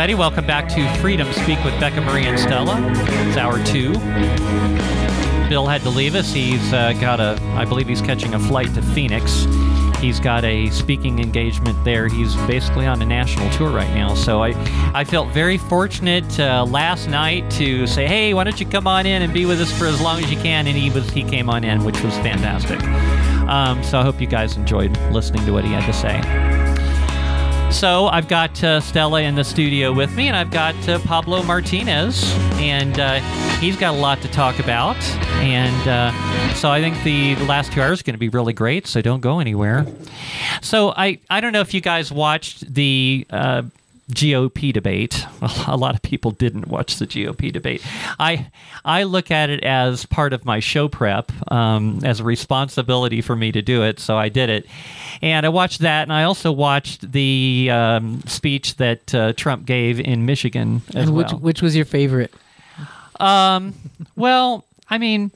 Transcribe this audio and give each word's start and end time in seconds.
everybody. 0.00 0.18
Welcome 0.18 0.46
back 0.46 0.66
to 0.70 1.00
Freedom 1.02 1.30
Speak 1.30 1.62
with 1.62 1.78
Becca 1.78 2.00
Mari 2.00 2.24
and 2.24 2.40
Stella. 2.40 2.74
It's 3.28 3.36
hour 3.36 3.62
two. 3.66 3.92
Bill 5.50 5.66
had 5.66 5.82
to 5.82 5.90
leave 5.90 6.14
us. 6.14 6.32
He's 6.32 6.72
uh, 6.72 6.94
got 6.94 7.20
a, 7.20 7.38
I 7.54 7.66
believe 7.66 7.86
he's 7.86 8.00
catching 8.00 8.32
a 8.32 8.38
flight 8.38 8.72
to 8.76 8.80
Phoenix. 8.80 9.44
He's 9.98 10.18
got 10.18 10.42
a 10.42 10.70
speaking 10.70 11.18
engagement 11.18 11.84
there. 11.84 12.08
He's 12.08 12.34
basically 12.46 12.86
on 12.86 13.02
a 13.02 13.04
national 13.04 13.50
tour 13.50 13.68
right 13.68 13.92
now. 13.92 14.14
So 14.14 14.42
I, 14.42 14.54
I 14.94 15.04
felt 15.04 15.34
very 15.34 15.58
fortunate 15.58 16.40
uh, 16.40 16.64
last 16.64 17.10
night 17.10 17.50
to 17.52 17.86
say, 17.86 18.06
hey, 18.06 18.32
why 18.32 18.44
don't 18.44 18.58
you 18.58 18.64
come 18.64 18.86
on 18.86 19.04
in 19.04 19.20
and 19.20 19.34
be 19.34 19.44
with 19.44 19.60
us 19.60 19.70
for 19.78 19.84
as 19.84 20.00
long 20.00 20.24
as 20.24 20.30
you 20.30 20.38
can? 20.38 20.66
And 20.66 20.78
he 20.78 20.88
was, 20.88 21.10
he 21.10 21.24
came 21.24 21.50
on 21.50 21.62
in, 21.62 21.84
which 21.84 22.00
was 22.00 22.14
fantastic. 22.14 22.82
Um, 23.50 23.84
so 23.84 24.00
I 24.00 24.02
hope 24.02 24.18
you 24.18 24.26
guys 24.26 24.56
enjoyed 24.56 24.96
listening 25.10 25.44
to 25.44 25.52
what 25.52 25.64
he 25.64 25.72
had 25.72 25.84
to 25.84 25.92
say. 25.92 26.49
So 27.70 28.08
I've 28.08 28.28
got 28.28 28.62
uh, 28.62 28.80
Stella 28.80 29.22
in 29.22 29.36
the 29.36 29.44
studio 29.44 29.92
with 29.92 30.14
me, 30.14 30.26
and 30.26 30.36
I've 30.36 30.50
got 30.50 30.74
uh, 30.88 30.98
Pablo 30.98 31.42
Martinez, 31.44 32.22
and 32.58 32.98
uh, 32.98 33.20
he's 33.58 33.76
got 33.76 33.94
a 33.94 33.96
lot 33.96 34.20
to 34.22 34.28
talk 34.28 34.58
about. 34.58 34.96
And 35.40 35.88
uh, 35.88 36.54
so 36.54 36.70
I 36.70 36.80
think 36.80 37.02
the 37.04 37.36
last 37.46 37.72
two 37.72 37.80
hours 37.80 38.00
are 38.00 38.04
going 38.04 38.14
to 38.14 38.18
be 38.18 38.28
really 38.28 38.52
great. 38.52 38.86
So 38.86 39.00
don't 39.00 39.20
go 39.20 39.38
anywhere. 39.38 39.86
So 40.60 40.92
I 40.96 41.20
I 41.30 41.40
don't 41.40 41.52
know 41.52 41.60
if 41.60 41.72
you 41.72 41.80
guys 41.80 42.12
watched 42.12 42.74
the 42.74 43.24
uh, 43.30 43.62
GOP 44.10 44.72
debate. 44.72 45.26
A 45.66 45.76
lot 45.76 45.94
of 45.94 46.02
people 46.02 46.30
didn't 46.30 46.68
watch 46.68 46.96
the 46.96 47.06
GOP 47.06 47.52
debate. 47.52 47.84
I 48.18 48.50
I 48.84 49.04
look 49.04 49.30
at 49.30 49.50
it 49.50 49.62
as 49.62 50.06
part 50.06 50.32
of 50.32 50.44
my 50.44 50.60
show 50.60 50.88
prep, 50.88 51.32
um, 51.52 52.00
as 52.04 52.20
a 52.20 52.24
responsibility 52.24 53.20
for 53.20 53.36
me 53.36 53.52
to 53.52 53.62
do 53.62 53.82
it. 53.82 54.00
So 54.00 54.16
I 54.16 54.28
did 54.28 54.50
it, 54.50 54.66
and 55.22 55.44
I 55.46 55.48
watched 55.48 55.80
that, 55.80 56.02
and 56.02 56.12
I 56.12 56.24
also 56.24 56.52
watched 56.52 57.12
the 57.12 57.68
um, 57.72 58.22
speech 58.26 58.76
that 58.76 59.14
uh, 59.14 59.32
Trump 59.34 59.66
gave 59.66 60.00
in 60.00 60.26
Michigan 60.26 60.82
as 60.94 61.08
and 61.08 61.16
which 61.16 61.32
well. 61.32 61.40
which 61.40 61.62
was 61.62 61.76
your 61.76 61.84
favorite? 61.84 62.32
Um, 63.18 63.74
well, 64.16 64.64
I 64.88 64.98
mean, 64.98 65.30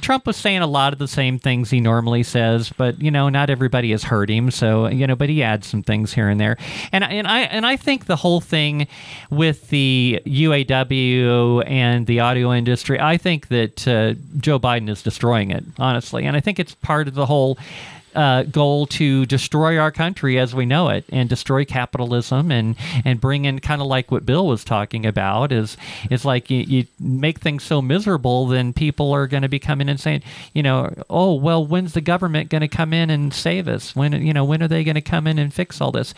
Trump 0.00 0.26
was 0.26 0.36
saying 0.36 0.60
a 0.60 0.66
lot 0.66 0.92
of 0.92 0.98
the 0.98 1.08
same 1.08 1.38
things 1.38 1.70
he 1.70 1.80
normally 1.80 2.22
says, 2.22 2.70
but 2.76 3.00
you 3.00 3.10
know, 3.10 3.28
not 3.28 3.48
everybody 3.48 3.90
has 3.92 4.04
heard 4.04 4.28
him. 4.28 4.50
So 4.50 4.88
you 4.88 5.06
know, 5.06 5.16
but 5.16 5.28
he 5.28 5.42
adds 5.42 5.66
some 5.66 5.82
things 5.82 6.12
here 6.12 6.28
and 6.28 6.38
there, 6.38 6.56
and 6.92 7.02
and 7.02 7.26
I 7.26 7.40
and 7.40 7.66
I 7.66 7.76
think 7.76 8.06
the 8.06 8.16
whole 8.16 8.40
thing 8.40 8.86
with 9.30 9.68
the 9.70 10.20
UAW 10.26 11.62
and 11.66 12.06
the 12.06 12.20
audio 12.20 12.52
industry, 12.52 13.00
I 13.00 13.16
think 13.16 13.48
that 13.48 13.88
uh, 13.88 14.14
Joe 14.38 14.58
Biden 14.58 14.90
is 14.90 15.02
destroying 15.02 15.50
it, 15.50 15.64
honestly, 15.78 16.24
and 16.24 16.36
I 16.36 16.40
think 16.40 16.58
it's 16.58 16.74
part 16.74 17.08
of 17.08 17.14
the 17.14 17.26
whole 17.26 17.58
uh, 18.16 18.42
goal 18.44 18.86
to 18.86 19.26
destroy 19.26 19.78
our 19.78 19.92
country 19.92 20.38
as 20.38 20.54
we 20.54 20.66
know 20.66 20.88
it 20.88 21.04
and 21.10 21.28
destroy 21.28 21.64
capitalism 21.64 22.50
and 22.50 22.74
and 23.04 23.20
bring 23.20 23.44
in 23.44 23.60
kind 23.60 23.80
of 23.80 23.86
like 23.86 24.10
what 24.10 24.26
Bill 24.26 24.46
was 24.46 24.64
talking 24.64 25.06
about 25.06 25.52
is 25.52 25.76
is 26.10 26.24
like 26.24 26.50
you, 26.50 26.60
you 26.60 26.86
make 26.98 27.40
things 27.40 27.62
so 27.62 27.80
miserable 27.82 28.46
then 28.46 28.72
people 28.72 29.12
are 29.12 29.26
going 29.26 29.42
to 29.42 29.48
be 29.48 29.58
coming 29.58 29.88
and 29.88 30.00
saying 30.00 30.22
you 30.54 30.62
know 30.62 30.92
oh 31.10 31.34
well 31.34 31.64
when's 31.66 31.92
the 31.92 32.00
government 32.00 32.48
going 32.48 32.62
to 32.62 32.68
come 32.68 32.92
in 32.92 33.10
and 33.10 33.32
save 33.34 33.68
us? 33.68 33.94
When 33.94 34.12
you 34.24 34.32
know 34.32 34.44
when 34.44 34.62
are 34.62 34.68
they 34.68 34.84
going 34.84 34.94
to 34.94 35.00
come 35.00 35.26
in 35.26 35.38
and 35.38 35.52
fix 35.52 35.80
all 35.80 35.92
this? 35.92 36.14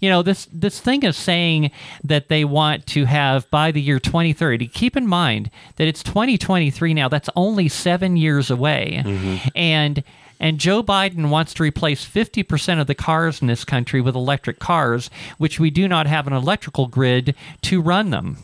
You 0.00 0.08
know 0.08 0.22
this 0.22 0.48
this 0.52 0.80
thing 0.80 1.04
of 1.04 1.14
saying 1.14 1.70
that 2.04 2.28
they 2.28 2.44
want 2.44 2.86
to 2.88 3.04
have 3.04 3.50
by 3.50 3.70
the 3.70 3.80
year 3.80 3.98
2030 3.98 4.68
keep 4.68 4.96
in 4.96 5.06
mind 5.06 5.50
that 5.76 5.86
it's 5.86 6.02
2023 6.02 6.94
now 6.94 7.08
that's 7.08 7.28
only 7.36 7.68
7 7.68 8.16
years 8.16 8.50
away. 8.50 9.02
And 9.54 10.02
and 10.42 10.58
Joe 10.58 10.82
Biden 10.82 11.30
wants 11.30 11.54
to 11.54 11.62
replace 11.62 12.04
50% 12.04 12.80
of 12.80 12.88
the 12.88 12.94
cars 12.94 13.40
in 13.40 13.46
this 13.46 13.64
country 13.64 14.02
with 14.02 14.14
electric 14.14 14.58
cars, 14.58 15.08
which 15.38 15.58
we 15.58 15.70
do 15.70 15.88
not 15.88 16.06
have 16.06 16.26
an 16.26 16.34
electrical 16.34 16.88
grid 16.88 17.34
to 17.62 17.80
run 17.80 18.10
them. 18.10 18.36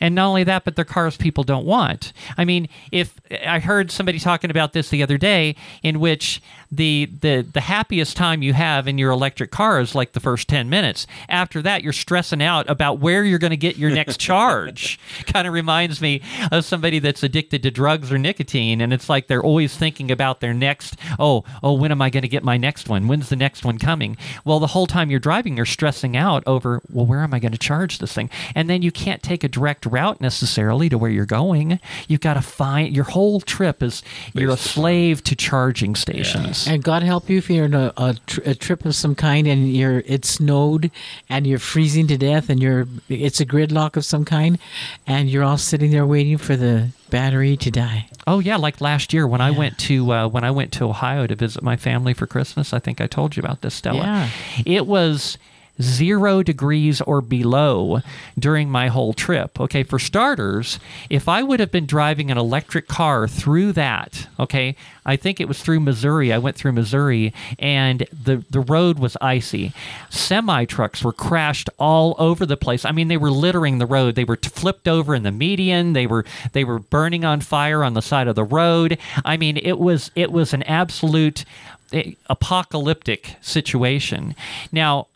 And 0.00 0.14
not 0.14 0.28
only 0.28 0.44
that, 0.44 0.64
but 0.64 0.74
they're 0.74 0.84
cars 0.84 1.16
people 1.16 1.44
don't 1.44 1.66
want. 1.66 2.12
I 2.38 2.44
mean, 2.44 2.68
if 2.90 3.20
I 3.46 3.58
heard 3.58 3.90
somebody 3.90 4.18
talking 4.18 4.50
about 4.50 4.72
this 4.72 4.88
the 4.88 5.02
other 5.02 5.18
day, 5.18 5.54
in 5.82 6.00
which 6.00 6.42
the 6.70 7.10
the 7.20 7.46
the 7.52 7.60
happiest 7.60 8.16
time 8.16 8.42
you 8.42 8.52
have 8.52 8.88
in 8.88 8.98
your 8.98 9.10
electric 9.10 9.50
car 9.50 9.80
is 9.80 9.94
like 9.94 10.12
the 10.12 10.20
first 10.20 10.48
ten 10.48 10.68
minutes. 10.68 11.06
After 11.28 11.62
that, 11.62 11.82
you're 11.82 11.92
stressing 11.92 12.42
out 12.42 12.68
about 12.68 12.98
where 12.98 13.24
you're 13.24 13.38
going 13.38 13.50
to 13.50 13.56
get 13.56 13.76
your 13.76 13.90
next 13.90 14.18
charge. 14.20 14.98
kind 15.26 15.46
of 15.46 15.54
reminds 15.54 16.00
me 16.00 16.22
of 16.50 16.64
somebody 16.64 16.98
that's 16.98 17.22
addicted 17.22 17.62
to 17.62 17.70
drugs 17.70 18.12
or 18.12 18.18
nicotine, 18.18 18.80
and 18.80 18.92
it's 18.92 19.08
like 19.08 19.26
they're 19.26 19.42
always 19.42 19.76
thinking 19.76 20.10
about 20.10 20.40
their 20.40 20.54
next. 20.54 20.96
Oh, 21.18 21.44
oh, 21.62 21.74
when 21.74 21.92
am 21.92 22.02
I 22.02 22.10
going 22.10 22.22
to 22.22 22.28
get 22.28 22.42
my 22.44 22.56
next 22.56 22.88
one? 22.88 23.08
When's 23.08 23.28
the 23.28 23.36
next 23.36 23.64
one 23.64 23.78
coming? 23.78 24.16
Well, 24.44 24.60
the 24.60 24.68
whole 24.68 24.86
time 24.86 25.10
you're 25.10 25.20
driving, 25.20 25.56
you're 25.56 25.66
stressing 25.66 26.16
out 26.16 26.42
over, 26.46 26.82
well, 26.90 27.06
where 27.06 27.22
am 27.22 27.34
I 27.34 27.38
going 27.38 27.52
to 27.52 27.58
charge 27.58 27.98
this 27.98 28.12
thing? 28.12 28.30
And 28.54 28.68
then 28.68 28.82
you 28.82 28.90
can't 28.90 29.22
take 29.22 29.44
a 29.44 29.48
direct 29.48 29.86
route 29.86 30.20
necessarily 30.20 30.88
to 30.88 30.98
where 30.98 31.10
you're 31.10 31.26
going. 31.26 31.80
You've 32.08 32.20
got 32.20 32.34
to 32.34 32.42
find 32.42 32.94
your 32.94 33.04
whole 33.04 33.40
trip 33.40 33.82
is 33.82 34.02
you're 34.32 34.52
a 34.52 34.56
slave 34.56 35.22
to 35.24 35.36
charging 35.36 35.94
stations. 35.94 36.55
And 36.66 36.82
God 36.82 37.02
help 37.02 37.28
you 37.28 37.38
if 37.38 37.50
you're 37.50 37.64
in 37.64 37.74
a, 37.74 37.92
a, 37.96 38.14
tr- 38.26 38.40
a 38.44 38.54
trip 38.54 38.84
of 38.84 38.94
some 38.94 39.14
kind 39.14 39.46
and 39.46 39.72
you're 39.72 40.00
it 40.06 40.24
snowed 40.24 40.90
and 41.28 41.46
you're 41.46 41.58
freezing 41.58 42.06
to 42.06 42.16
death 42.16 42.48
and 42.48 42.62
you're 42.62 42.86
it's 43.08 43.40
a 43.40 43.46
gridlock 43.46 43.96
of 43.96 44.04
some 44.04 44.24
kind 44.24 44.58
and 45.06 45.28
you're 45.28 45.44
all 45.44 45.58
sitting 45.58 45.90
there 45.90 46.06
waiting 46.06 46.38
for 46.38 46.56
the 46.56 46.90
battery 47.10 47.56
to 47.56 47.70
die. 47.70 48.08
Oh 48.26 48.38
yeah, 48.38 48.56
like 48.56 48.80
last 48.80 49.12
year 49.12 49.26
when 49.26 49.40
I 49.40 49.50
went 49.50 49.78
to 49.78 50.12
uh, 50.12 50.28
when 50.28 50.44
I 50.44 50.50
went 50.50 50.72
to 50.74 50.84
Ohio 50.84 51.26
to 51.26 51.34
visit 51.34 51.62
my 51.62 51.76
family 51.76 52.14
for 52.14 52.26
Christmas. 52.26 52.72
I 52.72 52.78
think 52.78 53.00
I 53.00 53.06
told 53.06 53.36
you 53.36 53.40
about 53.40 53.62
this, 53.62 53.74
Stella. 53.74 53.98
Yeah. 53.98 54.28
It 54.64 54.86
was 54.86 55.38
zero 55.80 56.42
degrees 56.42 57.00
or 57.02 57.20
below 57.20 58.00
during 58.38 58.70
my 58.70 58.88
whole 58.88 59.12
trip. 59.12 59.60
Okay, 59.60 59.82
for 59.82 59.98
starters, 59.98 60.78
if 61.10 61.28
I 61.28 61.42
would 61.42 61.60
have 61.60 61.70
been 61.70 61.86
driving 61.86 62.30
an 62.30 62.38
electric 62.38 62.88
car 62.88 63.28
through 63.28 63.72
that, 63.72 64.28
okay, 64.38 64.76
I 65.04 65.16
think 65.16 65.40
it 65.40 65.48
was 65.48 65.62
through 65.62 65.80
Missouri. 65.80 66.32
I 66.32 66.38
went 66.38 66.56
through 66.56 66.72
Missouri 66.72 67.32
and 67.58 68.06
the, 68.12 68.44
the 68.50 68.60
road 68.60 68.98
was 68.98 69.16
icy. 69.20 69.72
Semi 70.10 70.64
trucks 70.64 71.04
were 71.04 71.12
crashed 71.12 71.70
all 71.78 72.16
over 72.18 72.44
the 72.44 72.56
place. 72.56 72.84
I 72.84 72.92
mean, 72.92 73.08
they 73.08 73.16
were 73.16 73.30
littering 73.30 73.78
the 73.78 73.86
road. 73.86 74.16
They 74.16 74.24
were 74.24 74.36
flipped 74.36 74.88
over 74.88 75.14
in 75.14 75.22
the 75.22 75.32
median. 75.32 75.92
They 75.92 76.06
were 76.06 76.24
they 76.52 76.64
were 76.64 76.80
burning 76.80 77.24
on 77.24 77.40
fire 77.40 77.84
on 77.84 77.94
the 77.94 78.02
side 78.02 78.26
of 78.28 78.34
the 78.34 78.44
road. 78.44 78.98
I 79.24 79.36
mean, 79.36 79.56
it 79.56 79.78
was 79.78 80.10
it 80.14 80.32
was 80.32 80.52
an 80.52 80.64
absolute 80.64 81.44
eh, 81.92 82.12
apocalyptic 82.28 83.36
situation. 83.40 84.34
Now, 84.72 85.06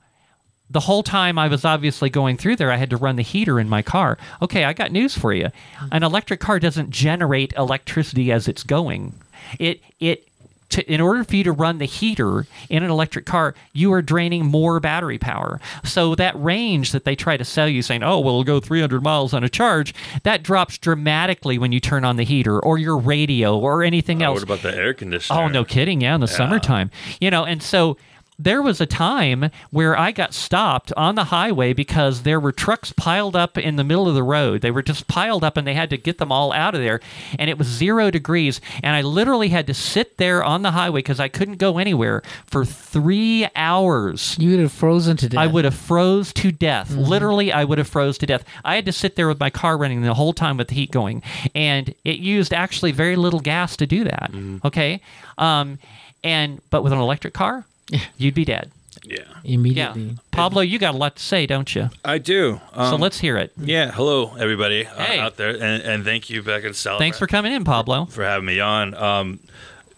the 0.71 0.81
whole 0.81 1.03
time 1.03 1.37
I 1.39 1.49
was 1.49 1.65
obviously 1.65 2.09
going 2.11 2.37
through 2.37 2.57
there, 2.57 2.71
I 2.71 2.77
had 2.77 2.91
to 2.91 2.97
run 2.97 3.17
the 3.17 3.23
heater 3.23 3.59
in 3.59 3.69
my 3.69 3.83
car. 3.83 4.17
Okay, 4.41 4.65
I 4.65 4.73
got 4.73 4.93
news 4.93 5.19
for 5.19 5.33
you. 5.33 5.49
An 5.91 6.03
electric 6.05 6.39
car 6.41 6.61
doesn't 6.61 6.91
generate 6.91 7.53
electricity 7.55 8.31
as 8.31 8.47
it's 8.49 8.63
going. 8.63 9.15
It 9.59 9.81
it 9.99 10.27
to, 10.69 10.89
in 10.89 11.01
order 11.01 11.25
for 11.25 11.35
you 11.35 11.43
to 11.43 11.51
run 11.51 11.79
the 11.79 11.85
heater 11.85 12.47
in 12.69 12.85
an 12.85 12.91
electric 12.91 13.27
car, 13.27 13.57
you 13.73 13.93
are 13.93 14.01
draining 14.01 14.47
more 14.47 14.79
battery 14.79 15.19
power. 15.19 15.61
So 15.83 16.15
that 16.15 16.41
range 16.41 16.93
that 16.93 17.05
they 17.05 17.17
try 17.17 17.37
to 17.37 17.45
sell 17.45 17.67
you, 17.69 17.83
saying, 17.83 18.05
"Oh, 18.05 18.21
well, 18.21 18.35
it'll 18.35 18.45
go 18.45 18.61
300 18.61 19.03
miles 19.03 19.35
on 19.35 19.43
a 19.43 19.49
charge," 19.49 19.93
that 20.23 20.45
drops 20.45 20.79
dramatically 20.79 21.59
when 21.59 21.73
you 21.73 21.81
turn 21.81 22.05
on 22.05 22.15
the 22.15 22.23
heater 22.25 22.61
or 22.61 22.79
your 22.79 22.97
radio 22.97 23.59
or 23.59 23.83
anything 23.83 24.23
Oh, 24.23 24.27
else. 24.27 24.35
what 24.37 24.43
about 24.45 24.63
the 24.63 24.77
air 24.77 24.95
conditioner? 24.95 25.41
Oh, 25.41 25.49
no 25.49 25.65
kidding. 25.65 26.01
Yeah, 26.03 26.15
in 26.15 26.21
the 26.21 26.29
summertime. 26.29 26.93
You 27.21 27.33
know, 27.33 27.45
and 27.45 27.61
so 27.61 27.97
there 28.43 28.63
was 28.63 28.81
a 28.81 28.87
time 28.87 29.51
where 29.71 29.99
I 29.99 30.13
got 30.13 30.33
stopped 30.33 30.93
on 30.97 31.15
the 31.15 31.25
highway 31.25 31.73
because 31.75 32.23
there 32.23 32.41
were 32.41 32.53
trucks 32.53 32.93
piled 32.93 33.37
up 33.37 33.59
in 33.59 33.77
the 33.77 33.85
middle 33.85 34.09
of 34.09 34.15
the 34.15 34.23
road. 34.23 34.63
They 34.63 34.71
were 34.71 34.83
just 34.83 35.07
piled 35.07 35.45
up 35.45 35.57
and 35.57 35.67
they 35.67 35.75
had 35.75 35.91
to 35.91 35.99
get 35.99 36.19
them 36.19 36.33
all 36.33 36.53
out 36.53 36.75
of 36.75 36.81
there. 36.81 37.01
And 37.39 37.51
it 37.51 37.59
was 37.59 37.67
zero 37.67 38.11
degrees. 38.11 38.61
And 38.83 38.97
I 38.97 39.03
literally 39.03 39.51
had 39.51 39.67
to 39.67 39.75
sit 39.75 40.17
there 40.17 40.43
on 40.43 40.63
the 40.63 40.71
highway 40.71 41.01
because 41.01 41.21
I 41.21 41.29
couldn't 41.29 41.59
go 41.59 41.77
anywhere 41.79 42.23
for 42.47 42.65
three 42.65 43.47
hours. 43.55 44.37
You 44.39 44.51
would 44.51 44.61
have 44.61 44.73
frozen 44.73 45.17
to 45.19 45.29
death. 45.29 45.39
I 45.39 45.47
would 45.47 45.65
have 45.67 45.75
froze 45.75 46.33
to 46.35 46.51
death. 46.51 46.91
Literally, 46.91 47.53
I 47.53 47.65
would 47.65 47.79
have 47.79 47.89
froze 47.89 48.17
to 48.19 48.27
death. 48.27 48.45
I 48.65 48.75
had 48.75 48.87
to 48.87 48.93
sit 48.93 49.17
there 49.17 49.29
with 49.29 49.39
my 49.39 49.51
car 49.51 49.77
running 49.77 50.01
the 50.03 50.15
whole 50.15 50.33
time 50.33 50.57
with 50.57 50.69
the 50.69 50.75
heat 50.75 50.91
going, 50.91 51.23
and 51.55 51.95
it 52.05 52.19
used 52.19 52.53
actually 52.53 52.93
very 52.93 53.17
little 53.17 53.41
gas 53.41 53.77
to 53.77 53.87
do 53.87 54.05
that. 54.05 54.31
Okay, 54.65 55.01
um, 55.39 55.79
and 56.25 56.61
but 56.71 56.83
with 56.83 56.93
an 56.93 56.99
electric 56.99 57.35
car, 57.35 57.65
you'd 58.17 58.35
be 58.35 58.45
dead. 58.45 58.71
Yeah, 59.05 59.19
Yeah, 59.45 59.55
immediately. 59.55 60.19
Pablo, 60.31 60.63
you 60.63 60.79
got 60.79 60.95
a 60.95 60.99
lot 60.99 61.17
to 61.17 61.23
say, 61.23 61.47
don't 61.47 61.75
you? 61.75 61.91
I 62.05 62.19
do. 62.19 62.61
Um, 62.73 62.91
so 62.91 62.97
let's 62.97 63.19
hear 63.19 63.37
it. 63.39 63.53
Yeah, 63.57 63.91
hello 63.91 64.35
everybody 64.37 64.87
uh, 64.87 64.95
Hey. 65.05 65.19
out 65.19 65.37
there, 65.37 65.51
and, 65.51 65.83
and 65.83 66.05
thank 66.05 66.29
you, 66.29 66.43
Beck 66.43 66.65
and 66.65 66.77
Sal. 66.77 66.99
Thanks 66.99 67.19
for 67.19 67.27
coming 67.27 67.53
in, 67.53 67.65
Pablo. 67.65 68.05
for 68.07 68.25
having 68.25 68.47
me 68.47 68.61
on. 68.61 68.95
Um, 68.95 69.41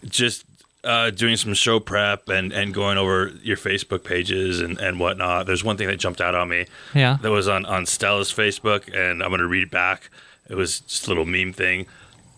just 0.07 0.45
uh, 0.83 1.09
doing 1.09 1.35
some 1.37 1.53
show 1.53 1.79
prep 1.79 2.29
and, 2.29 2.51
and 2.51 2.73
going 2.73 2.97
over 2.97 3.31
your 3.41 3.57
Facebook 3.57 4.03
pages 4.03 4.61
and, 4.61 4.77
and 4.79 4.99
whatnot. 4.99 5.45
There's 5.47 5.63
one 5.63 5.77
thing 5.77 5.87
that 5.87 5.97
jumped 5.97 6.21
out 6.21 6.35
on 6.35 6.49
me. 6.49 6.65
Yeah. 6.93 7.17
That 7.21 7.31
was 7.31 7.47
on, 7.47 7.65
on 7.65 7.85
Stella's 7.85 8.31
Facebook, 8.33 8.87
and 8.93 9.21
I'm 9.23 9.29
going 9.29 9.39
to 9.39 9.47
read 9.47 9.63
it 9.63 9.71
back. 9.71 10.09
It 10.49 10.55
was 10.55 10.81
just 10.81 11.05
a 11.07 11.09
little 11.09 11.25
meme 11.25 11.53
thing. 11.53 11.87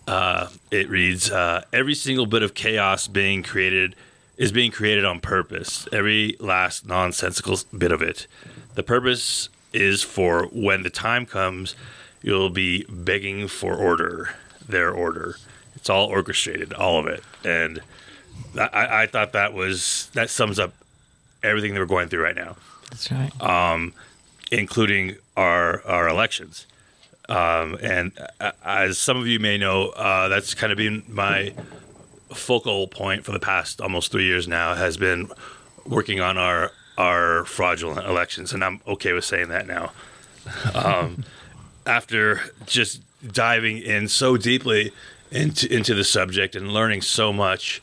Uh, 0.06 0.48
it 0.70 0.88
reads 0.88 1.30
uh, 1.30 1.64
Every 1.72 1.94
single 1.94 2.26
bit 2.26 2.42
of 2.42 2.54
chaos 2.54 3.08
being 3.08 3.42
created 3.42 3.96
is 4.36 4.52
being 4.52 4.70
created 4.70 5.04
on 5.04 5.20
purpose. 5.20 5.88
Every 5.92 6.36
last 6.40 6.86
nonsensical 6.86 7.58
bit 7.76 7.92
of 7.92 8.02
it. 8.02 8.26
The 8.74 8.82
purpose 8.82 9.48
is 9.72 10.02
for 10.02 10.46
when 10.46 10.82
the 10.82 10.90
time 10.90 11.26
comes, 11.26 11.74
you'll 12.22 12.50
be 12.50 12.84
begging 12.88 13.48
for 13.48 13.74
order, 13.74 14.34
their 14.68 14.90
order. 14.90 15.36
It's 15.74 15.88
all 15.88 16.06
orchestrated, 16.06 16.72
all 16.72 16.98
of 16.98 17.06
it, 17.06 17.22
and 17.44 17.80
I, 18.58 19.02
I 19.02 19.06
thought 19.06 19.32
that 19.32 19.52
was 19.52 20.10
that 20.14 20.30
sums 20.30 20.58
up 20.58 20.72
everything 21.42 21.74
that 21.74 21.80
we're 21.80 21.86
going 21.86 22.08
through 22.08 22.22
right 22.22 22.34
now, 22.34 22.56
That's 22.90 23.10
right. 23.12 23.42
Um, 23.42 23.92
including 24.50 25.16
our 25.36 25.82
our 25.86 26.08
elections. 26.08 26.66
Um, 27.28 27.76
and 27.82 28.12
uh, 28.40 28.52
as 28.64 28.98
some 28.98 29.16
of 29.16 29.26
you 29.26 29.40
may 29.40 29.58
know, 29.58 29.88
uh, 29.88 30.28
that's 30.28 30.54
kind 30.54 30.72
of 30.72 30.78
been 30.78 31.02
my 31.08 31.52
focal 32.34 32.88
point 32.88 33.24
for 33.24 33.32
the 33.32 33.38
past 33.38 33.80
almost 33.80 34.12
three 34.12 34.24
years 34.24 34.48
now. 34.48 34.74
Has 34.74 34.96
been 34.96 35.30
working 35.86 36.20
on 36.20 36.38
our 36.38 36.72
our 36.98 37.44
fraudulent 37.44 38.06
elections, 38.06 38.52
and 38.52 38.64
I'm 38.64 38.80
okay 38.86 39.12
with 39.12 39.24
saying 39.24 39.48
that 39.48 39.66
now. 39.66 39.92
Um, 40.74 41.24
after 41.86 42.40
just 42.66 43.00
diving 43.32 43.78
in 43.78 44.08
so 44.08 44.36
deeply 44.36 44.92
into 45.30 45.72
into 45.72 45.94
the 45.94 46.04
subject 46.04 46.54
and 46.54 46.72
learning 46.72 47.02
so 47.02 47.32
much, 47.32 47.82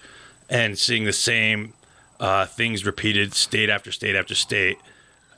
and 0.49 0.77
seeing 0.77 1.05
the 1.05 1.13
same 1.13 1.73
uh, 2.19 2.45
things 2.45 2.85
repeated 2.85 3.33
state 3.33 3.69
after 3.69 3.91
state 3.91 4.15
after 4.15 4.35
state, 4.35 4.77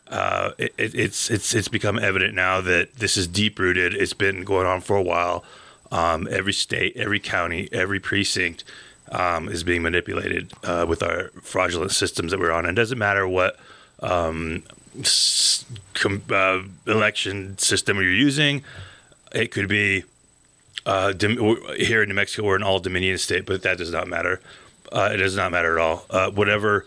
uh, 0.07 0.51
it, 0.57 0.73
it, 0.77 0.95
it's 0.95 1.29
it's 1.29 1.53
it's 1.53 1.67
become 1.67 1.99
evident 1.99 2.33
now 2.33 2.61
that 2.61 2.95
this 2.95 3.17
is 3.17 3.27
deep 3.27 3.59
rooted. 3.59 3.93
It's 3.93 4.13
been 4.13 4.43
going 4.43 4.67
on 4.67 4.81
for 4.81 4.95
a 4.95 5.03
while. 5.03 5.43
Um, 5.91 6.27
every 6.29 6.53
state, 6.53 6.97
every 6.97 7.19
county, 7.19 7.69
every 7.71 7.99
precinct 7.99 8.63
um, 9.11 9.49
is 9.49 9.63
being 9.63 9.81
manipulated 9.81 10.51
uh, 10.63 10.85
with 10.87 11.03
our 11.03 11.29
fraudulent 11.41 11.91
systems 11.91 12.31
that 12.31 12.39
we're 12.39 12.51
on. 12.51 12.65
And 12.65 12.77
it 12.77 12.81
doesn't 12.81 12.97
matter 12.97 13.27
what 13.27 13.57
um, 14.01 14.63
s- 14.99 15.65
com- 15.93 16.23
uh, 16.29 16.61
election 16.87 17.57
system 17.57 17.97
you're 17.97 18.11
using. 18.11 18.63
It 19.31 19.51
could 19.51 19.67
be 19.67 20.03
uh, 20.85 21.13
here 21.77 22.03
in 22.03 22.09
New 22.09 22.15
Mexico, 22.15 22.43
we're 22.43 22.55
an 22.55 22.63
all 22.63 22.79
Dominion 22.79 23.17
state, 23.17 23.45
but 23.45 23.63
that 23.63 23.77
does 23.77 23.91
not 23.91 24.07
matter. 24.07 24.39
Uh, 24.91 25.09
it 25.13 25.17
does 25.17 25.35
not 25.35 25.51
matter 25.51 25.77
at 25.77 25.81
all. 25.81 26.05
Uh, 26.09 26.29
whatever 26.29 26.85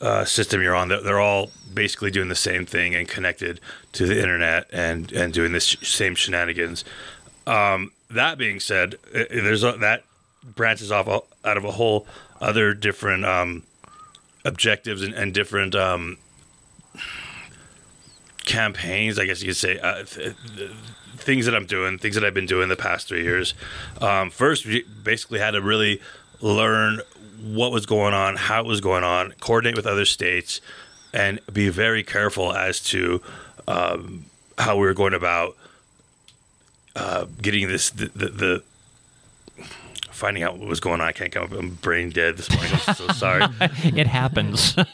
uh, 0.00 0.24
system 0.24 0.62
you're 0.62 0.74
on, 0.74 0.88
they're, 0.88 1.20
all 1.20 1.50
basically 1.72 2.10
doing 2.10 2.28
the 2.28 2.34
same 2.34 2.64
thing 2.64 2.94
and 2.94 3.08
connected 3.08 3.60
to 3.92 4.06
the 4.06 4.20
internet 4.20 4.66
and, 4.72 5.12
and 5.12 5.32
doing 5.32 5.52
this 5.52 5.66
sh- 5.66 5.88
same 5.88 6.14
shenanigans. 6.14 6.84
Um, 7.46 7.92
that 8.10 8.38
being 8.38 8.60
said, 8.60 8.96
there's 9.12 9.62
a, 9.62 9.72
that 9.72 10.04
branches 10.44 10.92
off 10.92 11.08
out 11.44 11.56
of 11.56 11.64
a 11.64 11.72
whole 11.72 12.06
other 12.40 12.74
different 12.74 13.24
um, 13.24 13.62
objectives 14.44 15.02
and, 15.02 15.14
and 15.14 15.32
different 15.32 15.74
um, 15.74 16.18
campaigns. 18.44 19.18
I 19.18 19.26
guess 19.26 19.42
you 19.42 19.48
could 19.48 19.56
say 19.56 19.78
uh, 19.78 20.04
th- 20.04 20.34
th- 20.56 20.70
things 21.16 21.46
that 21.46 21.54
I'm 21.54 21.66
doing, 21.66 21.98
things 21.98 22.14
that 22.14 22.24
I've 22.24 22.34
been 22.34 22.46
doing 22.46 22.68
the 22.68 22.76
past 22.76 23.08
three 23.08 23.22
years. 23.22 23.54
Um, 24.00 24.30
first, 24.30 24.66
we 24.66 24.84
basically 25.02 25.38
had 25.38 25.52
to 25.52 25.62
really 25.62 26.00
learn 26.40 27.00
what 27.42 27.72
was 27.72 27.86
going 27.86 28.14
on, 28.14 28.36
how 28.36 28.60
it 28.60 28.66
was 28.66 28.80
going 28.80 29.04
on, 29.04 29.32
coordinate 29.40 29.76
with 29.76 29.86
other 29.86 30.04
states, 30.04 30.60
and 31.12 31.40
be 31.52 31.68
very 31.68 32.02
careful 32.02 32.52
as 32.52 32.80
to 32.80 33.22
um, 33.66 34.26
how 34.58 34.76
we 34.76 34.86
were 34.86 34.94
going 34.94 35.14
about 35.14 35.56
uh, 36.96 37.26
getting 37.40 37.68
this 37.68 37.90
the, 37.90 38.06
the, 38.14 38.28
the 38.28 38.62
finding 40.14 40.42
out 40.42 40.58
what 40.58 40.68
was 40.68 40.80
going 40.80 41.00
on. 41.00 41.08
I 41.08 41.12
can't 41.12 41.32
come 41.32 41.44
up. 41.44 41.52
I'm 41.52 41.74
brain 41.74 42.10
dead 42.10 42.36
this 42.36 42.50
morning. 42.50 42.72
I'm 42.86 42.94
so 42.94 43.08
sorry. 43.08 43.44
it 43.60 44.06
happens. 44.06 44.76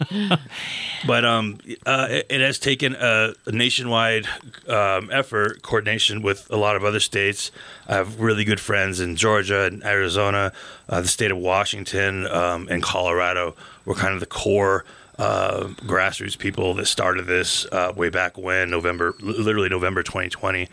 But 1.07 1.25
um, 1.25 1.59
uh, 1.87 2.09
it, 2.11 2.27
it 2.29 2.41
has 2.41 2.59
taken 2.59 2.95
a, 2.95 3.33
a 3.47 3.53
nationwide 3.53 4.27
um, 4.69 5.09
effort, 5.11 5.63
coordination 5.63 6.23
with 6.23 6.47
a 6.51 6.57
lot 6.57 6.77
of 6.77 6.85
other 6.85 7.01
states. 7.01 7.51
I 7.89 7.95
have 7.95 8.21
really 8.21 8.45
good 8.45 8.61
friends 8.61 9.01
in 9.01 9.17
Georgia 9.17 9.65
and 9.65 9.83
Arizona, 9.85 10.53
uh, 10.89 11.01
the 11.01 11.09
state 11.09 11.31
of 11.31 11.39
Washington, 11.39 12.27
um, 12.27 12.69
and 12.71 12.83
Colorado 12.83 13.55
were 13.85 13.95
kind 13.95 14.15
of 14.15 14.21
the 14.21 14.27
core 14.27 14.85
uh, 15.19 15.69
grassroots 15.83 16.39
people 16.39 16.75
that 16.75 16.87
started 16.87 17.27
this 17.27 17.67
uh, 17.73 17.93
way 17.95 18.09
back 18.09 18.39
when, 18.39 18.71
November, 18.71 19.15
literally 19.21 19.69
November 19.69 20.03
2020. 20.03 20.69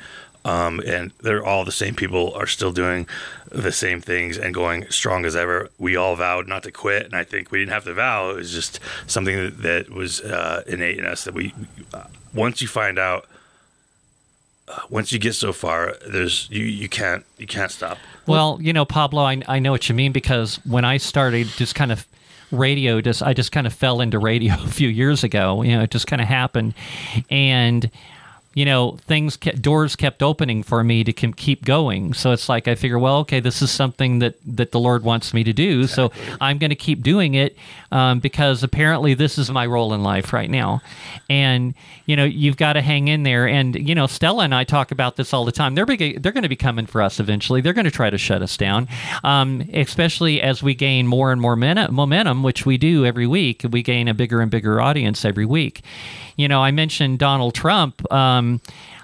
Um, 0.47 0.81
and 0.85 1.11
they're 1.21 1.45
all 1.45 1.65
the 1.65 1.73
same 1.73 1.93
people 1.93 2.33
are 2.33 2.47
still 2.47 2.71
doing 2.71 3.05
the 3.51 3.71
same 3.73 3.99
things 3.99 4.37
and 4.37 4.53
going 4.53 4.89
strong 4.89 5.25
as 5.25 5.35
ever. 5.35 5.69
We 5.77 5.97
all 5.97 6.15
vowed 6.15 6.47
not 6.47 6.63
to 6.63 6.71
quit, 6.71 7.05
and 7.05 7.15
I 7.15 7.25
think 7.25 7.51
we 7.51 7.59
didn't 7.59 7.73
have 7.73 7.83
to 7.83 7.93
vow. 7.93 8.29
It 8.29 8.37
was 8.37 8.53
just 8.53 8.79
something 9.07 9.35
that, 9.35 9.61
that 9.63 9.89
was 9.89 10.21
uh, 10.21 10.63
innate 10.65 10.99
in 10.99 11.05
us 11.05 11.25
that 11.25 11.33
we, 11.33 11.53
uh, 11.93 12.05
once 12.33 12.61
you 12.61 12.69
find 12.69 12.97
out, 12.97 13.27
uh, 14.69 14.79
once 14.89 15.11
you 15.11 15.19
get 15.19 15.33
so 15.33 15.51
far, 15.51 15.97
there's 16.07 16.47
you 16.49 16.63
you 16.63 16.87
can't 16.87 17.25
you 17.37 17.47
can't 17.47 17.71
stop. 17.71 17.97
Well, 18.25 18.57
you 18.61 18.71
know, 18.71 18.85
Pablo, 18.85 19.23
I, 19.23 19.41
I 19.49 19.59
know 19.59 19.71
what 19.71 19.89
you 19.89 19.95
mean 19.95 20.13
because 20.13 20.55
when 20.65 20.85
I 20.85 20.95
started 20.95 21.47
just 21.47 21.75
kind 21.75 21.91
of 21.91 22.07
radio, 22.51 23.01
just 23.01 23.21
I 23.21 23.33
just 23.33 23.51
kind 23.51 23.67
of 23.67 23.73
fell 23.73 23.99
into 23.99 24.17
radio 24.17 24.53
a 24.63 24.67
few 24.67 24.87
years 24.87 25.25
ago. 25.25 25.61
You 25.61 25.75
know, 25.75 25.83
it 25.83 25.91
just 25.91 26.07
kind 26.07 26.21
of 26.21 26.27
happened, 26.29 26.73
and 27.29 27.91
you 28.57 28.65
know, 28.65 28.97
things 29.05 29.37
kept, 29.37 29.61
doors 29.61 29.95
kept 29.95 30.23
opening 30.23 30.63
for 30.63 30.83
me 30.83 31.03
to 31.03 31.13
keep 31.13 31.63
going. 31.63 32.11
So 32.15 32.31
it's 32.31 32.49
like 32.49 32.67
I 32.67 32.73
figure, 32.73 32.97
well, 32.97 33.17
okay, 33.17 33.39
this 33.39 33.61
is 33.61 33.69
something 33.69 34.17
that 34.17 34.33
that 34.47 34.71
the 34.71 34.79
Lord 34.79 35.03
wants 35.03 35.31
me 35.31 35.43
to 35.43 35.53
do, 35.53 35.85
so 35.85 36.11
I'm 36.41 36.57
going 36.57 36.71
to 36.71 36.75
keep 36.75 37.03
doing 37.03 37.35
it 37.35 37.55
um, 37.91 38.19
because 38.19 38.63
apparently 38.63 39.13
this 39.13 39.37
is 39.37 39.51
my 39.51 39.67
role 39.67 39.93
in 39.93 40.01
life 40.01 40.33
right 40.33 40.49
now, 40.49 40.81
and 41.29 41.75
you 42.07 42.15
know, 42.15 42.23
you've 42.23 42.57
got 42.57 42.73
to 42.73 42.81
hang 42.81 43.09
in 43.09 43.21
there. 43.21 43.47
And 43.47 43.75
you 43.75 43.93
know, 43.93 44.07
Stella 44.07 44.45
and 44.45 44.55
I 44.55 44.63
talk 44.63 44.89
about 44.89 45.17
this 45.17 45.35
all 45.35 45.45
the 45.45 45.51
time. 45.51 45.75
They're 45.75 45.85
big, 45.85 46.23
they're 46.23 46.31
going 46.31 46.41
to 46.41 46.49
be 46.49 46.55
coming 46.55 46.87
for 46.87 47.03
us 47.03 47.19
eventually. 47.19 47.61
They're 47.61 47.73
going 47.73 47.85
to 47.85 47.91
try 47.91 48.09
to 48.09 48.17
shut 48.17 48.41
us 48.41 48.57
down, 48.57 48.87
um, 49.23 49.69
especially 49.71 50.41
as 50.41 50.63
we 50.63 50.73
gain 50.73 51.05
more 51.05 51.31
and 51.31 51.39
more 51.39 51.55
momentum, 51.55 52.41
which 52.41 52.65
we 52.65 52.79
do 52.79 53.05
every 53.05 53.27
week. 53.27 53.65
We 53.69 53.83
gain 53.83 54.07
a 54.07 54.15
bigger 54.15 54.41
and 54.41 54.49
bigger 54.49 54.81
audience 54.81 55.25
every 55.25 55.45
week. 55.45 55.83
You 56.37 56.47
know, 56.47 56.61
I 56.61 56.71
mentioned 56.71 57.19
Donald 57.19 57.53
Trump. 57.53 58.09
Um, 58.11 58.61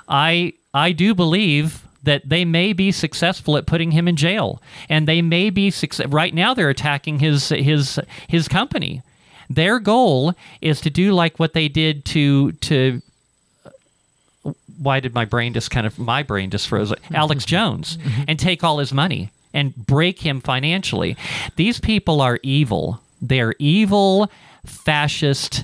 I 0.08 0.54
I 0.74 0.92
do 0.92 1.14
believe 1.14 1.84
that 2.04 2.28
they 2.28 2.46
may 2.46 2.74
be 2.74 2.92
successful 2.92 3.58
at 3.58 3.66
putting 3.66 3.92
him 3.92 4.08
in 4.08 4.16
jail, 4.16 4.62
and 4.90 5.08
they 5.08 5.22
may 5.22 5.50
be 5.50 5.72
success. 5.72 6.08
Right 6.08 6.34
now, 6.34 6.54
they're 6.54 6.70
attacking 6.70 7.20
his 7.20 7.50
his 7.50 8.00
his 8.28 8.48
company. 8.48 9.02
Their 9.50 9.80
goal 9.80 10.34
is 10.62 10.80
to 10.82 10.90
do 10.90 11.14
like 11.14 11.40
what 11.40 11.54
they 11.54 11.68
did 11.68 12.06
to 12.06 12.52
to 12.54 13.02
why 14.78 15.00
did 15.00 15.14
my 15.14 15.26
brain 15.26 15.54
just 15.54 15.72
kind 15.72 15.88
of 15.88 15.98
my 15.98 16.24
brain 16.24 16.50
just 16.50 16.68
froze 16.68 16.94
alex 17.14 17.46
jones 17.46 17.98
and 18.28 18.38
take 18.38 18.64
all 18.64 18.80
his 18.80 18.92
money 18.92 19.32
and 19.54 19.74
break 19.76 20.20
him 20.20 20.42
financially 20.42 21.16
these 21.56 21.80
people 21.80 22.20
are 22.20 22.40
evil 22.44 23.00
they're 23.22 23.56
evil 23.60 24.30
fascist 24.66 25.64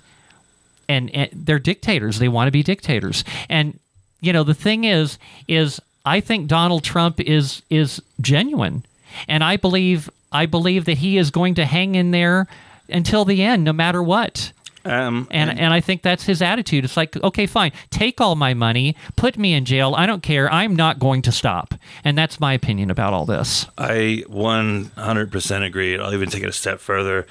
and, 0.89 1.09
and 1.15 1.29
they're 1.31 1.59
dictators 1.59 2.19
they 2.19 2.27
want 2.27 2.47
to 2.47 2.51
be 2.51 2.63
dictators 2.63 3.23
and 3.47 3.79
you 4.19 4.33
know 4.33 4.43
the 4.43 4.53
thing 4.53 4.83
is 4.83 5.17
is 5.47 5.79
i 6.05 6.19
think 6.19 6.47
donald 6.47 6.83
trump 6.83 7.19
is 7.21 7.61
is 7.69 8.01
genuine 8.19 8.83
and 9.27 9.43
i 9.43 9.55
believe 9.55 10.09
i 10.33 10.45
believe 10.45 10.83
that 10.85 10.97
he 10.97 11.17
is 11.17 11.31
going 11.31 11.55
to 11.55 11.65
hang 11.65 11.95
in 11.95 12.11
there 12.11 12.47
until 12.89 13.23
the 13.23 13.41
end 13.41 13.63
no 13.63 13.71
matter 13.71 14.03
what 14.03 14.51
Um, 14.85 15.27
and 15.29 15.49
and 15.59 15.73
I 15.73 15.81
think 15.81 16.01
that's 16.03 16.23
his 16.25 16.41
attitude. 16.41 16.85
It's 16.85 16.95
like, 16.95 17.15
okay, 17.21 17.45
fine, 17.47 17.73
take 17.89 18.21
all 18.21 18.35
my 18.35 18.53
money, 18.53 18.95
put 19.17 19.37
me 19.37 19.53
in 19.53 19.65
jail. 19.65 19.93
I 19.93 20.05
don't 20.05 20.23
care. 20.23 20.51
I'm 20.51 20.73
not 20.73 20.99
going 20.99 21.21
to 21.23 21.31
stop. 21.33 21.73
And 22.05 22.17
that's 22.17 22.39
my 22.39 22.53
opinion 22.53 22.89
about 22.89 23.13
all 23.13 23.25
this. 23.25 23.67
I 23.77 24.23
100% 24.29 25.65
agree. 25.65 25.99
I'll 25.99 26.13
even 26.13 26.29
take 26.29 26.43
it 26.43 26.49
a 26.49 26.53
step 26.53 26.79
further 26.79 27.27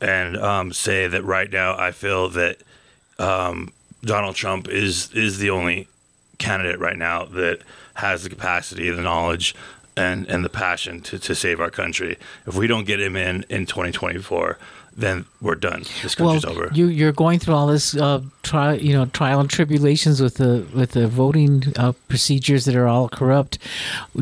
and 0.00 0.36
um, 0.36 0.72
say 0.72 1.06
that 1.06 1.24
right 1.24 1.50
now 1.50 1.78
I 1.78 1.92
feel 1.92 2.28
that 2.30 2.58
um, 3.18 3.72
Donald 4.02 4.36
Trump 4.36 4.68
is 4.68 5.12
is 5.12 5.38
the 5.38 5.50
only 5.50 5.88
candidate 6.38 6.78
right 6.78 6.96
now 6.96 7.24
that 7.24 7.60
has 7.94 8.22
the 8.22 8.30
capacity, 8.30 8.90
the 8.90 9.02
knowledge, 9.02 9.54
and, 9.96 10.26
and 10.28 10.44
the 10.44 10.48
passion 10.48 11.00
to, 11.00 11.18
to 11.18 11.34
save 11.34 11.60
our 11.60 11.70
country. 11.70 12.16
If 12.46 12.54
we 12.54 12.68
don't 12.68 12.86
get 12.86 13.00
him 13.00 13.16
in 13.16 13.44
in 13.48 13.66
2024, 13.66 14.56
then 14.98 15.24
we're 15.40 15.54
done. 15.54 15.84
This 16.02 16.18
Well, 16.18 16.32
country's 16.32 16.44
over. 16.44 16.70
you 16.74 16.86
you're 16.88 17.12
going 17.12 17.38
through 17.38 17.54
all 17.54 17.68
this 17.68 17.94
uh, 17.96 18.20
tri- 18.42 18.74
you 18.74 18.92
know 18.92 19.06
trial 19.06 19.38
and 19.40 19.48
tribulations 19.48 20.20
with 20.20 20.34
the 20.34 20.66
with 20.74 20.90
the 20.92 21.06
voting 21.06 21.62
uh, 21.76 21.92
procedures 22.08 22.64
that 22.64 22.74
are 22.74 22.88
all 22.88 23.08
corrupt. 23.08 23.58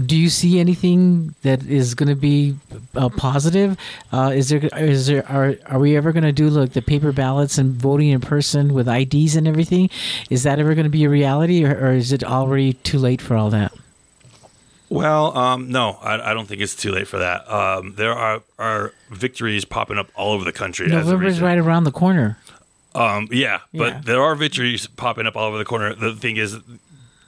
Do 0.04 0.14
you 0.16 0.28
see 0.28 0.60
anything 0.60 1.34
that 1.42 1.64
is 1.66 1.94
going 1.94 2.10
to 2.10 2.14
be 2.14 2.54
uh, 2.94 3.08
positive? 3.08 3.78
Uh, 4.12 4.32
is 4.34 4.50
there 4.50 4.68
is 4.76 5.06
there 5.06 5.26
are 5.30 5.56
are 5.66 5.78
we 5.78 5.96
ever 5.96 6.12
going 6.12 6.24
to 6.24 6.32
do 6.32 6.50
like 6.50 6.74
the 6.74 6.82
paper 6.82 7.10
ballots 7.10 7.56
and 7.56 7.72
voting 7.74 8.10
in 8.10 8.20
person 8.20 8.74
with 8.74 8.86
IDs 8.86 9.34
and 9.34 9.48
everything? 9.48 9.88
Is 10.28 10.42
that 10.42 10.58
ever 10.58 10.74
going 10.74 10.84
to 10.84 10.90
be 10.90 11.04
a 11.04 11.08
reality, 11.10 11.64
or, 11.64 11.72
or 11.74 11.92
is 11.92 12.12
it 12.12 12.22
already 12.22 12.74
too 12.74 12.98
late 12.98 13.22
for 13.22 13.34
all 13.34 13.48
that? 13.50 13.72
Well, 14.88 15.36
um, 15.36 15.70
no, 15.70 15.98
I, 16.02 16.30
I 16.30 16.34
don't 16.34 16.46
think 16.46 16.60
it's 16.60 16.76
too 16.76 16.92
late 16.92 17.08
for 17.08 17.18
that. 17.18 17.50
Um, 17.50 17.94
there 17.96 18.12
are, 18.12 18.42
are 18.58 18.92
victories 19.10 19.64
popping 19.64 19.98
up 19.98 20.08
all 20.14 20.32
over 20.32 20.44
the 20.44 20.52
country. 20.52 20.86
November's 20.88 21.40
right 21.40 21.58
around 21.58 21.84
the 21.84 21.92
corner. 21.92 22.38
Um, 22.94 23.28
yeah, 23.30 23.60
but 23.74 23.92
Yeah. 23.92 24.00
there 24.04 24.22
are 24.22 24.34
victories 24.34 24.86
popping 24.86 25.26
up 25.26 25.36
all 25.36 25.44
over 25.48 25.58
the 25.58 25.64
corner. 25.64 25.94
The 25.94 26.14
thing 26.14 26.36
is, 26.36 26.56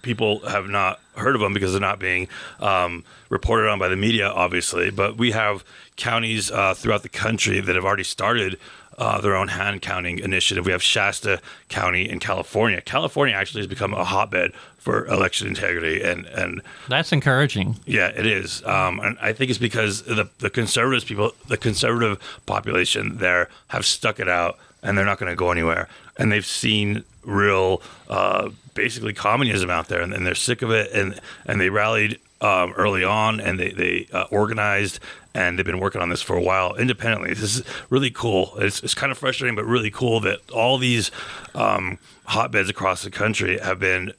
people 0.02 0.38
have 0.48 0.68
not 0.68 1.00
heard 1.16 1.34
of 1.34 1.40
them 1.40 1.52
because 1.52 1.72
they're 1.72 1.80
not 1.80 1.98
being 1.98 2.28
um, 2.60 3.04
reported 3.28 3.68
on 3.68 3.78
by 3.78 3.88
the 3.88 3.96
media, 3.96 4.28
obviously. 4.28 4.90
But 4.90 5.18
we 5.18 5.32
have 5.32 5.64
counties 5.96 6.50
uh, 6.50 6.74
throughout 6.74 7.02
the 7.02 7.08
country 7.08 7.60
that 7.60 7.74
have 7.74 7.84
already 7.84 8.04
started 8.04 8.56
uh, 8.96 9.20
their 9.20 9.36
own 9.36 9.48
hand 9.48 9.82
counting 9.82 10.18
initiative. 10.20 10.64
We 10.64 10.72
have 10.72 10.82
Shasta 10.82 11.40
County 11.68 12.08
in 12.08 12.18
California. 12.20 12.80
California 12.80 13.34
actually 13.34 13.60
has 13.60 13.66
become 13.66 13.92
a 13.94 14.04
hotbed 14.04 14.52
for 14.88 15.06
election 15.08 15.46
integrity, 15.46 16.02
and 16.02 16.24
and 16.24 16.62
That's 16.88 17.12
encouraging. 17.12 17.76
yeah, 17.84 18.06
it 18.06 18.24
is. 18.24 18.64
Um, 18.64 19.00
and 19.00 19.18
I 19.20 19.34
think 19.34 19.50
it's 19.50 19.58
because 19.58 20.02
the 20.04 20.30
the 20.38 20.48
conservatives 20.48 21.04
people, 21.04 21.32
the 21.46 21.58
conservative 21.58 22.18
population 22.46 23.18
there, 23.18 23.50
have 23.66 23.84
stuck 23.84 24.18
it 24.18 24.30
out, 24.30 24.56
and 24.82 24.96
they're 24.96 25.04
not 25.04 25.18
going 25.18 25.30
to 25.30 25.36
go 25.36 25.50
anywhere. 25.50 25.90
And 26.16 26.32
they've 26.32 26.46
seen 26.46 27.04
real, 27.22 27.82
uh, 28.08 28.48
basically 28.72 29.12
communism 29.12 29.68
out 29.68 29.88
there, 29.88 30.00
and, 30.00 30.14
and 30.14 30.26
they're 30.26 30.34
sick 30.34 30.62
of 30.62 30.70
it. 30.70 30.90
And 30.92 31.20
and 31.44 31.60
they 31.60 31.68
rallied 31.68 32.18
um, 32.40 32.72
early 32.72 33.04
on, 33.04 33.40
and 33.40 33.60
they 33.60 33.72
they 33.72 34.08
uh, 34.10 34.24
organized, 34.30 35.00
and 35.34 35.58
they've 35.58 35.66
been 35.66 35.80
working 35.80 36.00
on 36.00 36.08
this 36.08 36.22
for 36.22 36.34
a 36.34 36.42
while 36.42 36.74
independently. 36.76 37.34
This 37.34 37.56
is 37.58 37.62
really 37.90 38.10
cool. 38.10 38.54
It's 38.56 38.82
it's 38.82 38.94
kind 38.94 39.12
of 39.12 39.18
frustrating, 39.18 39.54
but 39.54 39.66
really 39.66 39.90
cool 39.90 40.20
that 40.20 40.38
all 40.50 40.78
these 40.78 41.10
um, 41.54 41.98
hotbeds 42.24 42.70
across 42.70 43.02
the 43.02 43.10
country 43.10 43.58
have 43.58 43.78
been 43.78 44.14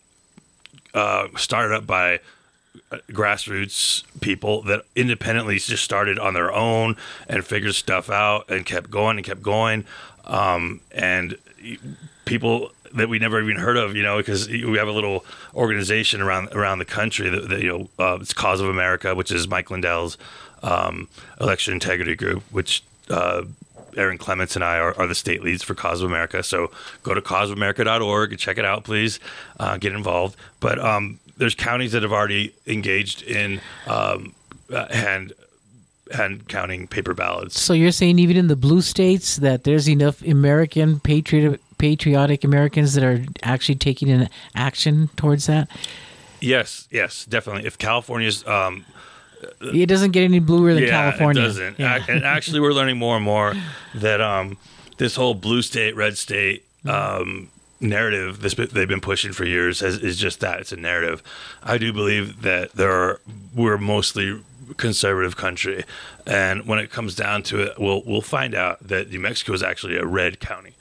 uh, 0.94 1.28
started 1.38 1.76
up 1.76 1.88
by 1.88 2.20
uh, 2.92 2.98
grassroots 3.10 4.04
people 4.22 4.62
that 4.64 4.84
independently 4.96 5.58
just 5.58 5.84
started 5.84 6.20
on 6.20 6.34
their 6.34 6.52
own 6.52 6.96
and 7.28 7.46
figured 7.46 7.76
stuff 7.76 8.10
out 8.10 8.50
and 8.50 8.66
kept 8.66 8.90
going 8.90 9.18
and 9.18 9.26
kept 9.26 9.42
going. 9.42 9.86
Um, 10.26 10.82
and 10.92 11.38
people 12.26 12.72
that 12.94 13.10
we 13.10 13.20
never 13.20 13.42
even 13.42 13.58
heard 13.58 13.78
of, 13.78 13.96
you 13.96 14.04
know, 14.04 14.18
because 14.18 14.48
we 14.48 14.78
have 14.78 14.88
a 14.88 14.92
little 14.92 15.26
organization 15.54 16.22
around 16.22 16.50
around 16.54 16.80
the 16.80 16.86
country 16.86 17.30
that, 17.30 17.50
that 17.50 17.62
you 17.62 17.70
know, 17.70 17.90
uh, 18.00 18.18
it's 18.22 18.34
Cause 18.34 18.62
of 18.62 18.70
America, 18.70 19.16
which 19.16 19.32
is 19.32 19.48
Mike 19.48 19.70
Lindell's 19.70 20.18
um, 20.64 21.08
election 21.40 21.74
integrity 21.74 22.16
group, 22.16 22.44
which 22.52 22.84
uh, 23.10 23.44
Erin 23.98 24.18
Clements 24.18 24.56
and 24.56 24.64
I 24.64 24.78
are, 24.78 24.98
are 24.98 25.08
the 25.08 25.16
state 25.16 25.44
leads 25.44 25.64
for 25.64 25.76
Cause 25.76 26.02
of 26.02 26.10
America. 26.10 26.44
So 26.44 26.72
go 27.04 27.14
to 27.14 27.22
causeofamerica.org 27.22 28.32
and 28.32 28.40
check 28.40 28.58
it 28.58 28.66
out, 28.66 28.84
please. 28.84 29.20
Uh, 29.60 29.78
get 29.78 29.94
involved. 29.94 30.36
But 30.60 30.80
um, 30.80 31.20
there's 31.38 31.56
counties 31.56 31.92
that 31.94 32.04
have 32.04 32.14
already 32.14 32.54
engaged 32.68 33.24
in 33.24 33.62
um, 33.88 34.34
uh, 34.72 34.94
hand 34.94 35.34
hand 36.12 36.48
counting 36.48 36.88
paper 36.88 37.14
ballots. 37.14 37.60
So 37.60 37.74
you're 37.74 37.92
saying 37.92 38.18
even 38.18 38.36
in 38.36 38.48
the 38.48 38.56
blue 38.56 38.82
states 38.82 39.38
that 39.38 39.64
there's 39.64 39.88
enough 39.88 40.24
American 40.24 41.00
patriot 41.00 41.62
patriotic 41.78 42.44
Americans 42.44 42.94
that 42.94 43.04
are 43.04 43.24
actually 43.42 43.76
taking 43.76 44.12
an 44.12 44.30
action 44.54 45.10
towards 45.16 45.48
that? 45.48 45.70
Yes, 46.42 46.88
yes, 46.92 47.26
definitely. 47.26 47.66
If 47.66 47.78
California's 47.78 48.46
um, 48.48 48.86
It 49.62 49.88
doesn't 49.88 50.12
get 50.12 50.24
any 50.24 50.40
bluer 50.40 50.74
than 50.74 50.84
yeah, 50.84 50.90
California. 50.90 51.42
it 51.42 51.46
doesn't. 51.46 51.80
Yeah. 51.80 52.04
And 52.08 52.24
actually, 52.24 52.60
we're 52.60 52.74
learning 52.74 52.98
more 52.98 53.16
and 53.16 53.26
more 53.26 53.54
that 53.96 54.22
um, 54.22 54.58
this 54.98 55.16
whole 55.16 55.34
blue 55.34 55.62
state, 55.62 55.96
red 55.96 56.18
state 56.18 56.66
um, 56.86 57.50
narrative 57.82 58.42
this 58.42 58.54
they've 58.54 58.88
been 58.88 59.02
pushing 59.02 59.32
for 59.32 59.46
years 59.46 59.82
is, 59.82 59.98
is 60.00 60.18
just 60.18 60.40
that. 60.42 60.60
It's 60.60 60.72
a 60.72 60.78
narrative. 60.78 61.24
I 61.64 61.78
do 61.78 61.94
believe 61.94 62.42
that 62.42 62.74
there 62.74 62.92
are 62.92 63.22
we're 63.56 63.78
mostly 63.78 64.42
conservative 64.78 65.36
country, 65.36 65.84
and 66.26 66.66
when 66.68 66.80
it 66.80 66.92
comes 66.92 67.16
down 67.16 67.44
to 67.44 67.62
it, 67.62 67.80
we'll 67.80 68.04
we'll 68.06 68.22
find 68.22 68.54
out 68.54 68.86
that 68.88 69.10
New 69.10 69.20
Mexico 69.20 69.54
is 69.54 69.64
actually 69.64 69.98
a 69.98 70.06
red 70.06 70.40
county. 70.40 70.74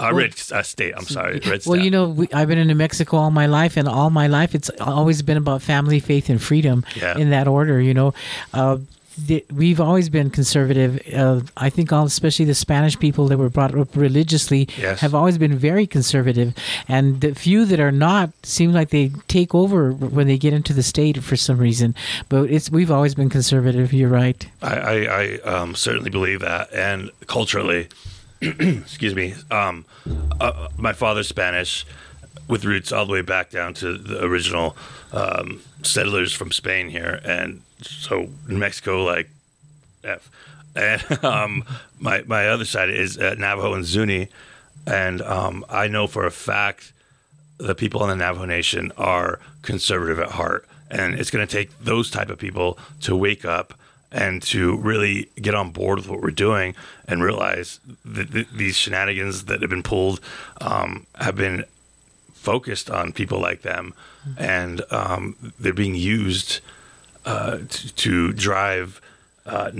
Uh, 0.00 0.12
red 0.14 0.34
uh, 0.52 0.62
state. 0.62 0.94
I'm 0.96 1.04
sorry, 1.04 1.34
red 1.46 1.62
state. 1.62 1.66
Well, 1.70 1.80
you 1.80 1.90
know, 1.90 2.08
we, 2.08 2.28
I've 2.32 2.48
been 2.48 2.58
in 2.58 2.68
New 2.68 2.74
Mexico 2.74 3.16
all 3.16 3.30
my 3.30 3.46
life, 3.46 3.76
and 3.76 3.88
all 3.88 4.10
my 4.10 4.26
life 4.26 4.54
it's 4.54 4.70
always 4.80 5.22
been 5.22 5.36
about 5.36 5.62
family, 5.62 6.00
faith, 6.00 6.28
and 6.30 6.40
freedom 6.42 6.84
Yeah. 6.96 7.16
in 7.18 7.30
that 7.30 7.46
order. 7.48 7.80
You 7.80 7.94
know, 7.94 8.14
uh, 8.52 8.78
the, 9.16 9.44
we've 9.54 9.80
always 9.80 10.08
been 10.08 10.28
conservative. 10.30 11.00
Uh, 11.14 11.40
I 11.56 11.70
think, 11.70 11.92
all, 11.92 12.04
especially 12.04 12.46
the 12.46 12.54
Spanish 12.54 12.98
people 12.98 13.28
that 13.28 13.38
were 13.38 13.48
brought 13.48 13.72
up 13.78 13.94
religiously, 13.94 14.68
Yes. 14.76 14.98
have 15.00 15.14
always 15.14 15.38
been 15.38 15.56
very 15.56 15.86
conservative, 15.86 16.52
and 16.88 17.20
the 17.20 17.32
few 17.34 17.64
that 17.66 17.78
are 17.78 17.92
not 17.92 18.30
seem 18.42 18.72
like 18.72 18.90
they 18.90 19.12
take 19.28 19.54
over 19.54 19.92
when 19.92 20.26
they 20.26 20.36
get 20.36 20.52
into 20.52 20.72
the 20.72 20.82
state 20.82 21.22
for 21.22 21.36
some 21.36 21.58
reason. 21.58 21.94
But 22.28 22.50
it's 22.50 22.70
we've 22.70 22.90
always 22.90 23.14
been 23.14 23.28
conservative. 23.30 23.92
You're 23.92 24.08
right. 24.08 24.44
I, 24.62 24.74
I, 24.74 24.94
I 25.22 25.38
um, 25.48 25.76
certainly 25.76 26.10
believe 26.10 26.40
that. 26.40 26.72
And 26.74 27.10
culturally, 27.28 27.86
excuse 28.82 29.14
me, 29.14 29.34
um, 29.50 29.84
uh, 30.40 30.68
my 30.76 30.92
father's 30.92 31.28
Spanish 31.28 31.86
with 32.48 32.64
roots 32.64 32.92
all 32.92 33.06
the 33.06 33.12
way 33.12 33.22
back 33.22 33.50
down 33.50 33.72
to 33.74 33.96
the 33.96 34.22
original 34.22 34.76
um, 35.12 35.62
settlers 35.82 36.32
from 36.32 36.52
Spain 36.52 36.90
here. 36.90 37.20
And 37.24 37.62
so 37.80 38.28
New 38.46 38.58
Mexico, 38.58 39.04
like 39.04 39.30
F. 40.02 40.30
And 40.76 41.24
um, 41.24 41.64
my, 41.98 42.22
my 42.26 42.48
other 42.48 42.64
side 42.64 42.90
is 42.90 43.18
uh, 43.18 43.34
Navajo 43.38 43.72
and 43.74 43.84
Zuni. 43.84 44.28
And 44.86 45.22
um, 45.22 45.64
I 45.70 45.88
know 45.88 46.06
for 46.06 46.26
a 46.26 46.30
fact 46.30 46.92
the 47.58 47.74
people 47.74 48.02
in 48.02 48.10
the 48.10 48.16
Navajo 48.16 48.44
Nation 48.44 48.92
are 48.98 49.40
conservative 49.62 50.18
at 50.18 50.32
heart, 50.32 50.66
and 50.90 51.14
it's 51.14 51.30
going 51.30 51.46
to 51.46 51.50
take 51.50 51.70
those 51.80 52.10
type 52.10 52.28
of 52.28 52.38
people 52.38 52.78
to 53.02 53.16
wake 53.16 53.44
up 53.44 53.74
and 54.14 54.40
to 54.40 54.76
really 54.76 55.28
get 55.42 55.54
on 55.56 55.70
board 55.70 55.98
with 55.98 56.08
what 56.08 56.22
we're 56.22 56.30
doing 56.30 56.74
and 57.08 57.22
realize 57.22 57.80
that 58.04 58.30
th- 58.32 58.48
these 58.54 58.76
shenanigans 58.76 59.46
that 59.46 59.60
have 59.60 59.68
been 59.68 59.82
pulled 59.82 60.20
um, 60.60 61.04
have 61.16 61.34
been 61.34 61.64
focused 62.32 62.88
on 62.90 63.12
people 63.12 63.40
like 63.40 63.62
them, 63.62 63.92
and 64.38 64.82
um, 64.90 65.36
they're 65.58 65.72
being 65.74 65.96
used 65.96 66.60
uh, 67.26 67.58
to, 67.68 67.94
to 67.94 68.32
drive 68.32 69.00
uh, 69.46 69.70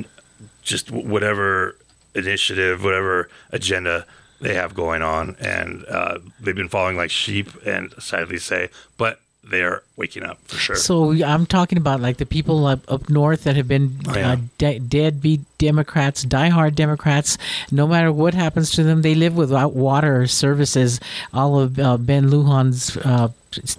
just 0.62 0.86
w- 0.88 1.08
whatever 1.08 1.76
initiative, 2.14 2.82
whatever 2.82 3.28
agenda 3.52 4.04
they 4.40 4.54
have 4.54 4.74
going 4.74 5.00
on, 5.02 5.36
and 5.40 5.84
uh, 5.86 6.18
they've 6.40 6.56
been 6.56 6.68
following 6.68 6.96
like 6.96 7.10
sheep, 7.10 7.50
and 7.64 7.94
sadly 8.00 8.38
say, 8.38 8.68
but 8.96 9.20
they're 9.50 9.82
waking 9.96 10.22
up 10.24 10.38
for 10.46 10.56
sure. 10.56 10.76
So 10.76 11.12
I'm 11.24 11.46
talking 11.46 11.78
about 11.78 12.00
like 12.00 12.16
the 12.16 12.26
people 12.26 12.66
up, 12.66 12.80
up 12.90 13.08
north 13.10 13.44
that 13.44 13.56
have 13.56 13.68
been 13.68 13.98
Oh, 14.08 14.16
yeah. 14.16 14.32
uh, 14.32 14.36
de- 14.58 14.78
deadbeat 14.78 15.40
Democrats, 15.58 16.24
diehard 16.24 16.74
Democrats. 16.74 17.38
No 17.70 17.86
matter 17.86 18.10
what 18.12 18.34
happens 18.34 18.70
to 18.72 18.82
them, 18.82 19.02
they 19.02 19.14
live 19.14 19.36
without 19.36 19.72
water 19.74 20.26
services. 20.26 20.98
All 21.32 21.58
of 21.60 21.78
uh, 21.78 21.96
Ben 21.98 22.30
Lujan's 22.30 22.96
uh, 22.98 23.28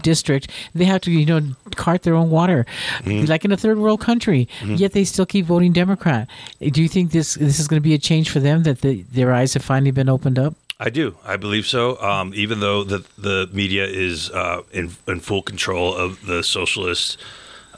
district, 0.02 0.50
they 0.74 0.86
have 0.86 1.02
to 1.02 1.12
you 1.12 1.26
know 1.26 1.42
cart 1.76 2.04
their 2.04 2.16
own 2.16 2.30
water, 2.30 2.66
Mm-hmm. 3.00 3.26
like 3.26 3.44
in 3.46 3.52
a 3.52 3.58
third 3.58 3.78
world 3.78 4.00
country. 4.02 4.48
Yet 4.64 4.94
they 4.94 5.04
still 5.04 5.26
keep 5.26 5.46
voting 5.46 5.74
Democrat. 5.74 6.28
Do 6.62 6.82
you 6.82 6.88
think 6.88 7.12
this 7.12 7.36
this 7.36 7.60
is 7.60 7.68
going 7.68 7.82
to 7.82 7.84
be 7.84 7.94
a 7.94 7.98
change 8.00 8.30
for 8.30 8.40
them 8.40 8.64
that 8.64 8.82
the, 8.82 9.02
their 9.12 9.34
eyes 9.34 9.54
have 9.54 9.64
finally 9.64 9.92
been 9.92 10.10
opened 10.10 10.40
up? 10.40 10.56
I 10.80 10.90
do. 10.90 11.16
I 11.24 11.38
believe 11.38 11.66
so. 11.66 12.00
Um, 12.02 12.34
even 12.36 12.60
though 12.60 12.84
the 12.84 13.06
the 13.18 13.50
media 13.54 13.86
is 13.86 14.30
uh, 14.32 14.64
in 14.72 14.92
in 15.08 15.20
full 15.22 15.42
control 15.42 15.96
of 15.96 16.26
the 16.26 16.44
socialist, 16.44 17.18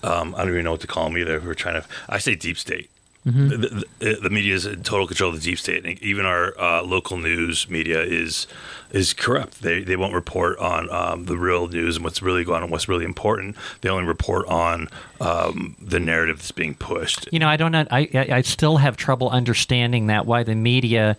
um, 0.03 0.33
I 0.35 0.39
don't 0.39 0.53
even 0.53 0.63
know 0.63 0.71
what 0.71 0.81
to 0.81 0.87
call 0.87 1.05
them 1.05 1.17
either. 1.17 1.39
We're 1.39 1.53
trying 1.53 1.81
to. 1.81 1.87
I 2.09 2.17
say 2.17 2.35
deep 2.35 2.57
state. 2.57 2.89
The, 3.27 3.85
the, 3.99 4.19
the 4.23 4.29
media 4.29 4.55
is 4.55 4.65
in 4.65 4.83
total 4.83 5.05
control 5.05 5.29
of 5.31 5.35
the 5.35 5.41
deep 5.41 5.59
state. 5.59 5.85
And 5.85 6.01
even 6.01 6.25
our 6.25 6.57
uh, 6.59 6.83
local 6.83 7.17
news 7.17 7.69
media 7.69 8.01
is 8.01 8.47
is 8.91 9.13
corrupt. 9.13 9.61
They 9.61 9.81
they 9.83 9.97
won't 9.97 10.13
report 10.13 10.57
on 10.59 10.89
um, 10.91 11.25
the 11.25 11.37
real 11.37 11.67
news 11.67 11.97
and 11.97 12.05
what's 12.05 12.21
really 12.21 12.45
going 12.45 12.63
on, 12.63 12.69
what's 12.69 12.87
really 12.87 13.03
important. 13.03 13.57
They 13.81 13.89
only 13.89 14.05
report 14.05 14.47
on 14.47 14.87
um, 15.19 15.75
the 15.81 15.99
narrative 15.99 16.37
that's 16.37 16.51
being 16.51 16.73
pushed. 16.75 17.27
You 17.31 17.39
know, 17.39 17.49
I 17.49 17.57
don't 17.57 17.73
know. 17.73 17.85
I, 17.91 18.09
I 18.13 18.27
I 18.37 18.41
still 18.41 18.77
have 18.77 18.95
trouble 18.95 19.29
understanding 19.29 20.07
that 20.07 20.25
why 20.25 20.43
the 20.43 20.55
media 20.55 21.17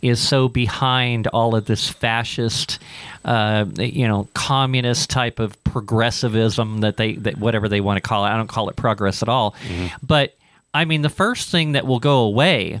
is 0.00 0.18
so 0.18 0.48
behind 0.48 1.26
all 1.26 1.54
of 1.54 1.66
this 1.66 1.90
fascist, 1.90 2.78
uh, 3.24 3.66
you 3.76 4.08
know, 4.08 4.28
communist 4.32 5.10
type 5.10 5.38
of 5.38 5.62
progressivism 5.64 6.80
that 6.80 6.96
they 6.96 7.14
that 7.16 7.36
whatever 7.36 7.68
they 7.68 7.82
want 7.82 7.98
to 7.98 8.00
call 8.00 8.24
it. 8.24 8.30
I 8.30 8.36
don't 8.36 8.48
call 8.48 8.70
it 8.70 8.76
progress 8.76 9.22
at 9.22 9.28
all. 9.28 9.54
But 10.02 10.34
I 10.72 10.84
mean, 10.84 11.02
the 11.02 11.10
first 11.10 11.50
thing 11.50 11.72
that 11.72 11.86
will 11.86 12.00
go 12.00 12.20
away 12.20 12.80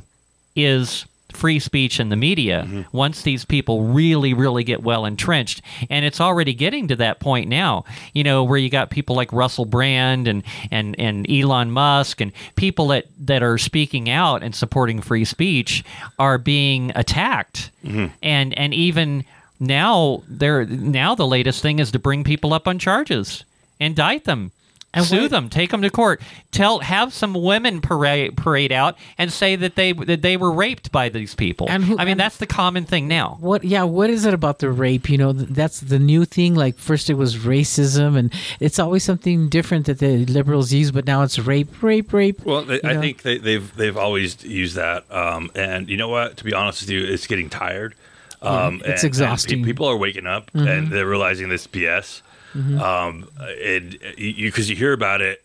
is 0.54 1.06
free 1.32 1.58
speech 1.58 2.00
in 2.00 2.08
the 2.08 2.16
media 2.16 2.64
mm-hmm. 2.66 2.96
once 2.96 3.22
these 3.22 3.44
people 3.44 3.84
really 3.84 4.34
really 4.34 4.64
get 4.64 4.82
well 4.82 5.04
entrenched. 5.04 5.62
And 5.88 6.04
it's 6.04 6.20
already 6.20 6.54
getting 6.54 6.88
to 6.88 6.96
that 6.96 7.20
point 7.20 7.48
now 7.48 7.84
you 8.12 8.24
know 8.24 8.44
where 8.44 8.58
you 8.58 8.68
got 8.68 8.90
people 8.90 9.16
like 9.16 9.32
Russell 9.32 9.64
Brand 9.64 10.28
and 10.28 10.42
and 10.70 10.98
and 10.98 11.30
Elon 11.30 11.70
Musk 11.70 12.20
and 12.20 12.32
people 12.56 12.88
that 12.88 13.06
that 13.20 13.42
are 13.42 13.58
speaking 13.58 14.10
out 14.10 14.42
and 14.42 14.54
supporting 14.54 15.00
free 15.00 15.24
speech 15.24 15.84
are 16.18 16.38
being 16.38 16.92
attacked. 16.94 17.70
Mm-hmm. 17.84 18.06
And 18.22 18.58
and 18.58 18.74
even 18.74 19.24
now 19.58 20.22
they're 20.28 20.66
now 20.66 21.14
the 21.14 21.26
latest 21.26 21.62
thing 21.62 21.78
is 21.78 21.92
to 21.92 21.98
bring 21.98 22.24
people 22.24 22.52
up 22.52 22.66
on 22.66 22.78
charges 22.78 23.44
indict 23.78 24.24
them 24.24 24.52
And 24.92 25.04
Sue 25.06 25.22
what- 25.22 25.30
them, 25.30 25.48
take 25.48 25.70
them 25.70 25.82
to 25.82 25.90
court. 25.90 26.20
Tell, 26.50 26.80
have 26.80 27.12
some 27.12 27.32
women 27.32 27.80
parade 27.80 28.36
parade 28.36 28.72
out 28.72 28.96
and 29.18 29.32
say 29.32 29.54
that 29.54 29.76
they 29.76 29.92
that 29.92 30.22
they 30.22 30.36
were 30.36 30.50
raped 30.50 30.90
by 30.90 31.08
these 31.08 31.34
people. 31.36 31.68
And 31.70 31.84
who- 31.84 31.96
I 31.96 32.04
mean, 32.04 32.12
and- 32.12 32.20
that's 32.20 32.38
the 32.38 32.46
common 32.46 32.84
thing 32.86 33.06
now. 33.06 33.36
What? 33.40 33.62
Yeah. 33.62 33.84
What 33.84 34.10
is 34.10 34.24
it 34.24 34.34
about 34.34 34.58
the 34.58 34.68
rape? 34.70 35.08
You 35.08 35.16
know, 35.18 35.32
that's 35.32 35.78
the 35.78 36.00
new 36.00 36.24
thing. 36.24 36.56
Like 36.56 36.76
first 36.76 37.08
it 37.08 37.14
was 37.14 37.36
racism, 37.36 38.16
and 38.18 38.32
it's 38.58 38.80
always 38.80 39.04
something 39.04 39.48
different 39.48 39.86
that 39.86 40.00
the 40.00 40.26
liberals 40.26 40.72
use, 40.72 40.90
but 40.90 41.06
now 41.06 41.22
it's 41.22 41.38
rape, 41.38 41.82
rape, 41.82 42.12
rape. 42.12 42.44
Well, 42.44 42.62
they, 42.62 42.80
I 42.82 42.94
know? 42.94 43.00
think 43.00 43.22
they, 43.22 43.38
they've 43.38 43.72
they've 43.76 43.96
always 43.96 44.42
used 44.44 44.74
that, 44.74 45.04
um, 45.12 45.52
and 45.54 45.88
you 45.88 45.96
know 45.96 46.08
what? 46.08 46.36
To 46.38 46.44
be 46.44 46.52
honest 46.52 46.80
with 46.82 46.90
you, 46.90 47.04
it's 47.04 47.28
getting 47.28 47.48
tired. 47.48 47.94
Um, 48.42 48.80
it's 48.84 49.02
and- 49.02 49.08
exhausting. 49.08 49.58
And 49.58 49.64
pe- 49.64 49.68
people 49.72 49.86
are 49.86 49.96
waking 49.96 50.26
up 50.26 50.50
and 50.54 50.90
they're 50.90 51.06
realizing 51.06 51.48
this 51.48 51.66
BS. 51.66 52.22
Um, 52.54 53.28
and 53.64 53.98
you 54.16 54.48
because 54.48 54.68
you 54.70 54.76
hear 54.76 54.92
about 54.92 55.20
it. 55.20 55.42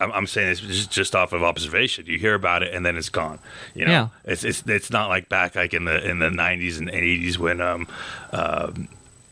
I'm, 0.00 0.10
I'm 0.12 0.26
saying 0.26 0.48
this 0.48 0.60
just, 0.60 0.90
just 0.90 1.14
off 1.14 1.32
of 1.32 1.42
observation. 1.44 2.06
You 2.06 2.18
hear 2.18 2.34
about 2.34 2.62
it 2.64 2.74
and 2.74 2.84
then 2.84 2.96
it's 2.96 3.08
gone. 3.08 3.38
You 3.74 3.84
know, 3.84 3.90
Yeah. 3.92 4.08
it's 4.24 4.42
it's 4.42 4.62
it's 4.66 4.90
not 4.90 5.08
like 5.08 5.28
back 5.28 5.54
like 5.54 5.72
in 5.74 5.84
the 5.84 6.04
in 6.08 6.18
the 6.18 6.28
90s 6.28 6.78
and 6.78 6.88
80s 6.90 7.38
when 7.38 7.60
um, 7.60 7.86
um 8.32 8.88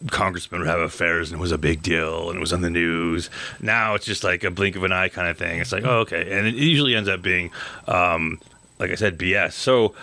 congressmen 0.08 0.60
would 0.60 0.68
have 0.68 0.80
affairs 0.80 1.30
and 1.30 1.38
it 1.38 1.42
was 1.42 1.52
a 1.52 1.58
big 1.58 1.82
deal 1.82 2.28
and 2.30 2.36
it 2.36 2.40
was 2.40 2.52
on 2.52 2.60
the 2.62 2.70
news. 2.70 3.28
Now 3.60 3.94
it's 3.94 4.06
just 4.06 4.24
like 4.24 4.44
a 4.44 4.50
blink 4.50 4.76
of 4.76 4.84
an 4.84 4.92
eye 4.92 5.08
kind 5.08 5.28
of 5.28 5.36
thing. 5.36 5.60
It's 5.60 5.72
like, 5.72 5.84
oh, 5.84 5.98
okay. 6.00 6.38
And 6.38 6.46
it 6.46 6.54
usually 6.54 6.94
ends 6.94 7.08
up 7.08 7.20
being, 7.20 7.50
um, 7.86 8.40
like 8.78 8.90
I 8.90 8.94
said, 8.94 9.18
BS. 9.18 9.52
So 9.52 9.94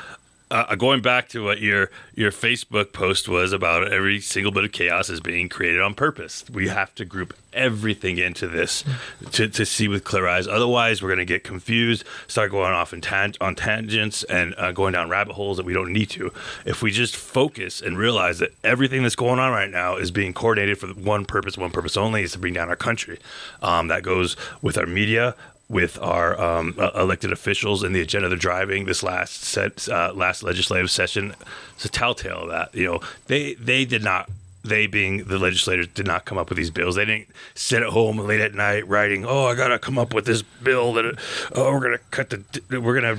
uh, 0.49 0.75
going 0.75 1.01
back 1.01 1.27
to 1.29 1.43
what 1.43 1.59
your 1.59 1.89
your 2.15 2.31
Facebook 2.31 2.93
post 2.93 3.27
was 3.27 3.51
about 3.51 3.91
every 3.91 4.19
single 4.19 4.51
bit 4.51 4.63
of 4.63 4.71
chaos 4.71 5.09
is 5.09 5.19
being 5.19 5.49
created 5.49 5.81
on 5.81 5.93
purpose. 5.93 6.45
We 6.51 6.69
have 6.69 6.95
to 6.95 7.05
group 7.05 7.35
everything 7.51 8.17
into 8.17 8.47
this 8.47 8.83
to, 9.31 9.49
to 9.49 9.65
see 9.65 9.87
with 9.87 10.03
clear 10.03 10.27
eyes. 10.27 10.47
Otherwise, 10.47 11.01
we're 11.01 11.09
going 11.09 11.19
to 11.19 11.25
get 11.25 11.43
confused, 11.43 12.03
start 12.27 12.51
going 12.51 12.71
off 12.71 12.93
in 12.93 13.01
tan- 13.01 13.33
on 13.41 13.55
tangents 13.55 14.23
and 14.25 14.53
uh, 14.57 14.71
going 14.71 14.93
down 14.93 15.09
rabbit 15.09 15.33
holes 15.33 15.57
that 15.57 15.65
we 15.65 15.73
don't 15.73 15.91
need 15.91 16.09
to. 16.11 16.31
If 16.65 16.81
we 16.81 16.91
just 16.91 17.15
focus 17.15 17.81
and 17.81 17.97
realize 17.97 18.39
that 18.39 18.53
everything 18.63 19.03
that's 19.03 19.15
going 19.15 19.39
on 19.39 19.51
right 19.51 19.69
now 19.69 19.97
is 19.97 20.11
being 20.11 20.33
coordinated 20.33 20.77
for 20.77 20.87
one 20.87 21.25
purpose, 21.25 21.57
one 21.57 21.71
purpose 21.71 21.97
only, 21.97 22.23
is 22.23 22.33
to 22.33 22.39
bring 22.39 22.53
down 22.53 22.69
our 22.69 22.75
country. 22.75 23.19
Um, 23.61 23.87
that 23.89 24.03
goes 24.03 24.37
with 24.61 24.77
our 24.77 24.85
media, 24.85 25.35
with 25.69 25.99
our 26.01 26.39
um, 26.39 26.75
elected 26.95 27.31
officials 27.31 27.83
and 27.83 27.93
the 27.93 28.01
agenda 28.01 28.29
they're 28.29 28.37
driving 28.37 28.85
this 28.85 29.03
last 29.03 29.43
set, 29.43 29.87
uh, 29.89 30.13
last 30.13 30.43
legislative 30.43 30.89
session. 30.89 31.35
It's 31.75 31.85
a 31.85 31.89
telltale 31.89 32.43
of 32.43 32.49
that. 32.49 32.73
You 32.73 32.85
know, 32.85 32.99
they 33.27 33.55
they 33.55 33.85
did 33.85 34.03
not. 34.03 34.29
They 34.63 34.87
being 34.87 35.25
the 35.25 35.39
legislators 35.39 35.87
did 35.87 36.07
not 36.07 36.25
come 36.25 36.37
up 36.37 36.49
with 36.49 36.57
these 36.57 36.71
bills. 36.71 36.95
They 36.95 37.05
didn't 37.05 37.29
sit 37.55 37.83
at 37.83 37.89
home 37.89 38.17
late 38.17 38.41
at 38.41 38.53
night 38.53 38.87
writing, 38.87 39.25
"Oh, 39.25 39.45
I 39.45 39.55
gotta 39.55 39.79
come 39.79 39.97
up 39.97 40.13
with 40.13 40.25
this 40.25 40.41
bill 40.41 40.93
that, 40.93 41.17
oh, 41.53 41.71
we're 41.71 41.79
gonna 41.79 41.99
cut 42.11 42.29
the, 42.29 42.79
we're 42.79 42.99
gonna." 42.99 43.17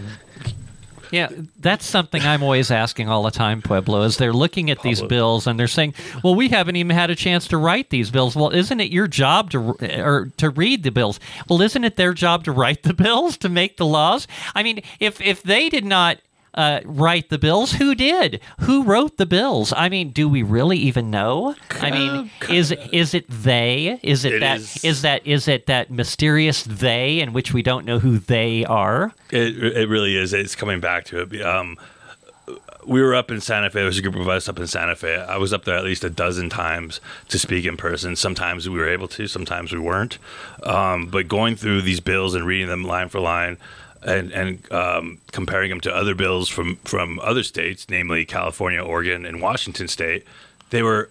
Yeah, 1.11 1.29
that's 1.61 1.87
something 1.87 2.23
I'm 2.23 2.43
always 2.43 2.71
asking 2.71 3.09
all 3.09 3.23
the 3.23 3.31
time, 3.31 3.63
Pablo. 3.63 4.03
Is 4.03 4.17
they're 4.17 4.33
looking 4.33 4.71
at 4.71 4.83
these 4.83 5.03
bills 5.03 5.47
and 5.47 5.59
they're 5.59 5.69
saying, 5.69 5.95
"Well, 6.23 6.35
we 6.35 6.49
haven't 6.49 6.77
even 6.77 6.95
had 6.95 7.11
a 7.11 7.15
chance 7.15 7.49
to 7.49 7.57
write 7.57 7.91
these 7.91 8.11
bills." 8.11 8.37
Well, 8.37 8.51
isn't 8.51 8.81
it 8.81 8.91
your 8.93 9.07
job 9.07 9.51
to 9.53 9.77
or 10.01 10.31
to 10.37 10.51
read 10.51 10.83
the 10.83 10.91
bills? 10.91 11.21
Well, 11.49 11.61
isn't 11.63 11.85
it 11.85 11.97
their 11.97 12.15
job 12.15 12.45
to 12.45 12.53
write 12.53 12.83
the 12.83 12.95
bills 13.05 13.37
to 13.39 13.49
make 13.49 13.77
the 13.77 13.87
laws? 13.87 14.27
I 14.55 14.63
mean, 14.63 14.83
if 15.01 15.21
if 15.21 15.43
they 15.43 15.69
did 15.69 15.85
not 15.85 16.19
uh, 16.59 16.81
write 16.85 17.29
the 17.31 17.39
bills, 17.39 17.73
who 17.73 17.95
did? 17.95 18.41
Who 18.61 18.83
wrote 18.83 19.17
the 19.17 19.27
bills? 19.27 19.73
I 19.77 19.89
mean, 19.89 20.11
do 20.11 20.29
we 20.29 20.43
really 20.43 20.77
even 20.79 21.11
know? 21.11 21.55
I 21.81 21.91
mean, 21.91 22.31
is 22.51 22.73
is 22.93 23.15
it 23.15 23.27
they? 23.29 23.99
Is 24.03 24.25
it, 24.25 24.35
It 24.35 24.41
that? 24.41 24.57
is- 24.59 24.85
is 24.85 25.03
that 25.03 25.27
is 25.27 25.49
it 25.49 25.67
that 25.67 25.91
mysterious 25.91 26.65
they 26.65 27.21
in 27.21 27.33
which 27.33 27.55
we 27.55 27.63
don't 27.63 27.87
know 27.87 27.99
who 28.01 28.19
they 28.19 28.65
are? 28.67 29.13
It, 29.31 29.57
it 29.77 29.89
really 29.89 30.17
is. 30.17 30.35
It's 30.35 30.55
coming 30.57 30.81
back 30.81 31.05
to 31.07 31.21
it. 31.23 31.43
Um, 31.43 31.77
we 32.87 33.03
were 33.03 33.15
up 33.15 33.31
in 33.31 33.41
Santa 33.43 33.69
Fe. 33.69 33.81
There 33.81 33.87
was 33.87 33.99
a 33.99 34.03
group 34.03 34.17
of 34.17 34.27
us 34.29 34.49
up 34.49 34.59
in 34.59 34.67
Santa 34.67 34.97
Fe. 34.97 35.17
I 35.17 35.37
was 35.37 35.53
up 35.53 35.65
there 35.65 35.77
at 35.77 35.85
least 35.85 36.05
a 36.05 36.11
dozen 36.11 36.49
times 36.49 37.01
to 37.29 37.39
speak 37.39 37.67
in 37.67 37.77
person. 37.77 38.17
Sometimes 38.17 38.67
we 38.69 38.79
were 38.79 38.89
able 38.89 39.09
to, 39.09 39.27
sometimes 39.27 39.73
we 39.73 39.79
weren't. 39.79 40.17
Um, 40.63 41.07
but 41.09 41.29
going 41.29 41.55
through 41.57 41.83
these 41.83 42.01
bills 42.01 42.35
and 42.35 42.47
reading 42.47 42.69
them 42.69 42.85
line 42.85 43.11
for 43.11 43.21
line, 43.21 43.59
and 44.09 44.33
and 44.33 44.73
um, 44.73 45.19
comparing 45.33 45.71
them 45.71 45.81
to 45.83 45.95
other 45.95 46.15
bills 46.15 46.49
from 46.49 46.77
from 46.77 47.19
other 47.21 47.43
states, 47.43 47.87
namely 47.89 48.25
California, 48.25 48.83
Oregon, 48.83 49.25
and 49.25 49.41
Washington 49.41 49.89
State, 49.89 50.25
they 50.71 50.83
were 50.83 51.11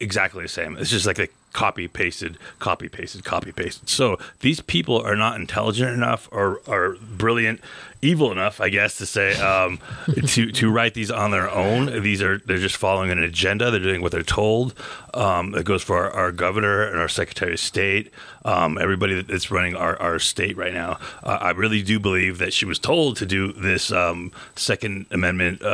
exactly 0.00 0.42
the 0.42 0.48
same. 0.48 0.76
It's 0.76 0.90
just 0.90 1.06
like 1.06 1.16
they 1.16 1.28
copy 1.52 1.88
pasted, 1.88 2.36
copy 2.58 2.86
pasted, 2.88 3.24
copy 3.24 3.50
pasted. 3.50 3.88
So 3.88 4.18
these 4.40 4.60
people 4.60 5.00
are 5.00 5.16
not 5.16 5.40
intelligent 5.40 5.90
enough 5.90 6.28
or 6.30 6.60
are 6.68 6.96
brilliant, 7.00 7.60
evil 8.02 8.30
enough, 8.30 8.60
I 8.60 8.68
guess, 8.68 8.98
to 8.98 9.06
say 9.06 9.34
um, 9.40 9.78
to 10.26 10.52
to 10.52 10.70
write 10.70 10.92
these 10.92 11.10
on 11.10 11.30
their 11.30 11.50
own. 11.50 12.02
These 12.02 12.20
are 12.22 12.38
they're 12.38 12.58
just 12.58 12.76
following 12.76 13.10
an 13.10 13.22
agenda. 13.22 13.70
They're 13.70 13.80
doing 13.80 14.02
what 14.02 14.12
they're 14.12 14.22
told. 14.22 14.74
Um, 15.14 15.54
it 15.54 15.64
goes 15.64 15.82
for 15.82 15.96
our, 15.96 16.10
our 16.10 16.32
governor 16.32 16.82
and 16.82 17.00
our 17.00 17.08
secretary 17.08 17.54
of 17.54 17.60
state. 17.60 18.12
Um, 18.44 18.78
everybody 18.78 19.22
that's 19.22 19.50
running 19.50 19.74
our, 19.74 20.00
our 20.00 20.18
state 20.18 20.56
right 20.56 20.74
now. 20.74 20.98
Uh, 21.24 21.38
I 21.40 21.50
really 21.50 21.82
do 21.82 21.98
believe 21.98 22.38
that 22.38 22.52
she 22.52 22.64
was 22.64 22.78
told 22.78 23.16
to 23.16 23.26
do 23.26 23.52
this 23.52 23.90
um, 23.90 24.30
Second 24.54 25.06
Amendment. 25.10 25.64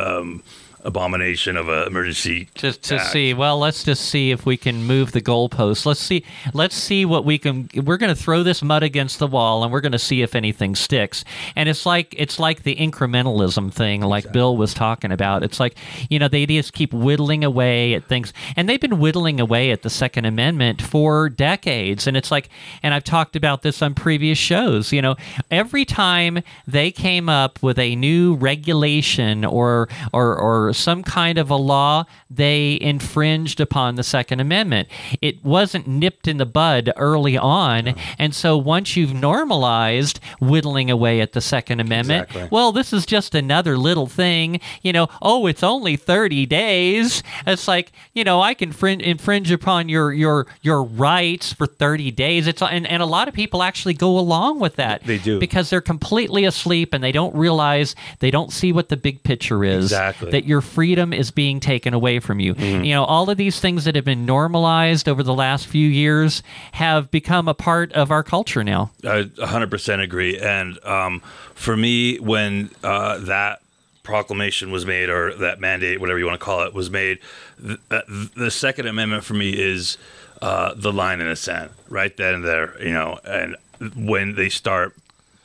Abomination 0.85 1.57
of 1.57 1.69
an 1.69 1.87
emergency 1.87 2.49
just 2.55 2.83
to 2.85 2.97
act. 2.97 3.13
see. 3.13 3.35
Well 3.35 3.59
let's 3.59 3.85
just 3.85 4.05
see 4.07 4.31
if 4.31 4.45
we 4.47 4.57
can 4.57 4.85
move 4.85 5.13
the 5.13 5.21
goalposts. 5.21 5.87
Let's 5.87 6.01
see 6.01 6.25
let's 6.55 6.75
see 6.75 7.05
what 7.05 7.25
we 7.25 7.39
can 7.39 7.69
we're 7.85 7.97
going 7.97 8.15
to 8.15 8.21
throw 8.21 8.43
this 8.43 8.63
mud 8.63 8.83
against 8.83 9.19
the 9.19 9.27
wall 9.27 9.63
and 9.63 9.73
we're 9.73 9.81
going 9.81 9.93
to 9.93 9.99
see 9.99 10.23
if 10.23 10.35
anything 10.35 10.75
sticks. 10.75 11.25
And 11.57 11.69
it's 11.69 11.87
like 11.87 12.15
it's 12.19 12.39
like 12.39 12.63
the 12.63 12.77
incrementalism 12.77 13.73
thing 13.73 14.03
like 14.03 14.33
bill 14.33 14.57
was 14.57 14.75
talking 14.75 15.13
about. 15.13 15.43
It's 15.43 15.61
like 15.61 15.77
you 16.11 16.19
know 16.19 16.29
they 16.29 16.47
just 16.47 16.73
keep 16.73 16.93
whittling 16.93 17.45
away 17.45 17.95
at 17.95 18.05
things. 18.05 18.33
And 18.57 18.69
they've 18.69 18.81
been 18.81 18.99
whittling 18.99 19.41
away 19.41 19.71
at 19.71 19.83
the 19.83 19.91
second 19.91 20.25
amendment 20.25 20.83
for 20.83 21.29
decades. 21.29 22.07
And 22.07 22.17
it's 22.17 22.31
like 22.31 22.49
and 22.83 22.95
i've 22.95 23.05
talked 23.05 23.37
about 23.37 23.63
this 23.63 23.83
on 23.83 23.95
previous 23.95 24.39
shows 24.39 24.93
you 24.93 25.03
know 25.03 25.17
every 25.51 25.85
time 25.85 26.43
they 26.67 26.91
came 26.91 27.29
up 27.29 27.63
with 27.63 27.79
a 27.79 27.95
new 27.97 28.35
regulation 28.35 29.45
or 29.45 29.89
or 30.13 30.37
or 30.37 30.72
some 30.73 31.03
kind 31.03 31.39
of 31.39 31.51
a 31.51 31.57
law 31.57 32.05
they 32.31 32.79
infringed 32.81 33.61
upon 33.61 33.95
the 33.97 34.03
second 34.03 34.41
amendment 34.41 34.89
it 35.21 35.45
wasn't 35.45 35.87
nipped 35.87 36.27
in 36.27 36.37
the 36.39 36.47
bud 36.47 36.91
early 36.97 37.37
on 37.37 37.95
and 38.19 38.35
so 38.35 38.57
once 38.57 38.97
you've 38.97 39.15
normalized 39.15 40.19
whittling 40.41 40.91
away 40.91 41.21
at 41.21 41.33
the 41.33 41.41
second 41.41 41.81
amendment 41.81 42.29
Exactly. 42.29 42.49
well 42.51 42.73
this 42.73 42.93
is 42.93 43.05
just 43.05 43.35
another 43.35 43.77
little 43.77 44.07
thing 44.07 44.61
you 44.83 44.93
know 44.93 45.09
oh 45.21 45.47
it's 45.47 45.63
only 45.63 45.97
30 45.97 46.47
days 46.47 47.23
it's 47.47 47.69
like 47.69 47.93
you 48.15 48.25
know 48.25 48.41
i 48.41 48.55
can 48.55 48.73
frin- 48.73 49.01
infringe 49.01 49.51
upon 49.51 49.89
your 49.89 50.13
your 50.13 50.47
your 50.63 50.83
rights 50.83 51.53
for 51.53 51.67
30 51.67 52.11
days 52.13 52.47
it's 52.47 52.63
and, 52.63 52.87
and 52.87 53.03
a 53.03 53.07
lot 53.07 53.29
of 53.29 53.35
people 53.35 53.63
actually 53.63 53.95
go 53.95 54.19
along 54.19 54.59
with 54.59 54.77
that 54.77 55.03
They 55.05 55.19
do. 55.19 55.39
because 55.39 55.69
they're 55.71 55.81
completely 55.83 56.45
asleep 56.45 56.95
and 56.95 57.05
they 57.05 57.13
don't 57.13 57.35
realize 57.35 57.95
they 58.21 58.31
don't 58.31 58.53
see 58.53 58.73
what 58.73 58.89
the 58.89 58.97
big 58.97 59.23
picture 59.23 59.65
is 59.65 59.85
Exactly. 59.87 60.31
that 60.31 60.45
your 60.47 60.62
freedom 60.63 61.13
is 61.13 61.31
being 61.31 61.61
taken 61.61 61.93
away 61.95 62.19
from 62.21 62.41
you 62.41 62.55
Mm-hmm. 62.55 62.85
you 62.85 62.95
know 62.95 63.05
all 63.05 63.29
of 63.29 63.37
these 63.37 63.61
things 63.61 63.85
that 63.85 63.95
have 63.97 64.05
been 64.05 64.25
normalized 64.25 65.09
over 65.09 65.23
the 65.23 65.35
last 65.35 65.67
few 65.67 65.89
years 65.89 66.43
have 66.73 67.11
become 67.11 67.49
a 67.49 67.55
part 67.55 67.93
of 67.93 68.11
our 68.11 68.23
culture 68.23 68.63
now 68.65 68.91
I 69.05 69.25
100% 69.25 70.01
agree. 70.03 70.39
And 70.39 70.83
um, 70.85 71.21
for 71.55 71.77
me, 71.77 72.19
when 72.19 72.71
uh, 72.85 73.19
that 73.19 73.61
proclamation 74.03 74.71
was 74.71 74.85
made, 74.87 75.09
or 75.09 75.35
that 75.35 75.61
mandate, 75.61 76.01
whatever 76.01 76.19
you 76.19 76.27
want 76.27 76.39
to 76.39 76.45
call 76.45 76.63
it, 76.65 76.75
was 76.75 76.91
made, 76.91 77.19
th- 77.65 77.79
uh, 77.91 78.01
the 78.37 78.51
Second 78.51 78.87
Amendment 78.87 79.25
for 79.25 79.35
me 79.35 79.51
is 79.51 79.97
uh, 80.41 80.75
the 80.75 80.93
line 80.93 81.21
in 81.21 81.29
the 81.29 81.37
sand, 81.37 81.71
right 81.89 82.17
then 82.17 82.35
and 82.35 82.45
there. 82.45 82.81
You 82.83 82.93
know, 82.93 83.19
and 83.25 83.57
when 83.97 84.35
they 84.35 84.49
start, 84.49 84.95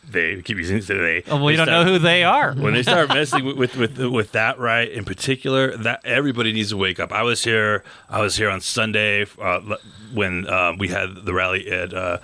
they 0.10 0.42
keep 0.42 0.58
using 0.58 0.80
they. 0.80 1.24
Oh, 1.28 1.44
we 1.44 1.54
they 1.54 1.58
don't 1.58 1.68
know 1.68 1.84
who 1.84 2.00
they 2.00 2.24
are 2.24 2.54
when 2.54 2.74
they 2.74 2.84
start 2.84 3.10
messing 3.14 3.46
with, 3.46 3.58
with 3.58 3.76
with 3.76 4.00
with 4.00 4.32
that 4.32 4.60
right 4.60 4.90
in 4.90 5.06
particular, 5.06 5.76
that 5.78 6.06
everybody 6.06 6.54
needs 6.54 6.70
to 6.70 6.78
wake 6.78 7.00
up. 7.00 7.12
I 7.12 7.24
was 7.24 7.44
here. 7.44 7.84
I 8.10 8.22
was 8.22 8.38
here 8.38 8.50
on 8.50 8.62
Sunday 8.62 9.26
uh, 9.42 9.62
when 10.14 10.48
uh, 10.48 10.74
we 10.78 10.88
had 10.90 11.26
the 11.26 11.34
rally 11.34 11.70
at. 11.72 11.94
Uh, 11.94 12.20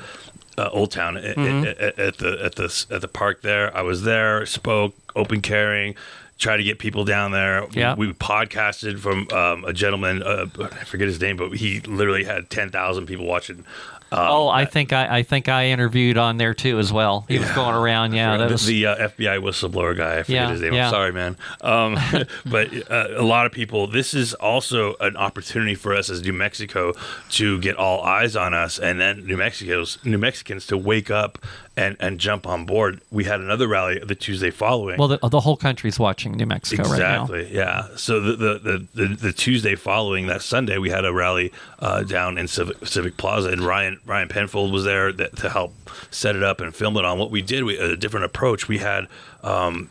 uh, 0.55 0.69
Old 0.71 0.91
Town 0.91 1.17
at, 1.17 1.35
at, 1.35 1.65
at, 1.79 1.99
at 1.99 2.17
the 2.19 2.37
at 2.43 2.53
the 2.53 2.85
at 2.91 3.01
the 3.01 3.07
park 3.07 3.41
there. 3.41 3.75
I 3.75 3.81
was 3.81 4.03
there, 4.03 4.45
spoke, 4.45 4.93
open 5.15 5.41
carrying, 5.41 5.95
tried 6.37 6.57
to 6.57 6.63
get 6.63 6.77
people 6.79 7.05
down 7.05 7.31
there. 7.31 7.65
Yeah. 7.71 7.95
we, 7.95 8.11
podcasted 8.13 8.99
from 8.99 9.27
um, 9.31 9.65
a 9.65 9.73
gentleman. 9.73 10.21
Uh, 10.21 10.47
I 10.59 10.83
forget 10.83 11.07
his 11.07 11.19
name, 11.19 11.37
but 11.37 11.53
he 11.53 11.79
literally 11.81 12.23
had 12.23 12.49
ten 12.49 12.69
thousand 12.69 13.05
people 13.07 13.25
watching 13.25 13.65
oh, 14.13 14.47
I 14.47 14.65
think 14.65 14.93
I, 14.93 15.17
I 15.19 15.23
think 15.23 15.49
I 15.49 15.67
interviewed 15.67 16.17
on 16.17 16.37
there 16.37 16.53
too 16.53 16.79
as 16.79 16.93
well. 16.93 17.25
He 17.27 17.39
was 17.39 17.49
going 17.51 17.75
around. 17.75 18.13
Yeah, 18.13 18.37
that 18.37 18.47
the, 18.47 18.51
was, 18.53 18.65
the 18.65 18.85
uh, 18.85 19.09
FBI 19.09 19.39
whistleblower 19.41 19.95
guy. 19.95 20.19
I 20.19 20.23
forget 20.23 20.29
Yeah, 20.29 20.51
his 20.51 20.61
name. 20.61 20.73
yeah. 20.73 20.85
I'm 20.87 20.91
sorry, 20.91 21.11
man. 21.11 21.37
Um, 21.61 21.97
but 22.45 22.91
uh, 22.91 23.07
a 23.15 23.23
lot 23.23 23.45
of 23.45 23.51
people. 23.51 23.87
This 23.87 24.13
is 24.13 24.33
also 24.35 24.95
an 24.99 25.17
opportunity 25.17 25.75
for 25.75 25.93
us 25.95 26.09
as 26.09 26.21
New 26.23 26.33
Mexico 26.33 26.93
to 27.31 27.59
get 27.59 27.75
all 27.75 28.01
eyes 28.01 28.35
on 28.35 28.53
us, 28.53 28.79
and 28.79 28.99
then 28.99 29.25
New 29.25 29.37
Mexico's 29.37 29.97
New 30.03 30.17
Mexicans 30.17 30.67
to 30.67 30.77
wake 30.77 31.09
up 31.11 31.37
and 31.75 31.97
and 31.99 32.19
jump 32.19 32.45
on 32.45 32.65
board. 32.65 33.01
We 33.11 33.23
had 33.23 33.39
another 33.39 33.67
rally 33.67 33.99
the 33.99 34.15
Tuesday 34.15 34.51
following. 34.51 34.97
well, 34.97 35.07
the, 35.07 35.19
the 35.29 35.39
whole 35.39 35.57
country's 35.57 35.97
watching 35.97 36.33
New 36.33 36.45
Mexico 36.45 36.83
right 36.83 36.99
now. 36.99 37.23
Exactly. 37.23 37.55
Yeah. 37.55 37.87
So 37.95 38.19
the, 38.19 38.35
the 38.35 38.59
the, 38.59 38.87
the 38.93 39.15
the 39.15 39.33
Tuesday 39.33 39.75
following 39.75 40.27
that 40.27 40.41
Sunday, 40.41 40.77
we 40.77 40.89
had 40.89 41.05
a 41.05 41.13
rally 41.13 41.51
uh, 41.79 42.03
down 42.03 42.37
in 42.37 42.47
Civic, 42.47 42.85
Civic 42.85 43.17
Plaza, 43.17 43.49
and 43.49 43.61
Ryan 43.61 43.99
Ryan 44.05 44.27
Penfold 44.27 44.71
was 44.71 44.83
there 44.83 45.11
that, 45.13 45.35
to 45.37 45.49
help 45.49 45.73
set 46.11 46.35
it 46.35 46.43
up 46.43 46.61
and 46.61 46.75
film 46.75 46.95
it 46.97 47.05
on. 47.05 47.17
What 47.17 47.31
we 47.31 47.41
did, 47.41 47.63
we 47.63 47.77
a 47.77 47.97
different 47.97 48.25
approach. 48.25 48.67
We 48.67 48.79
had. 48.79 49.07
Um, 49.43 49.89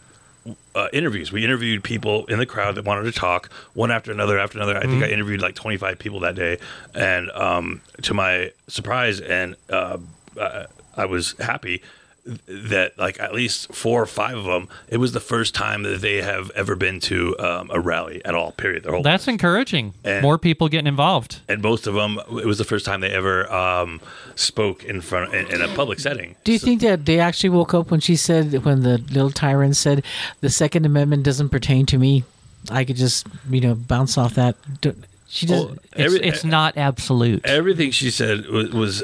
uh, 0.75 0.89
interviews. 0.93 1.31
We 1.31 1.45
interviewed 1.45 1.85
people 1.85 2.27
in 2.27 2.39
the 2.39 2.47
crowd 2.47 2.75
that 2.75 2.85
wanted 2.85 3.05
to 3.05 3.13
talk, 3.13 3.49
one 3.75 3.93
after 3.93 4.11
another 4.11 4.39
after 4.39 4.59
another. 4.59 4.77
I 4.77 4.81
think 4.81 5.05
I 5.05 5.09
interviewed 5.09 5.41
like 5.41 5.55
25 5.55 5.99
people 6.01 6.21
that 6.21 6.35
day, 6.35 6.59
and 6.95 7.31
um, 7.31 7.81
to 8.03 8.13
my 8.15 8.51
surprise, 8.67 9.21
and 9.21 9.55
uh, 9.71 9.99
uh, 10.37 10.65
I 10.97 11.07
was 11.07 11.35
happy 11.39 11.83
that 12.47 12.97
like 12.97 13.19
at 13.19 13.35
least 13.35 13.75
four 13.75 14.01
or 14.01 14.07
five 14.07 14.37
of 14.37 14.45
them, 14.45 14.69
it 14.89 14.99
was 14.99 15.11
the 15.11 15.19
first 15.19 15.57
time 15.57 15.83
that 15.83 16.01
they 16.03 16.23
have 16.23 16.53
ever 16.53 16.77
been 16.77 17.01
to 17.01 17.37
um, 17.41 17.69
a 17.75 17.81
rally 17.81 18.25
at 18.25 18.33
all. 18.33 18.53
Period. 18.53 18.85
Their 18.85 18.93
whole 18.93 19.03
That's 19.03 19.27
encouraging. 19.27 19.95
And- 20.05 20.23
More 20.23 20.39
people 20.39 20.69
getting 20.69 20.87
involved. 20.87 21.41
and 21.49 21.61
most 21.63 21.89
of 21.89 21.95
them, 21.95 22.21
it 22.39 22.47
was 22.47 22.59
the 22.59 22.65
first 22.65 22.87
time 22.87 23.01
they 23.01 23.11
ever 23.11 23.51
um, 23.53 24.01
spoke 24.37 24.85
in 24.85 25.01
front 25.01 25.35
in, 25.35 25.49
in 25.51 25.63
a 25.63 25.69
public 25.75 25.99
setting. 25.99 26.37
Do 26.45 26.53
you 26.53 26.59
So- 26.59 26.67
think 26.67 26.81
that 26.83 27.07
they 27.07 27.19
actually 27.19 27.51
woke 27.51 27.75
up 27.75 27.91
when 27.91 27.99
she 27.99 28.15
said, 28.15 28.53
when 28.65 28.83
the 28.83 28.99
little 28.99 29.31
tyrant 29.31 29.75
said, 29.77 30.05
the 30.43 30.51
Second 30.51 30.87
Amendment 30.87 31.25
doesn't 31.25 31.49
pertain 31.49 31.87
to 31.87 31.99
me? 31.99 32.23
I 32.71 32.85
could 32.85 32.95
just, 32.97 33.27
you 33.51 33.61
know, 33.61 33.75
bounce 33.75 34.17
off 34.17 34.37
that. 34.37 34.55
She 35.29 35.47
just. 35.47 35.67
Well, 35.67 35.77
It's, 35.97 36.15
it's 36.15 36.45
not 36.45 36.77
absolute. 36.77 37.45
everything 37.45 37.91
she 37.91 38.13
said 38.13 38.47
was, 38.47 38.71
was 38.71 39.03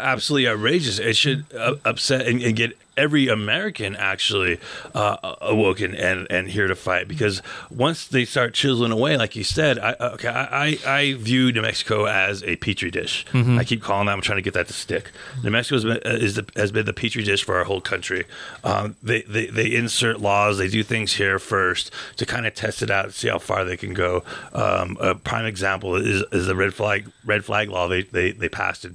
absolutely 0.00 0.48
outrageous. 0.48 0.98
It 0.98 1.16
should 1.16 1.44
uh, 1.56 1.76
upset 1.84 2.26
and, 2.26 2.42
and 2.42 2.56
get 2.56 2.76
every 2.96 3.28
American 3.28 3.96
actually 3.96 4.60
uh, 4.94 5.16
awoken 5.40 5.94
and, 5.94 6.26
and 6.28 6.48
here 6.48 6.66
to 6.66 6.74
fight 6.74 7.08
because 7.08 7.40
once 7.70 8.06
they 8.06 8.26
start 8.26 8.52
chiseling 8.52 8.92
away, 8.92 9.16
like 9.16 9.34
you 9.34 9.42
said, 9.44 9.78
I, 9.78 9.94
okay, 10.00 10.28
I, 10.28 10.78
I 10.86 11.14
view 11.14 11.50
New 11.50 11.62
Mexico 11.62 12.06
as 12.06 12.42
a 12.44 12.56
petri 12.56 12.90
dish. 12.90 13.24
I 13.58 13.64
keep 13.64 13.82
calling 13.82 14.06
that. 14.06 14.12
I'm 14.12 14.20
trying 14.20 14.36
to 14.36 14.42
get 14.42 14.54
that 14.54 14.66
to 14.66 14.74
stick. 14.74 15.10
New 15.42 15.50
Mexico 15.50 15.76
has 15.76 15.84
been, 15.84 16.00
uh, 16.04 16.16
is 16.16 16.34
the, 16.34 16.46
has 16.56 16.72
been 16.72 16.84
the 16.84 16.92
petri 16.92 17.22
dish 17.22 17.42
for 17.42 17.56
our 17.56 17.64
whole 17.64 17.80
country. 17.80 18.24
Um, 18.64 18.96
they, 19.02 19.22
they 19.22 19.46
they 19.46 19.74
insert 19.74 20.20
laws. 20.20 20.58
They 20.58 20.68
do 20.68 20.82
things 20.82 21.14
here 21.14 21.38
first 21.38 21.90
to 22.16 22.26
kind 22.26 22.46
of 22.46 22.54
test 22.54 22.82
it 22.82 22.90
out, 22.90 23.12
see 23.14 23.28
how 23.28 23.38
far 23.38 23.64
they 23.64 23.76
can 23.76 23.94
go. 23.94 24.24
Um, 24.52 24.98
a 25.00 25.14
prime 25.14 25.46
example 25.46 25.96
is, 25.96 26.22
is 26.32 26.46
the 26.46 26.56
red 26.56 26.74
flag 26.74 27.10
red 27.24 27.44
flag 27.44 27.70
law 27.70 27.88
they 27.88 28.02
they, 28.02 28.32
they 28.32 28.48
passed 28.48 28.84
in 28.84 28.94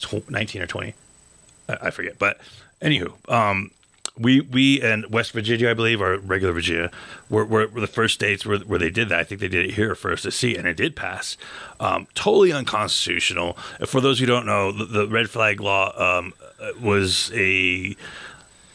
2019 0.00 0.62
or 0.62 0.66
20. 0.66 0.94
I 1.68 1.76
I 1.82 1.90
forget. 1.90 2.18
But 2.18 2.38
anywho, 2.82 3.12
um, 3.30 3.70
we 4.18 4.40
we 4.40 4.82
and 4.82 5.06
West 5.06 5.32
Virginia, 5.32 5.70
I 5.70 5.74
believe, 5.74 6.00
or 6.00 6.18
regular 6.18 6.52
Virginia, 6.52 6.90
were, 7.28 7.44
were, 7.44 7.66
were 7.68 7.80
the 7.80 7.86
first 7.86 8.14
states 8.14 8.44
where, 8.44 8.58
where 8.58 8.78
they 8.78 8.90
did 8.90 9.08
that. 9.08 9.20
I 9.20 9.24
think 9.24 9.40
they 9.40 9.48
did 9.48 9.66
it 9.66 9.74
here 9.74 9.94
first 9.94 10.24
to 10.24 10.30
see, 10.30 10.56
and 10.56 10.66
it 10.66 10.76
did 10.76 10.96
pass. 10.96 11.36
Um, 11.78 12.06
totally 12.14 12.52
unconstitutional. 12.52 13.54
For 13.86 14.00
those 14.00 14.18
who 14.18 14.26
don't 14.26 14.46
know, 14.46 14.72
the, 14.72 14.84
the 14.84 15.08
red 15.08 15.30
flag 15.30 15.60
law 15.60 16.18
um, 16.20 16.34
was 16.80 17.30
a 17.34 17.96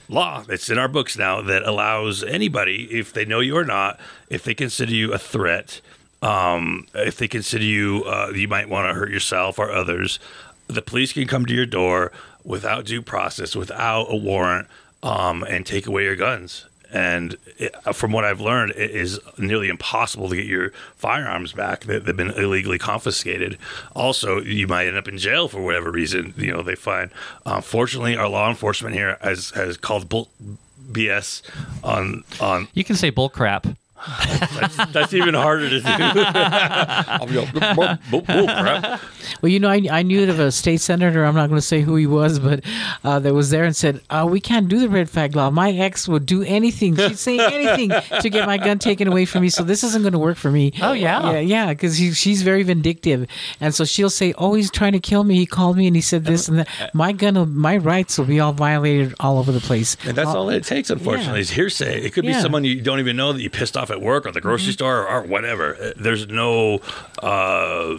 law 0.10 0.42
that's 0.42 0.70
in 0.70 0.78
our 0.78 0.88
books 0.88 1.18
now 1.18 1.42
that 1.42 1.64
allows 1.64 2.24
anybody, 2.24 2.88
if 2.92 3.14
they 3.14 3.26
know 3.26 3.40
you 3.40 3.58
or 3.58 3.66
not, 3.66 4.00
if 4.30 4.44
they 4.44 4.54
consider 4.54 4.94
you 4.94 5.14
a 5.14 5.18
threat, 5.18 5.82
um, 6.22 6.88
if 6.94 7.18
they 7.18 7.28
consider 7.28 7.64
you, 7.64 8.04
uh, 8.06 8.32
you 8.34 8.48
might 8.48 8.70
want 8.70 8.90
to 8.90 8.94
hurt 8.94 9.12
yourself 9.12 9.60
or 9.60 9.72
others, 9.72 10.20
the 10.67 10.82
police 10.82 11.13
can 11.13 11.28
come 11.28 11.45
to 11.45 11.54
your 11.54 11.65
door 11.65 12.12
without 12.43 12.86
due 12.86 13.01
process, 13.01 13.56
without 13.56 14.08
a 14.10 14.15
warrant, 14.15 14.67
um, 15.04 15.43
and 15.43 15.65
take 15.65 15.88
away 15.88 16.04
your 16.04 16.15
guns. 16.15 16.65
And 16.91 17.36
it, 17.58 17.75
from 17.93 18.12
what 18.12 18.23
I've 18.23 18.39
learned, 18.39 18.71
it 18.78 18.91
is 18.91 19.19
nearly 19.38 19.69
impossible 19.69 20.30
to 20.30 20.36
get 20.36 20.45
your 20.45 20.71
firearms 20.95 21.51
back 21.51 21.82
that 21.86 22.06
have 22.06 22.15
been 22.15 22.32
illegally 22.32 22.78
confiscated. 22.78 23.58
Also, 23.95 24.39
you 24.39 24.67
might 24.67 24.88
end 24.88 24.95
up 24.95 25.08
in 25.08 25.17
jail 25.17 25.47
for 25.47 25.62
whatever 25.62 25.91
reason. 25.91 26.34
You 26.38 26.54
know 26.54 26.62
they 26.62 26.75
find. 26.75 27.12
Uh, 27.45 27.60
fortunately, 27.60 28.15
our 28.15 28.30
law 28.30 28.49
enforcement 28.49 28.95
here 28.95 29.17
has 29.21 29.49
has 29.51 29.78
called 29.78 30.08
bull 30.08 30.30
BS 30.91 31.41
on 31.84 32.23
on. 32.39 32.67
You 32.73 32.84
can 32.84 32.95
say 32.95 33.10
bull 33.10 33.30
crap. 33.30 33.67
That's, 34.08 34.91
that's 34.91 35.13
even 35.13 35.34
harder 35.34 35.70
to 35.70 35.80
do. 35.80 35.86
Like. 38.65 39.02
Well, 39.41 39.52
you 39.52 39.60
know, 39.60 39.70
I, 39.70 39.82
I 39.91 40.04
knew 40.04 40.30
of 40.30 40.39
a 40.39 40.52
state 40.52 40.82
senator. 40.82 41.24
I'm 41.24 41.36
not 41.36 41.48
going 41.48 41.58
to 41.58 41.65
say 41.65 41.82
who 41.82 41.96
he 41.96 42.08
was, 42.08 42.39
but 42.39 42.63
uh, 43.04 43.20
that 43.20 43.34
was 43.34 43.50
there 43.50 43.63
and 43.63 43.76
said, 43.76 44.02
uh, 44.10 44.28
"We 44.30 44.39
can't 44.39 44.68
do 44.68 44.80
the 44.80 44.89
red 44.89 45.10
flag 45.10 45.36
law. 45.36 45.50
My 45.50 45.72
ex 45.72 46.08
would 46.08 46.26
do 46.26 46.44
anything. 46.44 46.96
She'd 46.96 47.18
say 47.18 47.39
anything 47.54 47.91
to 48.22 48.30
get 48.30 48.46
my 48.46 48.58
gun 48.58 48.80
taken 48.80 49.08
away 49.08 49.26
from 49.26 49.41
me. 49.41 49.50
So 49.50 49.63
this 49.63 49.84
isn't 49.84 50.02
going 50.02 50.13
to 50.13 50.20
work 50.20 50.38
for 50.38 50.52
me." 50.52 50.74
Oh, 50.82 50.94
yeah. 50.94 51.34
yeah, 51.34 51.39
yeah. 51.39 51.74
Because 51.74 51.98
she's 51.98 52.41
very 52.41 52.63
vindictive, 52.63 53.28
and 53.60 53.74
so 53.74 53.86
she'll 53.86 54.10
say, 54.10 54.34
"Oh, 54.38 54.54
he's 54.54 54.72
trying 54.72 54.94
to 54.94 55.00
kill 55.00 55.24
me. 55.24 55.36
He 55.36 55.46
called 55.46 55.78
me 55.78 55.88
and 55.88 55.96
he 55.96 56.02
said 56.02 56.26
this 56.26 56.48
and 56.48 56.60
that. 56.60 56.94
My 56.94 57.12
gun, 57.12 57.36
will, 57.36 57.46
my 57.46 57.78
rights 57.78 58.18
will 58.18 58.26
be 58.26 58.39
all 58.39 58.54
violated 58.54 59.15
all 59.20 59.39
over 59.39 59.52
the 59.52 59.60
place." 59.62 59.98
And 60.06 60.18
that's 60.18 60.30
all 60.30 60.50
it 60.50 60.63
takes, 60.63 60.89
unfortunately, 60.89 61.39
yeah. 61.39 61.41
is 61.41 61.50
hearsay. 61.52 62.02
It 62.02 62.13
could 62.13 62.26
be 62.26 62.34
someone 62.34 62.63
you 62.63 62.82
don't 62.82 63.00
even 63.00 63.15
know 63.15 63.34
that 63.34 63.41
you 63.41 63.50
pissed 63.50 63.78
off 63.78 63.89
at 63.96 64.02
work 64.02 64.26
or 64.26 64.32
the 64.32 64.42
grocery 64.42 64.74
store 64.74 65.02
or, 65.02 65.08
or 65.08 65.22
whatever. 65.24 65.76
Uh, 65.76 65.92
There's 65.96 66.28
no 66.28 66.76
uh, 67.24 67.98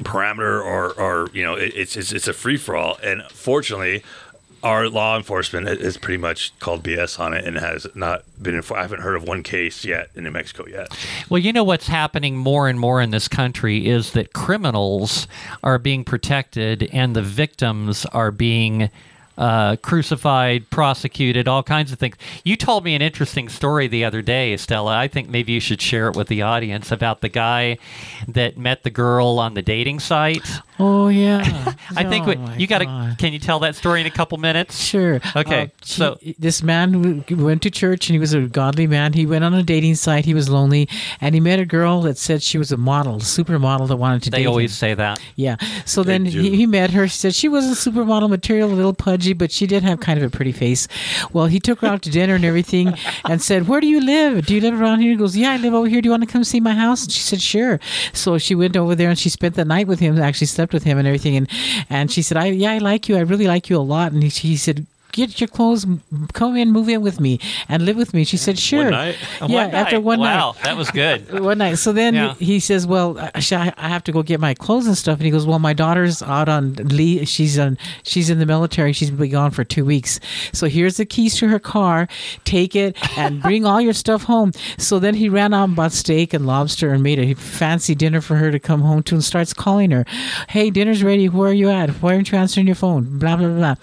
parameter 0.00 0.62
or, 0.62 0.92
or 1.00 1.30
you 1.32 1.42
know, 1.42 1.54
it, 1.54 1.72
it's, 1.74 1.96
it's 1.96 2.12
it's 2.12 2.28
a 2.28 2.32
free 2.32 2.56
for 2.56 2.76
all. 2.76 2.98
And 3.02 3.22
fortunately, 3.30 4.02
our 4.62 4.88
law 4.88 5.16
enforcement 5.16 5.68
is 5.68 5.96
pretty 5.96 6.16
much 6.18 6.58
called 6.58 6.82
BS 6.82 7.20
on 7.20 7.34
it 7.34 7.44
and 7.44 7.56
has 7.56 7.86
not 7.94 8.24
been. 8.42 8.54
Inf- 8.56 8.72
I 8.72 8.82
haven't 8.82 9.00
heard 9.00 9.14
of 9.14 9.22
one 9.22 9.42
case 9.42 9.84
yet 9.84 10.10
in 10.14 10.24
New 10.24 10.30
Mexico 10.30 10.66
yet. 10.66 10.88
Well, 11.28 11.38
you 11.38 11.52
know 11.52 11.64
what's 11.64 11.86
happening 11.86 12.36
more 12.36 12.68
and 12.68 12.80
more 12.80 13.00
in 13.00 13.10
this 13.10 13.28
country 13.28 13.86
is 13.86 14.12
that 14.12 14.32
criminals 14.32 15.28
are 15.62 15.78
being 15.78 16.04
protected 16.04 16.88
and 16.92 17.14
the 17.14 17.22
victims 17.22 18.06
are 18.06 18.30
being 18.32 18.90
uh, 19.38 19.76
crucified, 19.76 20.68
prosecuted, 20.70 21.48
all 21.48 21.62
kinds 21.62 21.92
of 21.92 21.98
things. 21.98 22.16
You 22.44 22.56
told 22.56 22.84
me 22.84 22.94
an 22.94 23.02
interesting 23.02 23.48
story 23.48 23.86
the 23.86 24.04
other 24.04 24.22
day, 24.22 24.56
Stella. 24.56 24.96
I 24.96 25.08
think 25.08 25.28
maybe 25.28 25.52
you 25.52 25.60
should 25.60 25.80
share 25.82 26.08
it 26.08 26.16
with 26.16 26.28
the 26.28 26.42
audience 26.42 26.90
about 26.92 27.20
the 27.20 27.28
guy 27.28 27.78
that 28.28 28.56
met 28.56 28.82
the 28.82 28.90
girl 28.90 29.38
on 29.38 29.54
the 29.54 29.62
dating 29.62 30.00
site. 30.00 30.46
Oh 30.78 31.08
yeah. 31.08 31.72
I 31.96 32.04
think 32.04 32.24
Oh, 32.26 32.28
what, 32.28 32.38
my 32.38 32.56
you 32.58 32.66
got 32.66 32.80
to. 32.80 33.16
Can 33.18 33.32
you 33.32 33.38
tell 33.38 33.60
that 33.60 33.76
story 33.76 34.02
in 34.02 34.06
a 34.06 34.10
couple 34.10 34.36
minutes? 34.36 34.78
Sure. 34.78 35.22
Okay, 35.34 35.62
Uh, 35.62 35.66
she- 35.82 35.94
so- 35.94 36.18
this 36.38 36.62
man 36.62 37.24
went 37.30 37.62
to 37.62 37.70
church 37.70 38.10
and 38.10 38.14
he 38.14 38.18
was 38.18 38.34
a 38.34 38.42
godly 38.42 38.86
man. 38.86 39.14
He 39.14 39.24
went 39.24 39.42
on 39.42 39.54
a 39.54 39.62
dating 39.62 39.94
site. 39.94 40.26
He 40.26 40.34
was 40.34 40.50
lonely, 40.50 40.86
and 41.18 41.34
he 41.34 41.40
met 41.40 41.60
a 41.60 41.64
girl 41.64 42.02
that 42.02 42.18
said 42.18 42.42
she 42.42 42.58
was 42.58 42.72
a 42.72 42.76
model, 42.76 43.20
supermodel 43.20 43.88
that 43.88 43.96
wanted 43.96 44.24
to 44.24 44.30
date 44.30 44.36
They 44.42 44.44
always 44.46 44.72
him. 44.72 44.74
say 44.74 44.92
that. 44.92 45.18
Yeah. 45.34 45.56
So 45.86 46.02
then 46.02 46.26
he, 46.26 46.54
he 46.54 46.66
met 46.66 46.90
her. 46.90 47.08
She 47.08 47.16
said 47.16 47.34
she 47.34 47.48
wasn't 47.48 47.76
supermodel 47.76 48.28
material, 48.28 48.70
a 48.70 48.74
little 48.74 48.92
pudgy, 48.92 49.25
but 49.32 49.50
she 49.52 49.66
did 49.66 49.82
have 49.82 50.00
kind 50.00 50.20
of 50.20 50.24
a 50.24 50.34
pretty 50.34 50.52
face. 50.52 50.88
Well, 51.32 51.46
he 51.46 51.60
took 51.60 51.80
her 51.80 51.88
out 51.88 52.02
to 52.02 52.10
dinner 52.10 52.34
and 52.34 52.44
everything 52.44 52.94
and 53.24 53.40
said, 53.42 53.68
Where 53.68 53.80
do 53.80 53.86
you 53.86 54.00
live? 54.00 54.46
Do 54.46 54.54
you 54.54 54.60
live 54.60 54.80
around 54.80 55.00
here? 55.00 55.10
He 55.10 55.16
goes, 55.16 55.36
Yeah, 55.36 55.52
I 55.52 55.56
live 55.56 55.74
over 55.74 55.88
here. 55.88 56.00
Do 56.00 56.06
you 56.06 56.10
want 56.10 56.22
to 56.24 56.28
come 56.32 56.44
see 56.44 56.60
my 56.60 56.74
house? 56.74 57.04
And 57.04 57.12
she 57.12 57.20
said, 57.20 57.40
Sure. 57.40 57.80
So 58.12 58.38
she 58.38 58.54
went 58.54 58.76
over 58.76 58.94
there 58.94 59.08
and 59.08 59.18
she 59.18 59.28
spent 59.28 59.54
the 59.54 59.64
night 59.64 59.86
with 59.86 60.00
him, 60.00 60.18
actually 60.18 60.48
slept 60.48 60.72
with 60.72 60.84
him 60.84 60.98
and 60.98 61.06
everything. 61.06 61.36
And, 61.36 61.48
and 61.90 62.10
she 62.10 62.22
said, 62.22 62.36
I, 62.36 62.46
Yeah, 62.46 62.72
I 62.72 62.78
like 62.78 63.08
you. 63.08 63.16
I 63.16 63.20
really 63.20 63.46
like 63.46 63.68
you 63.70 63.76
a 63.76 63.78
lot. 63.78 64.12
And 64.12 64.22
he, 64.22 64.28
he 64.28 64.56
said, 64.56 64.86
Get 65.16 65.40
your 65.40 65.48
clothes, 65.48 65.86
come 66.34 66.56
in, 66.56 66.72
move 66.72 66.90
in 66.90 67.00
with 67.00 67.20
me, 67.20 67.40
and 67.70 67.86
live 67.86 67.96
with 67.96 68.12
me. 68.12 68.24
She 68.24 68.36
said, 68.36 68.58
"Sure." 68.58 68.90
night? 68.90 69.16
Yeah, 69.40 69.46
One 69.66 69.74
after 69.74 69.96
night. 69.96 70.04
one 70.04 70.18
night 70.20 70.36
Wow, 70.36 70.54
that 70.62 70.76
was 70.76 70.90
good. 70.90 71.40
one 71.50 71.56
night. 71.56 71.76
So 71.76 71.92
then 71.92 72.14
Yeah. 72.14 72.34
he 72.34 72.60
says, 72.60 72.86
"Well, 72.86 73.18
I, 73.18 73.30
I 73.78 73.88
have 73.88 74.04
to 74.04 74.12
go 74.12 74.22
get 74.22 74.40
my 74.40 74.52
clothes 74.52 74.86
and 74.86 74.96
stuff." 74.96 75.16
And 75.18 75.24
he 75.24 75.30
goes, 75.30 75.46
"Well, 75.46 75.58
my 75.58 75.72
daughter's 75.72 76.20
out 76.22 76.50
on 76.50 76.74
leave. 76.74 77.26
She's 77.28 77.58
on. 77.58 77.78
She's 78.02 78.28
in 78.28 78.38
the 78.40 78.46
military. 78.46 78.92
She's 78.92 79.10
been 79.10 79.30
gone 79.30 79.52
for 79.52 79.64
two 79.64 79.86
weeks. 79.86 80.20
So 80.52 80.66
here's 80.68 80.98
the 80.98 81.06
keys 81.06 81.34
to 81.36 81.48
her 81.48 81.58
car. 81.58 82.08
Take 82.44 82.76
it 82.76 82.94
and 83.16 83.40
bring 83.48 83.64
all 83.64 83.80
your 83.80 83.94
stuff 83.94 84.24
home." 84.24 84.52
So 84.76 84.98
then 84.98 85.14
he 85.14 85.30
ran 85.30 85.54
out 85.54 85.64
and 85.64 85.76
bought 85.76 85.92
steak 85.92 86.34
and 86.34 86.46
lobster 86.46 86.92
and 86.92 87.02
made 87.02 87.18
a 87.18 87.32
fancy 87.34 87.94
dinner 87.94 88.20
for 88.20 88.36
her 88.36 88.50
to 88.50 88.58
come 88.58 88.82
home 88.82 89.02
to 89.04 89.14
and 89.14 89.24
starts 89.24 89.54
calling 89.54 89.92
her, 89.92 90.04
"Hey, 90.50 90.68
dinner's 90.68 91.02
ready. 91.02 91.28
Where 91.30 91.50
are 91.50 91.54
you 91.54 91.70
at? 91.70 91.88
Why 92.02 92.14
aren't 92.14 92.30
you 92.30 92.36
answering 92.38 92.66
your 92.66 92.76
phone?" 92.76 93.18
Blah 93.18 93.36
blah 93.36 93.48
blah. 93.48 93.56
blah. 93.56 93.74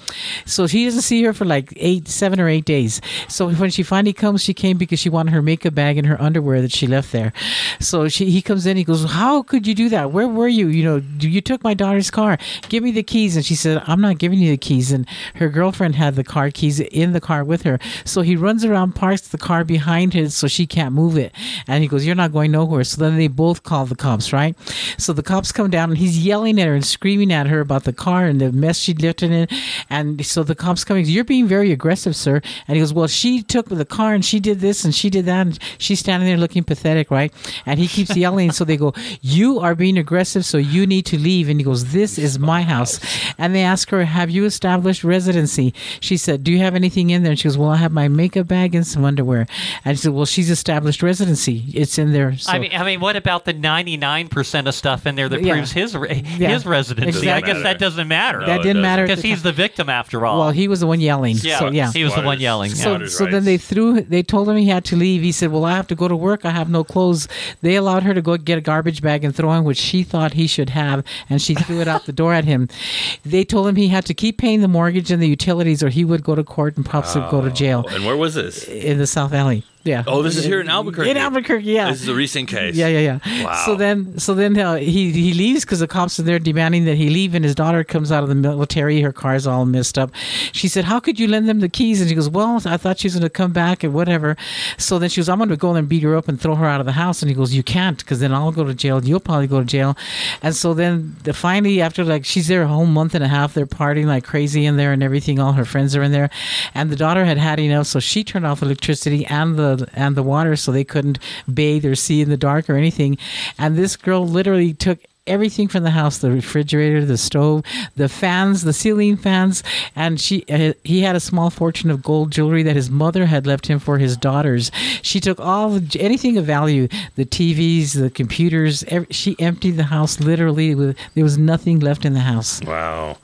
So 0.46 0.68
she 0.68 0.86
doesn't 0.86 1.02
see 1.02 1.23
her 1.24 1.34
for 1.34 1.46
like 1.46 1.74
eight, 1.78 2.08
seven 2.08 2.40
or 2.40 2.48
eight 2.48 2.66
days. 2.66 3.02
So 3.28 3.50
when 3.52 3.70
she 3.70 3.84
finally 3.84 4.14
comes, 4.14 4.44
she 4.44 4.54
came 4.54 4.78
because 4.78 5.00
she 5.00 5.10
wanted 5.10 5.34
her 5.34 5.42
makeup 5.42 5.76
bag 5.76 5.98
and 5.98 6.08
her 6.08 6.22
underwear 6.22 6.62
that 6.62 6.72
she 6.72 6.88
left 6.88 7.12
there. 7.12 7.34
So 7.80 8.08
she, 8.08 8.30
he 8.30 8.42
comes 8.42 8.66
in, 8.66 8.78
he 8.78 8.84
goes, 8.84 9.04
"How 9.12 9.42
could 9.44 9.68
you 9.68 9.76
do 9.76 9.90
that? 9.90 10.12
Where 10.12 10.28
were 10.28 10.48
you? 10.48 10.68
You 10.68 10.84
know, 10.84 11.02
you 11.20 11.42
took 11.42 11.64
my 11.64 11.74
daughter's 11.74 12.12
car. 12.12 12.38
Give 12.70 12.84
me 12.84 12.92
the 12.92 13.04
keys." 13.04 13.36
And 13.36 13.46
she 13.46 13.56
said, 13.56 13.82
"I'm 13.88 14.02
not 14.02 14.18
giving 14.18 14.40
you 14.40 14.52
the 14.52 14.58
keys." 14.58 14.92
And 14.92 15.08
her 15.36 15.50
girlfriend 15.50 15.96
had 15.96 16.16
the 16.16 16.24
car 16.24 16.52
keys 16.52 16.80
in 16.80 17.14
the 17.14 17.22
car 17.22 17.44
with 17.44 17.64
her. 17.64 17.80
So 18.06 18.22
he 18.22 18.36
runs 18.36 18.64
around, 18.66 18.94
parks 18.94 19.28
the 19.28 19.38
car 19.38 19.64
behind 19.64 20.14
her 20.14 20.30
so 20.30 20.48
she 20.48 20.66
can't 20.66 20.94
move 20.94 21.18
it. 21.18 21.32
And 21.68 21.84
he 21.84 21.88
goes, 21.88 22.06
"You're 22.06 22.16
not 22.16 22.34
going 22.34 22.52
nowhere." 22.52 22.84
So 22.84 23.02
then 23.02 23.18
they 23.18 23.28
both 23.28 23.64
call 23.64 23.86
the 23.86 23.96
cops, 23.96 24.34
right? 24.34 24.56
So 24.98 25.14
the 25.14 25.24
cops 25.24 25.52
come 25.52 25.70
down 25.70 25.90
and 25.90 25.98
he's 25.98 26.26
yelling 26.26 26.60
at 26.60 26.68
her 26.68 26.76
and 26.76 26.86
screaming 26.86 27.32
at 27.32 27.48
her 27.48 27.60
about 27.60 27.84
the 27.84 27.94
car 27.94 28.26
and 28.26 28.40
the 28.40 28.52
mess 28.52 28.78
she'd 28.78 29.02
left 29.02 29.24
it 29.24 29.32
in. 29.32 29.48
And 29.90 30.26
so 30.26 30.44
the 30.44 30.56
cops 30.56 30.84
coming, 30.84 31.06
"You're 31.14 31.24
being 31.24 31.48
very 31.48 31.72
aggressive, 31.72 32.16
sir." 32.16 32.42
And 32.68 32.76
he 32.76 32.82
goes, 32.82 32.94
"Well, 32.94 33.08
she 33.08 33.42
took 33.42 33.70
the 33.70 33.86
car 33.86 34.14
and 34.14 34.24
she 34.26 34.40
did 34.40 34.60
this 34.60 34.84
and 34.84 34.94
she 34.94 35.10
did 35.10 35.26
that." 35.26 35.42
And 35.48 35.60
she's 35.78 36.00
standing 36.00 36.28
there 36.28 36.38
looking 36.38 36.64
pathetic, 36.64 37.10
right? 37.12 37.32
And 37.66 37.80
he 37.80 37.88
keeps 37.88 38.16
yelling. 38.16 38.52
so 38.52 38.66
they 38.66 38.78
go, 38.78 38.94
"You 39.22 39.60
are 39.60 39.76
being 39.76 39.98
aggressive, 39.98 40.44
so 40.46 40.58
you 40.58 40.86
need 40.88 41.06
to 41.08 41.18
leave." 41.18 41.50
And 41.50 41.60
he 41.60 41.64
goes, 41.64 41.92
"This 41.92 42.18
is 42.18 42.38
my 42.40 42.62
house." 42.64 43.00
And 43.38 43.54
they 43.56 43.62
ask 43.64 43.90
her, 43.92 44.04
"Have 44.06 44.30
you 44.30 44.46
established 44.46 45.04
residency?" 45.04 45.74
She 46.00 46.18
said, 46.18 46.44
"Do 46.44 46.52
you 46.52 46.60
have 46.60 46.76
anything 46.76 47.10
in 47.10 47.24
there?" 47.24 47.32
And 47.32 47.40
she 47.40 47.48
goes, 47.48 47.58
"Well, 47.58 47.70
I 47.70 47.78
have 47.78 47.92
my 47.92 48.08
makeup 48.08 48.48
bag 48.48 48.76
and 48.76 48.86
some 48.86 49.06
underwear." 49.06 49.46
And 49.86 49.98
she 49.98 50.04
said, 50.04 50.14
"Well, 50.14 50.26
she's 50.26 50.50
established 50.50 51.04
residency. 51.04 51.66
It's 51.74 51.98
in 51.98 52.12
there." 52.14 52.36
So, 52.38 52.52
I 52.52 52.60
mean, 52.60 52.72
I 52.76 52.84
mean, 52.84 53.00
what 53.00 53.16
about 53.16 53.46
the 53.46 53.54
ninety-nine 53.54 54.28
percent 54.30 54.68
of 54.68 54.76
stuff 54.76 55.06
in 55.06 55.16
there 55.16 55.30
that 55.30 55.42
Yeah. 55.44 55.54
proves 55.54 55.72
his 55.72 55.96
re- 55.96 56.24
Yeah. 56.38 56.50
his 56.50 56.66
residency? 56.66 57.30
I 57.32 57.42
guess 57.42 57.62
that 57.64 57.80
doesn't 57.80 58.08
matter 58.08 58.40
No, 58.42 58.46
that 58.48 58.64
didn't 58.64 58.82
matter 58.82 59.04
because 59.06 59.22
he's 59.22 59.44
the 59.44 59.52
victim 59.52 59.90
after 59.90 60.26
all. 60.26 60.40
well, 60.40 60.52
he 60.52 60.68
was 60.68 60.80
the 60.80 60.88
one 60.88 60.93
yelling. 61.00 61.38
yeah, 61.42 61.60
So 61.60 61.70
yeah. 61.72 61.92
he 61.92 62.04
was 62.04 62.16
the 62.16 62.22
one 62.22 62.40
yelling. 62.40 62.72
So, 62.72 62.82
Squatters' 62.84 63.18
so 63.18 63.26
then 63.26 63.46
they 63.46 63.58
threw. 63.58 64.02
They 64.02 64.24
told 64.24 64.50
him 64.50 64.58
he 64.58 64.68
had 64.68 64.86
to 64.86 64.96
leave. 64.96 65.22
He 65.22 65.32
said, 65.32 65.52
"Well, 65.52 65.66
I 65.66 65.72
have 65.72 65.88
to 65.88 65.96
go 65.96 66.08
to 66.08 66.16
work. 66.16 66.46
I 66.46 66.52
have 66.52 66.70
no 66.70 66.84
clothes." 66.84 67.28
They 67.62 67.76
allowed 67.76 68.04
her 68.04 68.14
to 68.14 68.22
go 68.22 68.38
get 68.38 68.58
a 68.58 68.62
garbage 68.62 69.02
bag 69.02 69.24
and 69.24 69.36
throw 69.36 69.52
in 69.54 69.64
which 69.64 69.78
she 69.78 70.04
thought 70.04 70.34
he 70.34 70.48
should 70.48 70.70
have, 70.72 71.04
and 71.30 71.42
she 71.42 71.56
threw 71.56 71.80
it 71.82 71.88
out 71.88 72.06
the 72.06 72.14
door 72.14 72.34
at 72.34 72.46
him. 72.46 72.68
They 73.26 73.44
told 73.44 73.68
him 73.68 73.76
he 73.76 73.88
had 73.88 74.06
to 74.06 74.14
keep 74.14 74.38
paying 74.38 74.62
the 74.62 74.68
mortgage 74.68 75.10
and 75.12 75.22
the 75.22 75.28
utilities, 75.28 75.82
or 75.82 75.90
he 75.90 76.04
would 76.06 76.24
go 76.24 76.36
to 76.36 76.44
court 76.44 76.78
and 76.78 76.86
possibly 76.86 77.30
go 77.32 77.42
to 77.42 77.48
oh, 77.48 77.54
jail 77.54 77.86
And 77.90 78.06
where 78.06 78.18
was 78.18 78.34
this? 78.36 78.68
in 78.68 78.98
the 78.98 79.08
South 79.08 79.32
Valley. 79.32 79.64
Yeah. 79.86 80.04
Oh, 80.08 80.22
this 80.22 80.38
is 80.38 80.46
here 80.46 80.62
in 80.62 80.70
Albuquerque. 80.70 81.10
In 81.10 81.18
Albuquerque, 81.18 81.66
yeah. 81.66 81.92
This 81.92 82.02
is 82.02 82.08
a 82.08 82.16
recent 82.16 82.48
case. 82.48 82.76
Yeah, 82.76 82.88
yeah, 82.88 83.00
yeah. 83.00 83.44
Wow. 83.44 83.64
So 83.66 83.76
then, 83.76 84.18
so 84.18 84.34
then 84.34 84.58
uh, 84.58 84.76
he 84.76 85.12
he 85.12 85.34
leaves 85.34 85.66
because 85.66 85.82
the 85.82 85.88
cops 85.88 86.18
are 86.20 86.24
there 86.24 86.40
demanding 86.40 86.86
that 86.86 86.96
he 86.96 87.10
leave, 87.10 87.36
and 87.36 87.44
his 87.44 87.54
daughter 87.54 87.84
comes 87.84 88.10
out 88.10 88.24
of 88.24 88.30
the 88.30 88.36
military. 88.36 89.02
Her 89.02 89.12
car's 89.12 89.46
all 89.46 89.66
messed 89.66 89.98
up. 89.98 90.12
She 90.54 90.70
said, 90.70 90.86
"How 90.86 91.02
could 91.02 91.20
you 91.20 91.28
lend 91.28 91.50
them 91.50 91.60
the 91.60 91.68
keys?" 91.68 92.00
And 92.00 92.10
she 92.10 92.16
goes, 92.16 92.30
"Well, 92.30 92.62
I 92.66 92.78
thought 92.78 93.00
she 93.00 93.08
was 93.08 93.16
going 93.16 93.24
to 93.24 93.30
come 93.30 93.52
back 93.52 93.84
and 93.84 93.94
whatever." 93.94 94.38
So 94.78 95.00
then 95.00 95.10
she 95.10 95.20
goes, 95.20 95.28
"I'm 95.28 95.38
going 95.38 95.50
to 95.50 95.58
go 95.58 95.76
and 95.76 95.90
beat 95.90 96.04
her 96.04 96.16
up 96.16 96.30
and 96.30 96.40
throw 96.40 96.56
her 96.56 96.66
out 96.66 96.80
of 96.80 96.86
the 96.86 96.94
house." 96.94 97.22
And 97.22 97.30
he 97.30 97.36
goes, 97.36 97.54
"You 97.54 97.64
can't, 97.64 97.98
because 97.98 98.22
then 98.22 98.34
I'll 98.34 98.54
go 98.54 98.64
to 98.64 98.74
jail. 98.74 99.04
You'll 99.04 99.20
probably 99.20 99.48
go 99.48 99.60
to 99.60 99.66
jail." 99.66 99.98
And 100.42 100.56
so 100.56 100.74
then 100.74 101.18
the, 101.24 101.34
finally, 101.34 101.82
after 101.82 102.06
like 102.06 102.24
she's 102.24 102.48
there 102.48 102.62
a 102.64 102.68
whole 102.68 102.86
month 102.86 103.16
and 103.16 103.24
a 103.24 103.28
half, 103.28 103.54
they're 103.54 103.66
partying 103.66 104.06
like 104.06 104.24
crazy 104.24 104.66
in 104.66 104.78
there 104.78 104.94
and 104.94 105.04
everything. 105.04 105.40
All 105.40 105.52
her 105.54 105.66
friends 105.66 105.94
are 105.94 106.04
in 106.04 106.14
there, 106.14 106.30
and 106.74 106.90
the 106.90 106.96
daughter 106.96 107.26
had 107.26 107.38
had 107.38 107.60
enough, 107.60 107.88
so 107.88 108.00
she 108.00 108.24
turned 108.24 108.46
off 108.46 108.62
electricity 108.62 109.26
and 109.26 109.58
the 109.58 109.73
and 109.94 110.16
the 110.16 110.24
water, 110.24 110.56
so 110.56 110.72
they 110.72 110.84
couldn't 110.84 111.20
bathe 111.52 111.86
or 111.86 111.96
see 111.96 112.22
in 112.22 112.30
the 112.30 112.38
dark 112.38 112.70
or 112.70 112.76
anything. 112.76 113.18
And 113.58 113.76
this 113.76 113.96
girl 113.96 114.28
literally 114.28 114.74
took 114.74 115.00
everything 115.26 115.70
from 115.70 115.84
the 115.84 115.92
house 115.92 116.18
the 116.18 116.30
refrigerator 116.30 117.06
the 117.06 117.18
stove 117.18 117.64
the 117.96 118.10
fans 118.10 118.64
the 118.64 118.74
ceiling 118.74 119.16
fans 119.16 119.64
and 119.96 120.20
she 120.20 120.44
uh, 120.50 120.74
he 120.84 121.02
had 121.02 121.16
a 121.16 121.20
small 121.22 121.50
fortune 121.50 121.90
of 121.90 122.04
gold 122.04 122.30
jewelry 122.30 122.62
that 122.62 122.76
his 122.76 122.90
mother 122.90 123.26
had 123.26 123.48
left 123.48 123.66
him 123.68 123.80
for 123.80 124.00
his 124.00 124.18
daughters 124.18 124.70
she 125.02 125.22
took 125.22 125.40
all 125.40 125.80
anything 125.98 126.38
of 126.38 126.44
value 126.44 126.90
the 127.16 127.24
tvs 127.24 127.94
the 127.94 128.10
computers 128.10 128.84
ev 128.90 129.08
she 129.12 129.34
emptied 129.40 129.78
the 129.78 129.84
house 129.86 130.20
literally 130.20 130.76
with 130.76 130.98
there 131.16 131.24
was 131.24 131.38
nothing 131.38 131.80
left 131.80 132.04
in 132.04 132.12
the 132.12 132.20
house 132.20 132.62
Wow. 132.62 133.16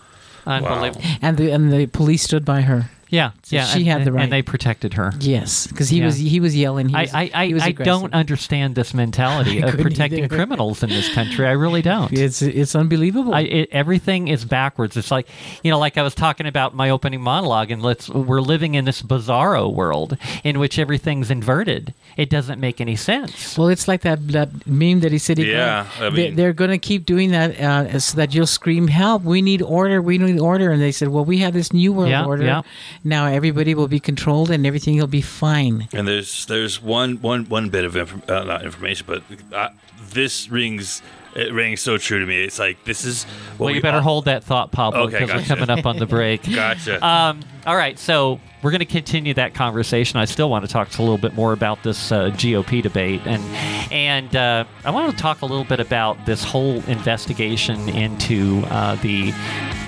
Unbelievable. 0.48 1.02
and 1.22 1.36
the 1.36 1.52
and 1.52 1.74
the 1.74 1.86
police 1.88 2.24
stood 2.24 2.46
by 2.46 2.62
her 2.62 2.90
Yeah, 3.10 3.32
So 3.44 3.56
yeah. 3.56 3.66
she 3.66 3.80
and, 3.80 3.88
had 3.88 4.06
the 4.06 4.12
right. 4.12 4.24
and 4.24 4.32
they 4.32 4.42
protected 4.42 4.94
her. 4.94 5.12
yes 5.20 5.66
because 5.68 5.90
he 5.90 6.00
Yeah. 6.00 6.06
was 6.06 6.18
he 6.18 6.40
was 6.40 6.56
yelling 6.56 6.90
he 6.90 6.96
I, 6.96 7.02
was, 7.02 7.14
I, 7.14 7.32
I, 7.34 7.46
he 7.48 7.54
was 7.56 7.64
I 7.64 7.72
don't 7.72 8.14
understand 8.14 8.76
this 8.76 8.94
mentality 8.94 9.62
of 9.64 9.78
protecting 9.78 10.26
either. 10.26 10.36
criminals 10.36 10.84
in 10.84 10.90
this 10.90 11.12
country. 11.14 11.48
I 11.48 11.52
really 11.52 11.82
don't. 11.82 12.12
it's 12.14 12.42
it's 12.42 12.76
unbelievable 12.76 13.34
I, 13.34 13.42
it, 13.42 13.70
everything 13.72 14.28
is 14.28 14.46
backwards. 14.46 14.96
It's 14.96 15.12
like, 15.12 15.28
you 15.64 15.72
know, 15.72 15.80
like 15.80 15.98
I 15.98 16.04
was 16.04 16.14
talking 16.16 16.46
about 16.46 16.76
my 16.76 16.90
opening 16.92 17.22
monologue, 17.22 17.72
and 17.72 17.82
let's 17.82 18.10
we're 18.10 18.42
living 18.42 18.76
in 18.76 18.86
this 18.86 19.02
bizarro 19.02 19.74
world 19.74 20.16
in 20.44 20.60
which 20.60 20.78
everything's 20.78 21.32
inverted. 21.32 21.94
It 22.18 22.30
doesn't 22.30 22.60
make 22.60 22.80
any 22.82 22.96
sense. 22.96 23.58
Well, 23.58 23.70
it's 23.70 23.88
like 23.88 24.02
that 24.02 24.28
that 24.30 24.68
meme 24.68 25.00
that 25.00 25.12
he 25.12 25.18
said. 25.18 25.38
He 25.40 25.52
Yeah, 25.52 25.88
got. 25.98 26.02
I 26.02 26.10
they, 26.10 26.28
mean- 26.28 26.36
they're 26.36 26.54
going 26.54 26.72
to 26.72 26.78
keep 26.78 27.06
doing 27.06 27.32
that 27.32 27.60
uh, 27.60 28.00
so 28.00 28.18
that 28.18 28.34
you'll 28.36 28.46
scream, 28.48 28.88
"Help! 28.88 29.24
We 29.24 29.42
need 29.42 29.62
order! 29.62 30.02
We 30.02 30.18
need 30.20 30.40
order!" 30.40 30.72
And 30.72 30.82
they 30.82 30.92
said, 30.92 31.08
"Well, 31.08 31.26
we 31.26 31.40
have 31.40 31.54
this 31.54 31.74
new 31.74 31.92
world 31.94 32.10
Yeah, 32.12 32.26
order. 32.26 32.44
yeah. 32.44 32.62
Now 33.04 33.26
everybody 33.28 33.76
will 33.76 33.88
be 33.88 34.00
controlled 34.00 34.50
and 34.52 34.66
everything 34.66 34.98
will 34.98 35.08
be 35.08 35.22
fine." 35.22 35.88
And 35.94 36.08
there's 36.08 36.46
there's 36.46 36.82
one 36.82 37.22
one 37.22 37.46
one 37.46 37.70
bit 37.70 37.86
of 37.86 37.96
inf- 37.96 38.30
uh, 38.30 38.44
not 38.44 38.64
information, 38.64 39.06
but 39.08 39.24
uh, 39.54 39.70
this 40.14 40.50
rings 40.50 41.02
it 41.36 41.54
rings 41.54 41.82
so 41.82 41.98
true 41.98 42.20
to 42.20 42.26
me. 42.26 42.44
It's 42.44 42.60
like 42.60 42.84
this 42.86 43.06
is 43.06 43.24
what 43.58 43.66
well, 43.66 43.70
you 43.70 43.76
we 43.76 43.82
better 43.82 43.98
all- 43.98 44.04
hold 44.04 44.26
that 44.26 44.44
thought, 44.44 44.72
Pablo, 44.72 45.02
Okay, 45.04 45.20
because 45.20 45.42
we're 45.42 45.48
coming 45.56 45.70
up 45.70 45.86
on 45.86 45.98
the 45.98 46.06
break. 46.06 46.44
Gotcha. 46.56 47.06
Um, 47.06 47.42
all 47.66 47.76
right, 47.76 48.00
so 48.00 48.40
we're 48.64 48.72
going 48.72 48.80
to 48.80 48.86
continue 48.86 49.34
that 49.36 49.54
conversation. 49.54 50.20
I 50.20 50.26
still 50.26 50.50
want 50.50 50.66
to 50.66 50.72
talk 50.72 50.98
a 50.98 51.02
little 51.02 51.18
bit 51.18 51.34
more 51.36 51.54
about 51.54 51.84
this 51.84 52.12
uh, 52.12 52.30
GOP 52.32 52.82
debate, 52.82 53.22
and 53.26 53.44
and 53.92 54.36
uh, 54.36 54.66
I 54.84 54.92
want 54.92 55.12
to 55.12 55.18
talk 55.22 55.42
a 55.42 55.46
little 55.46 55.66
bit 55.66 55.80
about 55.80 56.26
this 56.26 56.44
whole 56.44 56.84
investigation 56.86 57.90
into 57.90 58.64
uh, 58.68 58.96
the 58.96 59.34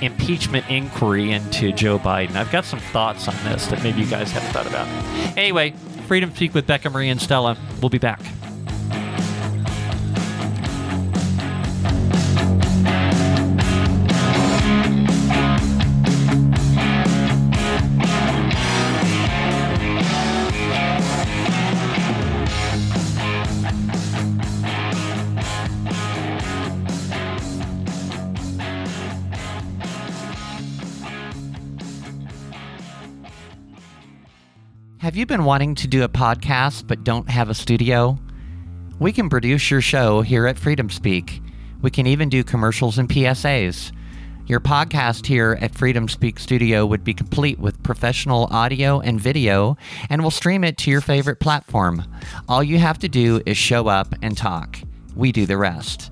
impeachment 0.02 0.70
inquiry 0.70 1.32
into 1.32 1.72
Joe 1.72 2.00
Biden. 2.00 2.36
I've 2.36 2.52
got 2.52 2.66
some 2.66 2.80
thoughts 2.80 3.28
on 3.28 3.36
this 3.46 3.68
that 3.68 3.84
maybe 3.84 4.02
you 4.02 4.08
guys 4.08 4.32
haven't 4.32 4.52
thought 4.52 4.68
about. 4.68 4.88
Anyway, 5.38 5.72
Freedom 6.08 6.34
Speak 6.36 6.54
with 6.54 6.68
Becca 6.68 6.90
Mari 6.90 7.10
and 7.10 7.22
Stella. 7.22 7.58
We'll 7.82 7.90
be 7.90 7.98
back. 7.98 8.20
Have 35.22 35.30
you 35.30 35.38
been 35.38 35.46
wanting 35.46 35.76
to 35.76 35.88
do 35.88 36.02
a 36.02 36.10
podcast 36.10 36.88
but 36.88 37.04
don't 37.04 37.30
have 37.30 37.52
a 37.52 37.54
studio? 37.54 38.18
We 38.98 39.12
can 39.12 39.30
produce 39.30 39.70
your 39.70 39.80
show 39.80 40.24
here 40.24 40.48
at 40.48 40.58
Freedom 40.58 40.90
Speak. 40.90 41.44
We 41.80 41.92
can 41.92 42.08
even 42.08 42.28
do 42.28 42.44
commercials 42.44 42.98
and 42.98 43.08
PSAs. 43.08 43.92
Your 44.48 44.60
podcast 44.60 45.28
here 45.28 45.60
at 45.62 45.76
Freedom 45.76 46.08
Speak 46.08 46.40
Studio 46.40 46.88
would 46.88 47.04
be 47.04 47.14
complete 47.14 47.60
with 47.60 47.84
professional 47.84 48.48
audio 48.50 49.00
and 49.00 49.22
video, 49.22 49.78
and 50.10 50.24
we'll 50.24 50.32
stream 50.32 50.64
it 50.64 50.80
to 50.80 50.90
your 50.90 51.02
favorite 51.02 51.40
platform. 51.40 52.04
All 52.50 52.64
you 52.64 52.80
have 52.80 52.98
to 52.98 53.08
do 53.08 53.44
is 53.46 53.58
show 53.58 53.90
up 53.90 54.16
and 54.24 54.36
talk. 54.36 54.80
We 55.16 55.32
do 55.32 55.46
the 55.46 55.58
rest. 55.58 56.12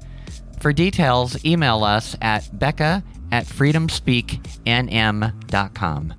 For 0.60 0.72
details, 0.72 1.44
email 1.44 1.84
us 1.84 2.16
at 2.22 2.60
becca 2.60 3.04
at 3.32 3.48
freedomspeaknm.com. 3.48 6.14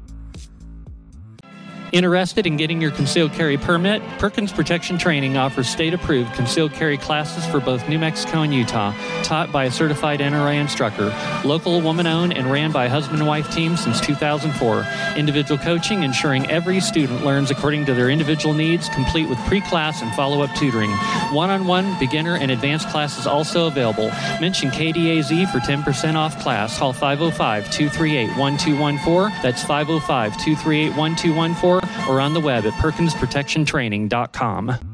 Interested 1.92 2.46
in 2.46 2.57
getting 2.57 2.81
your 2.81 2.92
concealed 2.92 3.33
carry 3.33 3.57
permit? 3.57 4.00
Perkins 4.20 4.53
Protection 4.53 4.96
Training 4.96 5.37
offers 5.37 5.68
state 5.68 5.92
approved 5.92 6.33
concealed 6.35 6.72
carry 6.72 6.96
classes 6.96 7.44
for 7.46 7.59
both 7.59 7.88
New 7.88 7.98
Mexico 7.98 8.42
and 8.42 8.55
Utah, 8.55 8.94
taught 9.24 9.50
by 9.50 9.64
a 9.64 9.70
certified 9.72 10.20
NRA 10.20 10.55
instructor. 10.61 11.12
Local, 11.44 11.81
woman 11.81 12.07
owned, 12.07 12.33
and 12.33 12.50
ran 12.50 12.70
by 12.70 12.85
a 12.85 12.88
husband 12.88 13.18
and 13.18 13.26
wife 13.26 13.53
team 13.53 13.76
since 13.76 14.00
2004. 14.00 14.87
Individual 15.16 15.59
coaching, 15.59 16.05
ensuring 16.05 16.48
every 16.48 16.79
student 16.79 17.24
learns 17.24 17.50
according 17.50 17.87
to 17.87 17.94
their 17.94 18.09
individual 18.09 18.55
needs, 18.55 18.88
complete 18.90 19.29
with 19.29 19.38
pre 19.46 19.61
class 19.61 20.00
and 20.00 20.14
follow 20.14 20.42
up 20.42 20.55
tutoring. 20.55 20.90
One 21.33 21.50
on 21.50 21.66
one, 21.66 21.98
beginner, 21.98 22.37
and 22.37 22.53
advanced 22.53 22.88
classes 22.90 23.26
also 23.26 23.66
available. 23.66 24.11
Mention 24.40 24.70
KDAZ 24.70 25.50
for 25.50 25.59
10% 25.59 26.14
off 26.14 26.40
class. 26.40 26.79
Call 26.79 26.92
505 26.92 27.64
238 27.72 28.38
1214. 28.38 29.42
That's 29.42 29.64
505 29.64 30.33
238 30.37 30.96
1214 30.96 31.80
or 32.09 32.21
on 32.21 32.35
the 32.35 32.40
web 32.40 32.66
at 32.66 32.75
perkinsprotectiontraining.com. 32.75 34.90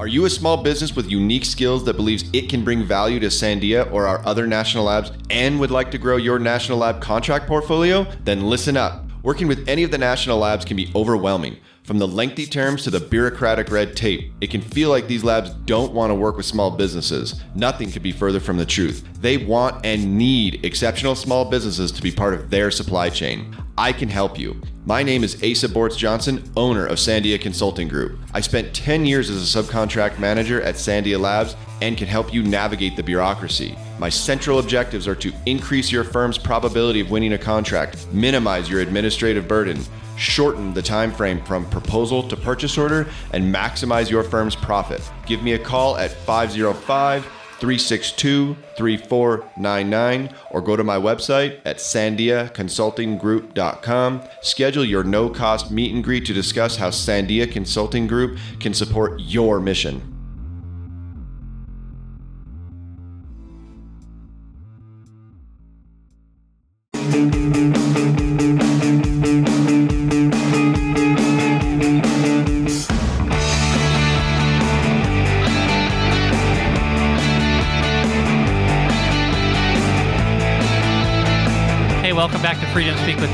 Are 0.00 0.06
you 0.06 0.26
a 0.26 0.30
small 0.30 0.62
business 0.62 0.94
with 0.94 1.10
unique 1.10 1.44
skills 1.44 1.84
that 1.86 1.94
believes 1.94 2.22
it 2.32 2.48
can 2.48 2.62
bring 2.62 2.84
value 2.84 3.18
to 3.18 3.26
Sandia 3.26 3.92
or 3.92 4.06
our 4.06 4.24
other 4.24 4.46
national 4.46 4.84
labs 4.84 5.10
and 5.28 5.58
would 5.58 5.72
like 5.72 5.90
to 5.90 5.98
grow 5.98 6.16
your 6.16 6.38
national 6.38 6.78
lab 6.78 7.00
contract 7.00 7.48
portfolio? 7.48 8.06
Then 8.22 8.42
listen 8.42 8.76
up. 8.76 9.07
Working 9.22 9.48
with 9.48 9.68
any 9.68 9.82
of 9.82 9.90
the 9.90 9.98
national 9.98 10.38
labs 10.38 10.64
can 10.64 10.76
be 10.76 10.92
overwhelming. 10.94 11.56
From 11.82 11.98
the 11.98 12.06
lengthy 12.06 12.46
terms 12.46 12.84
to 12.84 12.90
the 12.90 13.00
bureaucratic 13.00 13.70
red 13.70 13.96
tape, 13.96 14.32
it 14.40 14.50
can 14.50 14.60
feel 14.60 14.90
like 14.90 15.08
these 15.08 15.24
labs 15.24 15.50
don't 15.50 15.92
want 15.92 16.10
to 16.10 16.14
work 16.14 16.36
with 16.36 16.46
small 16.46 16.70
businesses. 16.70 17.40
Nothing 17.56 17.90
could 17.90 18.02
be 18.02 18.12
further 18.12 18.38
from 18.38 18.58
the 18.58 18.66
truth. 18.66 19.04
They 19.20 19.36
want 19.38 19.84
and 19.84 20.16
need 20.16 20.64
exceptional 20.64 21.16
small 21.16 21.44
businesses 21.44 21.90
to 21.92 22.02
be 22.02 22.12
part 22.12 22.34
of 22.34 22.50
their 22.50 22.70
supply 22.70 23.10
chain. 23.10 23.56
I 23.76 23.92
can 23.92 24.08
help 24.08 24.38
you. 24.38 24.60
My 24.84 25.02
name 25.02 25.24
is 25.24 25.34
Asa 25.36 25.68
Bortz 25.68 25.96
Johnson, 25.96 26.48
owner 26.56 26.86
of 26.86 26.98
Sandia 26.98 27.40
Consulting 27.40 27.88
Group. 27.88 28.20
I 28.32 28.40
spent 28.40 28.72
10 28.72 29.04
years 29.04 29.30
as 29.30 29.56
a 29.56 29.62
subcontract 29.62 30.20
manager 30.20 30.62
at 30.62 30.76
Sandia 30.76 31.18
Labs 31.18 31.56
and 31.82 31.96
can 31.96 32.06
help 32.06 32.32
you 32.32 32.44
navigate 32.44 32.96
the 32.96 33.02
bureaucracy. 33.02 33.76
My 33.98 34.08
central 34.08 34.60
objectives 34.60 35.08
are 35.08 35.16
to 35.16 35.32
increase 35.46 35.90
your 35.90 36.04
firm's 36.04 36.38
probability 36.38 37.00
of 37.00 37.10
winning 37.10 37.32
a 37.32 37.38
contract, 37.38 38.06
minimize 38.12 38.68
your 38.68 38.80
administrative 38.80 39.48
burden, 39.48 39.82
shorten 40.16 40.72
the 40.72 40.82
time 40.82 41.10
frame 41.12 41.42
from 41.44 41.68
proposal 41.68 42.22
to 42.28 42.36
purchase 42.36 42.78
order, 42.78 43.08
and 43.32 43.52
maximize 43.54 44.10
your 44.10 44.22
firm's 44.22 44.54
profit. 44.54 45.02
Give 45.26 45.42
me 45.42 45.54
a 45.54 45.58
call 45.58 45.96
at 45.96 46.12
505 46.12 47.24
362 47.58 48.56
3499 48.76 50.32
or 50.52 50.60
go 50.60 50.76
to 50.76 50.84
my 50.84 50.96
website 50.96 51.58
at 51.64 51.78
sandiaconsultinggroup.com. 51.78 54.22
Schedule 54.42 54.84
your 54.84 55.02
no 55.02 55.28
cost 55.28 55.72
meet 55.72 55.92
and 55.92 56.04
greet 56.04 56.24
to 56.26 56.32
discuss 56.32 56.76
how 56.76 56.90
Sandia 56.90 57.50
Consulting 57.50 58.06
Group 58.06 58.38
can 58.60 58.72
support 58.72 59.18
your 59.18 59.58
mission. 59.58 60.17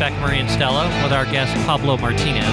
Beck 0.04 0.34
and 0.34 0.50
Stella 0.50 0.86
with 1.02 1.14
our 1.14 1.24
guest 1.24 1.54
Pablo 1.66 1.96
Martinez. 1.96 2.44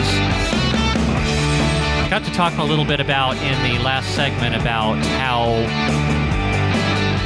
Got 2.09 2.23
to 2.23 2.31
talk 2.31 2.57
a 2.59 2.63
little 2.63 2.85
bit 2.85 3.01
about 3.01 3.35
in 3.35 3.61
the 3.61 3.83
last 3.83 4.15
segment 4.15 4.55
about 4.55 4.95
how 5.19 5.47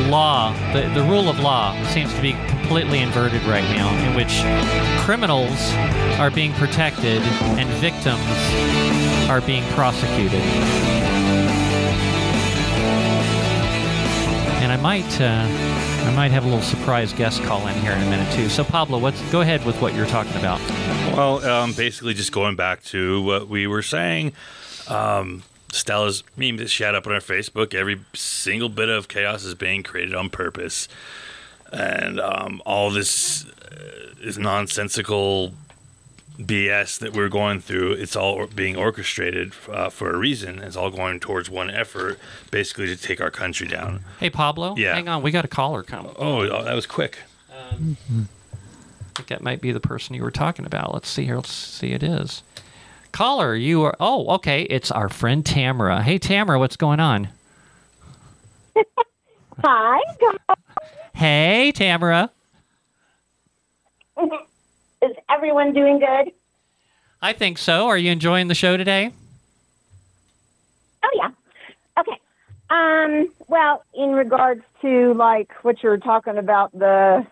law, 0.10 0.52
the, 0.74 0.90
the 1.00 1.04
rule 1.04 1.30
of 1.30 1.40
law, 1.40 1.80
seems 1.90 2.12
to 2.16 2.22
be 2.24 2.34
completely 2.48 3.02
inverted 3.02 3.44
right 3.44 3.66
now, 3.66 3.88
in 4.04 4.16
which 4.16 4.42
criminals 5.06 5.72
are 6.18 6.32
being 6.32 6.54
protected 6.54 7.22
and 7.60 7.70
victims 7.80 9.30
are 9.30 9.42
being 9.42 9.64
prosecuted. 9.74 10.42
I 14.76 14.78
might, 14.78 15.22
uh, 15.22 15.48
I 16.06 16.14
might 16.18 16.32
have 16.32 16.44
a 16.44 16.48
little 16.50 16.62
surprise 16.62 17.14
guest 17.14 17.42
call 17.44 17.66
in 17.68 17.76
here 17.76 17.94
in 17.94 18.02
a 18.02 18.10
minute 18.10 18.30
too. 18.34 18.50
So 18.50 18.66
Pablo, 18.66 19.00
what's 19.00 19.22
go 19.32 19.40
ahead 19.40 19.66
with 19.66 19.82
what 19.82 19.94
you're 19.94 20.06
talking 20.06 20.36
about? 20.36 20.60
Well, 21.16 21.46
um, 21.46 21.72
basically, 21.72 22.14
just 22.14 22.34
going 22.34 22.58
back 22.58 22.84
to 22.86 23.22
what 23.22 23.48
we 23.48 23.68
were 23.68 23.82
saying. 23.82 24.34
Um, 24.90 25.44
Stella's 25.72 26.26
meme 26.36 26.58
that 26.58 26.70
she 26.70 26.84
had 26.84 26.94
up 26.94 27.08
on 27.08 27.14
her 27.14 27.22
Facebook. 27.22 27.74
Every 27.74 28.02
single 28.14 28.68
bit 28.68 28.90
of 28.90 29.08
chaos 29.08 29.46
is 29.46 29.56
being 29.56 29.82
created 29.82 30.14
on 30.14 30.30
purpose, 30.30 30.90
and 31.72 32.20
um, 32.20 32.62
all 32.66 32.92
this 32.92 33.46
uh, 33.46 34.14
is 34.20 34.38
nonsensical 34.38 35.54
BS 36.40 37.00
that 37.00 37.14
we're 37.14 37.30
going 37.30 37.60
through. 37.62 37.94
It's 37.94 38.16
all 38.16 38.46
being 38.48 38.76
orchestrated 38.76 39.54
uh, 39.72 39.90
for 39.90 40.12
a 40.14 40.18
reason. 40.18 40.60
It's 40.60 40.76
all 40.76 40.90
going 40.92 41.20
towards 41.20 41.50
one 41.50 41.70
effort, 41.70 42.20
basically 42.52 42.88
to 42.88 42.98
take 42.98 43.22
our 43.22 43.32
country 43.32 43.68
down. 43.68 44.02
Hey 44.20 44.30
Pablo, 44.30 44.76
Yeah. 44.78 44.94
hang 44.96 45.08
on, 45.10 45.22
we 45.22 45.32
got 45.32 45.46
a 45.46 45.48
caller 45.50 45.84
coming. 45.84 46.14
Oh, 46.18 46.42
oh, 46.50 46.64
that 46.64 46.74
was 46.76 46.86
quick. 46.86 47.18
I 47.52 47.76
think 49.16 49.28
that 49.30 49.42
might 49.42 49.62
be 49.62 49.72
the 49.72 49.80
person 49.80 50.14
you 50.16 50.24
were 50.24 50.32
talking 50.32 50.66
about. 50.66 50.94
Let's 50.94 51.08
see 51.10 51.24
here. 51.26 51.38
Let's 51.38 51.54
see. 51.54 51.94
It 51.94 52.04
is. 52.04 52.44
Caller, 53.14 53.56
you 53.56 53.84
are. 53.84 53.96
Oh, 54.00 54.28
okay. 54.36 54.64
It's 54.64 54.92
our 54.92 55.08
friend 55.08 55.46
Tamara. 55.46 56.02
Hey, 56.04 56.18
Tamara, 56.18 56.60
what's 56.60 56.76
going 56.76 57.00
on? 57.00 57.30
Hi, 59.64 60.02
Hey, 61.14 61.72
Tamara. 61.72 62.30
is 65.06 65.16
everyone 65.30 65.74
doing 65.74 66.00
good? 66.00 66.32
I 67.22 67.34
think 67.34 67.58
so. 67.58 67.88
Are 67.88 67.98
you 67.98 68.12
enjoying 68.12 68.48
the 68.48 68.56
show 68.56 68.78
today? 68.78 69.12
Oh 71.04 71.10
yeah. 71.16 71.30
Okay. 72.00 72.20
Um. 72.70 73.32
Well, 73.48 73.84
in 73.94 74.12
regards 74.12 74.64
to 74.82 75.14
like 75.14 75.52
what 75.64 75.82
you 75.84 75.90
were 75.90 75.98
talking 75.98 76.38
about 76.38 76.72
the 76.78 77.26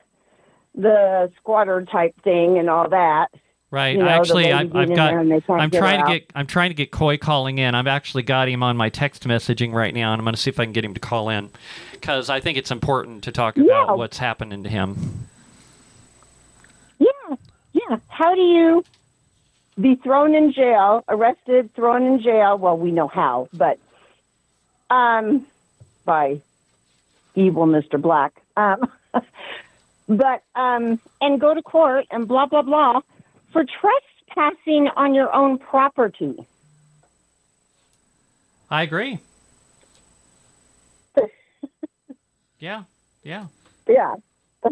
the 0.75 1.31
squatter 1.37 1.83
type 1.85 2.15
thing 2.23 2.57
and 2.57 2.69
all 2.69 2.89
that. 2.89 3.27
Right. 3.69 3.95
You 3.95 4.03
know, 4.03 4.07
actually, 4.07 4.51
I've, 4.53 4.75
I've 4.75 4.89
got. 4.89 5.09
there 5.09 5.19
and 5.19 5.31
they 5.31 5.41
can't 5.41 5.59
I'm 5.59 5.71
trying 5.71 6.05
to 6.05 6.11
get. 6.11 6.31
I'm 6.35 6.45
trying 6.45 6.69
to 6.69 6.75
get 6.75 6.91
Coy 6.91 7.17
calling 7.17 7.57
in. 7.57 7.73
I've 7.73 7.87
actually 7.87 8.21
got 8.21 8.47
him 8.47 8.61
on 8.61 8.77
my 8.77 8.89
text 8.89 9.23
messaging 9.27 9.73
right 9.73 9.93
now, 9.93 10.13
and 10.13 10.19
I'm 10.19 10.25
going 10.25 10.35
to 10.35 10.39
see 10.39 10.51
if 10.51 10.59
I 10.59 10.65
can 10.65 10.73
get 10.73 10.85
him 10.85 10.93
to 10.93 10.99
call 10.99 11.29
in 11.29 11.49
because 11.91 12.29
I 12.29 12.39
think 12.39 12.57
it's 12.59 12.69
important 12.69 13.23
to 13.23 13.31
talk 13.31 13.57
Yeah. 13.57 13.63
about 13.83 13.97
what's 13.97 14.19
happening 14.19 14.61
to 14.63 14.69
him. 14.69 15.27
Yeah. 17.89 17.97
How 18.07 18.35
do 18.35 18.41
you 18.41 18.85
be 19.79 19.95
thrown 19.95 20.35
in 20.35 20.53
jail, 20.53 21.03
arrested, 21.07 21.73
thrown 21.75 22.05
in 22.05 22.21
jail? 22.21 22.57
Well, 22.57 22.77
we 22.77 22.91
know 22.91 23.07
how, 23.07 23.49
but 23.53 23.79
um, 24.89 25.45
by 26.05 26.41
evil 27.35 27.65
Mr. 27.65 28.01
Black. 28.01 28.33
Um, 28.55 28.79
but 30.07 30.43
um, 30.55 30.99
and 31.21 31.39
go 31.39 31.53
to 31.53 31.61
court 31.61 32.05
and 32.11 32.27
blah 32.27 32.45
blah 32.45 32.61
blah 32.61 33.01
for 33.51 33.63
trespassing 33.63 34.89
on 34.95 35.13
your 35.13 35.33
own 35.33 35.57
property. 35.57 36.35
I 38.69 38.83
agree. 38.83 39.19
yeah. 42.59 42.83
Yeah. 43.23 43.47
Yeah. 43.87 44.15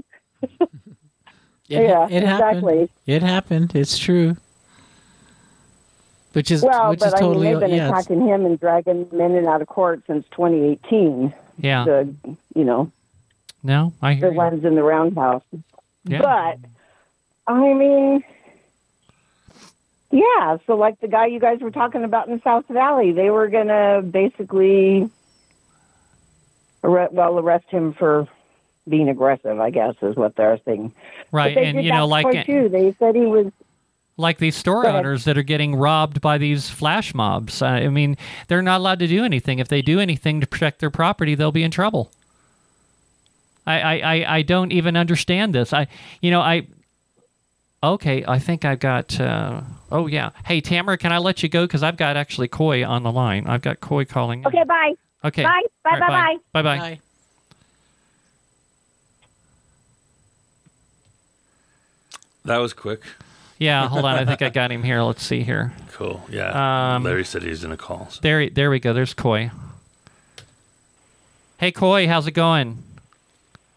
It, 1.72 1.84
Yeah, 1.84 2.08
it 2.10 2.24
happened. 2.24 2.58
exactly. 2.58 2.90
It 3.08 3.24
happened. 3.24 3.76
It's 3.76 3.98
true. 3.98 4.36
Which 6.34 6.52
is 6.52 6.64
Well, 6.64 6.92
which 6.92 7.00
but 7.00 7.08
is 7.08 7.14
I 7.16 7.22
mean, 7.22 7.40
they've 7.42 7.60
been 7.60 7.72
yeah. 7.72 7.90
attacking 7.90 8.22
him 8.26 8.46
and 8.46 8.60
dragging 8.60 9.10
him 9.10 9.20
in 9.22 9.36
and 9.36 9.48
out 9.48 9.62
of 9.62 9.68
court 9.68 10.04
since 10.08 10.26
2018. 10.32 11.34
Yeah. 11.60 11.84
The 11.86 12.14
you 12.56 12.64
know 12.64 12.92
No, 13.64 13.94
I 14.02 14.14
hear 14.14 14.28
the 14.28 14.34
you. 14.34 14.38
ones 14.38 14.64
in 14.66 14.76
the 14.76 14.84
roundhouse. 14.84 15.44
Yeah. 16.06 16.22
But 16.22 16.58
I 17.54 17.74
mean, 17.74 18.24
yeah. 20.12 20.58
So 20.68 20.76
like 20.76 21.00
the 21.02 21.08
guy 21.08 21.28
you 21.28 21.40
guys 21.40 21.60
were 21.60 21.72
talking 21.72 22.04
about 22.04 22.28
in 22.30 22.42
South 22.42 22.66
Valley, 22.70 23.12
they 23.12 23.30
were 23.30 23.48
gonna 23.50 24.02
basically, 24.02 25.10
arre- 26.84 27.10
well, 27.12 27.40
arrest 27.40 27.66
him 27.70 27.94
for 27.94 28.28
being 28.88 29.10
aggressive. 29.10 29.60
I 29.60 29.70
guess 29.70 29.96
is 30.02 30.16
what 30.16 30.36
they're 30.36 30.60
saying. 30.66 30.94
right. 31.32 31.56
They 31.56 31.66
And 31.66 31.84
you 31.84 31.92
know, 31.92 32.08
like 32.08 32.46
too. 32.46 32.70
They 32.70 32.94
said 33.00 33.16
he 33.16 33.22
was. 33.22 33.52
like 34.18 34.38
these 34.40 34.56
store 34.56 34.88
owners 34.88 35.24
that 35.26 35.38
are 35.38 35.44
getting 35.44 35.76
robbed 35.76 36.22
by 36.22 36.38
these 36.38 36.70
flash 36.70 37.14
mobs. 37.14 37.62
Uh, 37.62 37.66
I 37.68 37.88
mean, 37.90 38.18
they're 38.48 38.62
not 38.62 38.80
allowed 38.80 39.00
to 39.00 39.08
do 39.08 39.24
anything. 39.24 39.60
If 39.60 39.68
they 39.68 39.82
do 39.82 40.00
anything 40.00 40.42
to 40.42 40.48
protect 40.48 40.80
their 40.80 40.90
property, 40.92 41.36
they'll 41.36 41.52
be 41.52 41.64
in 41.64 41.72
trouble. 41.72 42.12
I, 43.66 43.80
I, 43.80 43.94
I, 44.00 44.36
I 44.38 44.42
don't 44.42 44.72
even 44.72 44.98
understand 44.98 45.54
this. 45.56 45.74
I, 45.74 45.88
you 46.22 46.32
know, 46.32 46.42
I. 46.42 46.68
Okay, 47.84 48.24
I 48.28 48.38
think 48.38 48.64
I've 48.64 48.80
got. 48.80 49.20
Uh, 49.20 49.62
oh 49.92 50.06
yeah. 50.08 50.32
Hey 50.46 50.62
Tamara, 50.62 50.98
can 50.98 51.12
I 51.12 51.18
let 51.18 51.42
you 51.42 51.50
go 51.50 51.66
because 51.66 51.82
I've 51.82 51.98
got 51.98 52.16
actually 52.16 52.48
Coy 52.48 52.86
on 52.86 53.02
the 53.04 53.12
line. 53.12 53.48
I've 53.48 53.62
got 53.64 53.80
Coy 53.80 54.06
calling. 54.06 54.42
in. 54.42 54.48
Okay, 54.48 54.64
bye. 54.64 54.94
Okay. 55.24 55.44
Bye. 55.44 55.64
Bye, 55.84 55.92
All 55.94 56.00
right, 56.00 56.38
bye, 56.54 56.62
Bye 56.62 56.62
bye. 56.62 56.78
Bye. 56.80 57.00
That 62.46 62.58
was 62.58 62.74
quick. 62.74 63.02
Yeah. 63.60 63.88
Hold 63.88 64.06
on. 64.06 64.16
I 64.18 64.26
think 64.26 64.42
I 64.42 64.50
got 64.50 64.72
him 64.72 64.82
here. 64.84 65.02
Let's 65.02 65.24
see 65.24 65.44
here. 65.44 65.72
Cool. 65.92 66.22
Yeah. 66.30 66.96
Um, 66.96 67.04
Larry 67.04 67.24
said 67.26 67.44
he's 67.44 67.64
in 67.64 67.72
a 67.72 67.78
call. 67.78 68.08
so- 68.10 68.20
There, 68.22 68.50
there 68.50 68.70
we 68.72 68.80
go. 68.80 68.94
There's 68.94 69.14
Coy. 69.14 69.52
Hey, 71.60 71.72
Coy, 71.72 72.08
how's 72.08 72.26
it 72.26 72.32
going? 72.32 72.82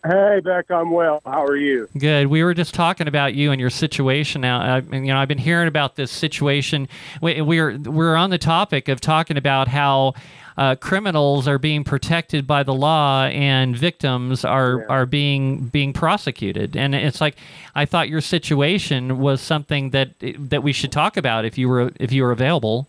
Hey, 0.06 0.40
Beck, 0.44 0.70
I'm 0.70 0.90
well. 0.90 1.22
How 1.24 1.44
are 1.44 1.56
you? 1.56 1.88
Good. 1.96 2.26
We 2.26 2.42
were 2.44 2.52
just 2.54 2.74
talking 2.74 3.08
about 3.08 3.34
you 3.34 3.52
and 3.52 3.60
your 3.60 3.70
situation 3.70 4.42
now. 4.42 4.60
I, 4.60 4.78
you 4.80 5.00
know, 5.00 5.16
I've 5.16 5.28
been 5.28 5.38
hearing 5.38 5.66
about 5.68 5.96
this 5.96 6.10
situation. 6.10 6.88
We, 7.22 7.40
we're 7.40 7.78
we're 7.78 8.14
on 8.16 8.28
the 8.30 8.36
topic 8.38 8.88
of 8.88 9.00
talking 9.00 9.38
about 9.38 9.66
how 9.68 10.12
uh, 10.56 10.76
criminals 10.76 11.48
are 11.48 11.58
being 11.58 11.82
protected 11.84 12.46
by 12.46 12.62
the 12.62 12.74
law 12.74 13.24
and 13.24 13.76
victims 13.76 14.44
are 14.44 14.78
Yeah. 14.80 14.86
are 14.88 15.06
being 15.06 15.64
being 15.66 15.92
prosecuted. 15.92 16.76
And 16.76 16.94
it's 16.94 17.20
like 17.20 17.36
I 17.74 17.84
thought 17.84 18.08
your 18.08 18.20
situation 18.20 19.18
was 19.18 19.40
something 19.40 19.90
that 19.90 20.10
that 20.20 20.62
we 20.62 20.72
should 20.72 20.92
talk 20.92 21.16
about 21.16 21.44
if 21.44 21.58
you 21.58 21.68
were 21.68 21.90
if 21.98 22.12
you 22.12 22.22
were 22.22 22.32
available. 22.32 22.88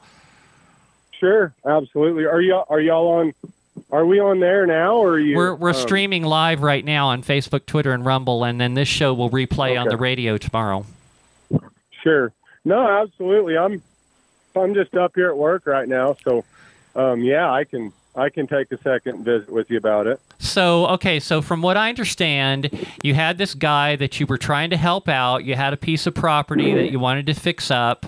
Sure, 1.19 1.53
absolutely. 1.65 2.25
Are 2.25 2.41
y'all 2.41 2.65
are 2.69 2.79
y'all 2.79 3.07
on? 3.07 3.33
Are 3.91 4.05
we 4.05 4.19
on 4.19 4.39
there 4.39 4.65
now, 4.65 4.95
or 4.95 5.13
are 5.13 5.19
you? 5.19 5.35
We're 5.35 5.55
we're 5.55 5.69
um, 5.69 5.75
streaming 5.75 6.23
live 6.23 6.61
right 6.61 6.83
now 6.83 7.07
on 7.07 7.23
Facebook, 7.23 7.65
Twitter, 7.65 7.91
and 7.91 8.05
Rumble, 8.05 8.43
and 8.43 8.59
then 8.59 8.73
this 8.73 8.87
show 8.87 9.13
will 9.13 9.29
replay 9.29 9.79
on 9.79 9.87
the 9.89 9.97
radio 9.97 10.37
tomorrow. 10.37 10.85
Sure. 12.03 12.31
No, 12.63 12.87
absolutely. 12.87 13.57
I'm 13.57 13.81
I'm 14.55 14.73
just 14.73 14.95
up 14.95 15.13
here 15.15 15.29
at 15.29 15.37
work 15.37 15.65
right 15.65 15.87
now, 15.87 16.15
so 16.23 16.43
um, 16.95 17.21
yeah, 17.21 17.51
I 17.51 17.63
can 17.63 17.91
I 18.15 18.29
can 18.29 18.47
take 18.47 18.71
a 18.71 18.77
second 18.77 19.15
and 19.15 19.25
visit 19.25 19.49
with 19.49 19.69
you 19.69 19.77
about 19.77 20.07
it. 20.07 20.19
So, 20.39 20.87
okay, 20.87 21.19
so 21.19 21.41
from 21.41 21.61
what 21.61 21.75
I 21.75 21.89
understand, 21.89 22.69
you 23.03 23.13
had 23.13 23.37
this 23.37 23.53
guy 23.53 23.97
that 23.97 24.19
you 24.19 24.25
were 24.25 24.37
trying 24.37 24.69
to 24.69 24.77
help 24.77 25.09
out. 25.09 25.43
You 25.43 25.55
had 25.55 25.73
a 25.73 25.77
piece 25.77 26.07
of 26.07 26.13
property 26.15 26.73
that 26.73 26.91
you 26.91 26.99
wanted 26.99 27.25
to 27.27 27.33
fix 27.33 27.69
up. 27.69 28.05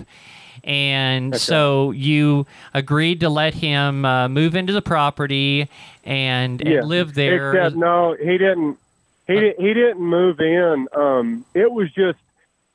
And 0.64 1.36
so 1.36 1.92
you 1.92 2.46
agreed 2.74 3.20
to 3.20 3.28
let 3.28 3.54
him 3.54 4.04
uh, 4.04 4.28
move 4.28 4.54
into 4.54 4.72
the 4.72 4.82
property 4.82 5.68
and, 6.04 6.60
and 6.60 6.70
Yeah. 6.70 6.82
live 6.82 7.14
there. 7.14 7.54
Except 7.54 7.76
no, 7.76 8.16
he 8.18 8.36
didn't. 8.38 8.76
He 9.26 9.36
Uh. 9.36 9.40
didn't. 9.40 9.60
He 9.60 9.74
didn't 9.74 10.00
move 10.00 10.40
in. 10.40 10.88
Um, 10.96 11.44
it 11.54 11.70
was 11.70 11.90
just. 11.92 12.18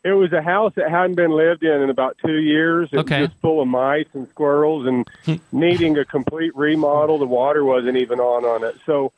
It 0.03 0.11
was 0.11 0.33
a 0.33 0.41
house 0.41 0.73
that 0.75 0.89
hadn't 0.89 1.15
been 1.15 1.31
lived 1.31 1.63
in 1.63 1.81
in 1.81 1.89
about 1.89 2.17
two 2.23 2.37
years. 2.37 2.89
It 2.91 2.99
Okay. 2.99 3.21
was 3.21 3.29
just 3.29 3.39
full 3.41 3.61
of 3.61 3.67
mice 3.69 4.07
and 4.13 4.27
squirrels 4.29 4.85
and 4.85 5.07
needing 5.53 5.97
a 5.97 6.03
complete 6.05 6.55
remodel. 6.55 7.17
The 7.19 7.25
water 7.25 7.63
wasn't 7.63 7.97
even 7.97 8.19
on 8.19 8.43
on 8.43 8.63
it. 8.63 8.75
So 8.85 9.13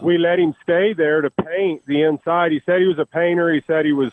we 0.00 0.16
let 0.16 0.38
him 0.38 0.54
stay 0.62 0.94
there 0.94 1.20
to 1.20 1.30
paint 1.30 1.84
the 1.86 2.02
inside. 2.02 2.52
He 2.52 2.60
said 2.64 2.80
he 2.80 2.86
was 2.86 2.98
a 2.98 3.04
painter. 3.04 3.52
He 3.52 3.60
said 3.66 3.84
he 3.84 3.92
was 3.92 4.12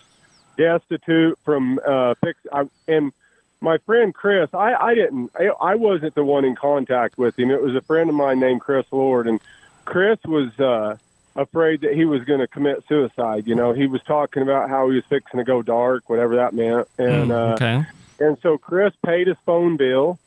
destitute 0.58 1.38
from 1.46 1.80
uh, 1.88 2.16
fix. 2.22 2.38
I, 2.52 2.64
and 2.90 3.14
my 3.62 3.78
friend 3.80 4.14
Chris, 4.14 4.50
I, 4.54 4.74
I 4.74 4.96
didn't. 4.96 5.32
I, 5.40 5.46
I 5.62 5.76
wasn't 5.76 6.14
the 6.16 6.26
one 6.26 6.44
in 6.44 6.56
contact 6.58 7.18
with 7.18 7.40
him. 7.40 7.52
It 7.52 7.62
was 7.62 7.74
a 7.76 7.82
friend 7.82 8.10
of 8.10 8.16
mine 8.16 8.40
named 8.42 8.60
Chris 8.62 8.86
Lord, 8.92 9.28
and 9.28 9.40
Chris 9.86 10.20
was 10.26 10.58
uh, 10.60 10.98
afraid 11.38 11.82
that 11.82 11.94
he 11.94 12.04
was 12.04 12.24
going 12.26 12.42
to 12.42 12.48
commit 12.48 12.84
suicide. 12.90 13.48
You 13.48 13.56
know, 13.56 13.72
he 13.72 13.88
was 13.88 14.04
talking 14.04 14.44
about 14.44 14.70
how 14.70 14.90
he 14.90 14.96
was 14.96 15.06
fixing 15.06 15.38
to 15.38 15.46
go 15.46 15.62
dark, 15.62 16.10
whatever 16.10 16.36
that 16.36 16.54
meant, 16.54 16.88
and. 16.98 17.32
Mm, 17.32 17.38
Uh, 17.62 17.84
and 18.20 18.36
so 18.42 18.58
Chris 18.58 18.94
paid 19.06 19.28
his 19.28 19.38
phone 19.46 19.78
bill 19.78 20.18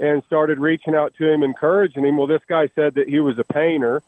and 0.00 0.24
started 0.24 0.58
reaching 0.58 0.96
out 0.96 1.14
to 1.14 1.30
him, 1.30 1.44
encouraging 1.44 2.04
him. 2.04 2.16
Well, 2.16 2.26
this 2.26 2.42
guy 2.48 2.68
said 2.74 2.94
that 2.94 3.08
he 3.08 3.20
was 3.20 3.38
a 3.38 3.44
painter. 3.44 4.02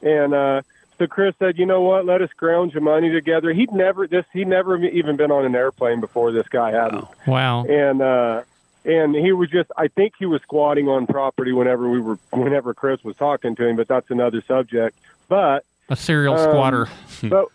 And 0.00 0.32
uh, 0.32 0.62
so 0.96 1.08
Chris 1.08 1.34
said, 1.40 1.58
you 1.58 1.66
know 1.66 1.80
what, 1.80 2.06
let 2.06 2.22
us 2.22 2.30
ground 2.36 2.70
the 2.72 2.80
money 2.80 3.10
together. 3.10 3.52
He'd 3.52 3.72
never, 3.72 4.06
this, 4.06 4.24
he'd 4.32 4.46
never 4.46 4.76
even 4.76 5.16
been 5.16 5.32
on 5.32 5.44
an 5.44 5.56
airplane 5.56 5.98
before 6.00 6.30
this 6.30 6.46
guy 6.48 6.70
hadn't. 6.70 7.04
Wow. 7.26 7.64
And, 7.64 8.00
uh, 8.00 8.42
and 8.84 9.12
he 9.12 9.32
was 9.32 9.50
just, 9.50 9.72
I 9.76 9.88
think 9.88 10.14
he 10.16 10.26
was 10.26 10.40
squatting 10.42 10.88
on 10.88 11.08
property 11.08 11.52
whenever 11.52 11.88
we 11.88 12.00
were, 12.00 12.18
whenever 12.30 12.74
Chris 12.74 13.02
was 13.02 13.16
talking 13.16 13.56
to 13.56 13.66
him, 13.66 13.74
but 13.74 13.88
that's 13.88 14.08
another 14.08 14.40
subject. 14.42 14.96
But, 15.28 15.64
A 15.88 15.96
serial 15.96 16.34
um, 16.34 16.50
squatter. 16.50 16.88
but 17.22 17.48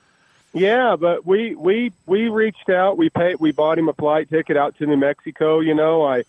yeah, 0.54 0.96
but 0.96 1.26
we 1.26 1.56
we 1.56 1.92
we 2.06 2.30
reached 2.30 2.70
out. 2.70 2.98
We 2.98 3.10
paid. 3.10 3.40
We 3.40 3.52
bought 3.52 3.78
him 3.78 3.90
a 3.90 3.94
flight 3.94 4.30
ticket 4.30 4.58
out 4.58 4.78
to 4.78 4.86
New 4.86 4.98
Mexico. 4.98 5.60
You 5.60 5.74
know, 5.74 6.04
I 6.04 6.24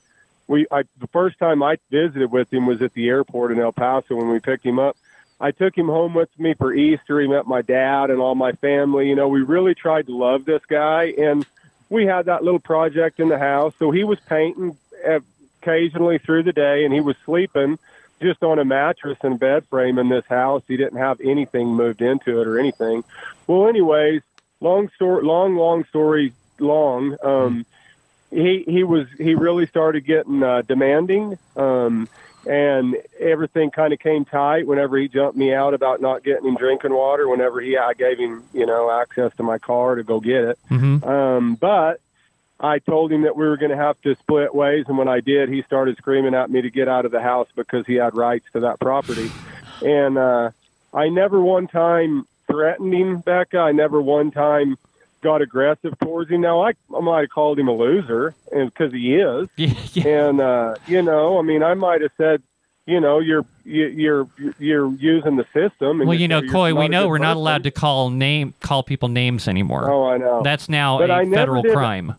we 0.46 0.66
I 0.70 0.84
the 0.98 1.06
first 1.08 1.38
time 1.38 1.62
I 1.62 1.78
visited 1.90 2.30
with 2.30 2.52
him 2.52 2.66
was 2.66 2.82
at 2.82 2.94
the 2.94 3.08
airport 3.08 3.52
in 3.52 3.60
El 3.60 3.72
Paso 3.72 4.16
when 4.16 4.30
we 4.30 4.40
picked 4.40 4.64
him 4.64 4.78
up. 4.78 4.96
I 5.40 5.50
took 5.50 5.76
him 5.76 5.88
home 5.88 6.14
with 6.14 6.30
me 6.38 6.54
for 6.54 6.72
Easter. 6.72 7.20
He 7.20 7.26
met 7.26 7.46
my 7.46 7.60
dad 7.60 8.10
and 8.10 8.20
all 8.20 8.34
my 8.34 8.52
family. 8.52 9.08
You 9.08 9.14
know, 9.14 9.28
we 9.28 9.42
really 9.42 9.74
tried 9.74 10.06
to 10.06 10.16
love 10.16 10.44
this 10.44 10.64
guy, 10.66 11.14
and 11.18 11.44
we 11.90 12.06
had 12.06 12.26
that 12.26 12.44
little 12.44 12.60
project 12.60 13.20
in 13.20 13.28
the 13.28 13.38
house. 13.38 13.74
So 13.78 13.90
he 13.90 14.04
was 14.04 14.18
painting 14.20 14.76
uh, 15.06 15.20
occasionally 15.60 16.18
through 16.18 16.44
the 16.44 16.52
day, 16.52 16.84
and 16.84 16.94
he 16.94 17.00
was 17.00 17.16
sleeping 17.24 17.78
just 18.20 18.42
on 18.42 18.58
a 18.58 18.64
mattress 18.64 19.18
and 19.22 19.38
bed 19.38 19.66
frame 19.66 19.98
in 19.98 20.08
this 20.08 20.24
house. 20.26 20.62
He 20.66 20.76
didn't 20.76 20.98
have 20.98 21.20
anything 21.20 21.68
moved 21.68 22.02
into 22.02 22.40
it 22.40 22.46
or 22.46 22.58
anything. 22.58 23.04
Well, 23.46 23.68
anyways, 23.68 24.22
long 24.60 24.88
story, 24.90 25.24
long, 25.24 25.56
long 25.56 25.84
story 25.84 26.32
long. 26.58 27.16
Um, 27.22 27.66
he 28.30 28.64
he 28.66 28.82
was 28.82 29.06
he 29.18 29.34
really 29.34 29.66
started 29.66 30.04
getting 30.04 30.42
uh, 30.42 30.62
demanding, 30.62 31.38
um, 31.56 32.08
and 32.46 32.96
everything 33.20 33.70
kind 33.70 33.92
of 33.92 33.98
came 34.00 34.24
tight 34.24 34.66
whenever 34.66 34.96
he 34.96 35.08
jumped 35.08 35.36
me 35.36 35.52
out 35.52 35.72
about 35.74 36.00
not 36.00 36.24
getting 36.24 36.46
him 36.46 36.56
drinking 36.56 36.92
water. 36.92 37.28
Whenever 37.28 37.60
he 37.60 37.76
I 37.76 37.94
gave 37.94 38.18
him 38.18 38.42
you 38.52 38.66
know 38.66 38.90
access 38.90 39.34
to 39.36 39.42
my 39.42 39.58
car 39.58 39.94
to 39.96 40.02
go 40.02 40.20
get 40.20 40.44
it. 40.44 40.58
hmm 40.68 41.04
Um, 41.04 41.54
but 41.54 42.00
I 42.64 42.78
told 42.78 43.12
him 43.12 43.22
that 43.22 43.36
we 43.36 43.46
were 43.46 43.56
going 43.56 43.70
to 43.70 43.76
have 43.76 44.00
to 44.02 44.14
split 44.16 44.54
ways, 44.54 44.86
and 44.88 44.96
when 44.96 45.08
I 45.08 45.20
did, 45.20 45.48
he 45.48 45.62
started 45.62 45.96
screaming 45.98 46.34
at 46.34 46.50
me 46.50 46.62
to 46.62 46.70
get 46.70 46.88
out 46.88 47.04
of 47.04 47.12
the 47.12 47.20
house 47.20 47.48
because 47.54 47.86
he 47.86 47.94
had 47.94 48.14
rights 48.16 48.46
to 48.54 48.60
that 48.60 48.80
property. 48.80 49.30
And 49.82 50.16
uh, 50.16 50.50
I 50.94 51.08
never 51.08 51.40
one 51.40 51.66
time 51.66 52.26
threatened 52.46 52.94
him, 52.94 53.18
Becca. 53.18 53.58
I 53.58 53.72
never 53.72 54.00
one 54.00 54.30
time 54.30 54.78
got 55.20 55.42
aggressive 55.42 55.98
towards 55.98 56.30
him. 56.30 56.40
Now 56.42 56.62
I, 56.62 56.72
I 56.96 57.00
might 57.00 57.22
have 57.22 57.30
called 57.30 57.58
him 57.58 57.66
a 57.68 57.72
loser, 57.72 58.34
and 58.52 58.72
because 58.72 58.92
he 58.92 59.16
is. 59.16 59.48
Yeah. 59.56 60.06
And 60.06 60.40
uh, 60.40 60.76
you 60.86 61.02
know, 61.02 61.38
I 61.38 61.42
mean, 61.42 61.62
I 61.62 61.74
might 61.74 62.00
have 62.02 62.12
said, 62.16 62.40
you 62.86 63.00
know, 63.00 63.18
you're 63.18 63.44
you- 63.64 63.86
you're 63.88 64.28
you're 64.58 64.90
using 64.92 65.36
the 65.36 65.44
system. 65.52 66.00
And 66.00 66.08
Well, 66.08 66.16
you're- 66.18 66.28
know, 66.28 66.42
Coy, 66.42 66.72
we 66.74 66.88
know 66.88 67.08
we're 67.08 67.18
not 67.18 67.36
allowed 67.36 67.64
to 67.64 67.70
call 67.72 68.10
name 68.10 68.54
call 68.60 68.82
people 68.84 69.08
names 69.08 69.48
anymore. 69.48 69.90
Oh, 69.90 70.04
I 70.06 70.18
know. 70.18 70.42
That's 70.42 70.68
now 70.68 70.98
But 70.98 71.10
a 71.10 71.26
federal 71.30 71.62
did- 71.62 71.72
crime. 71.72 72.14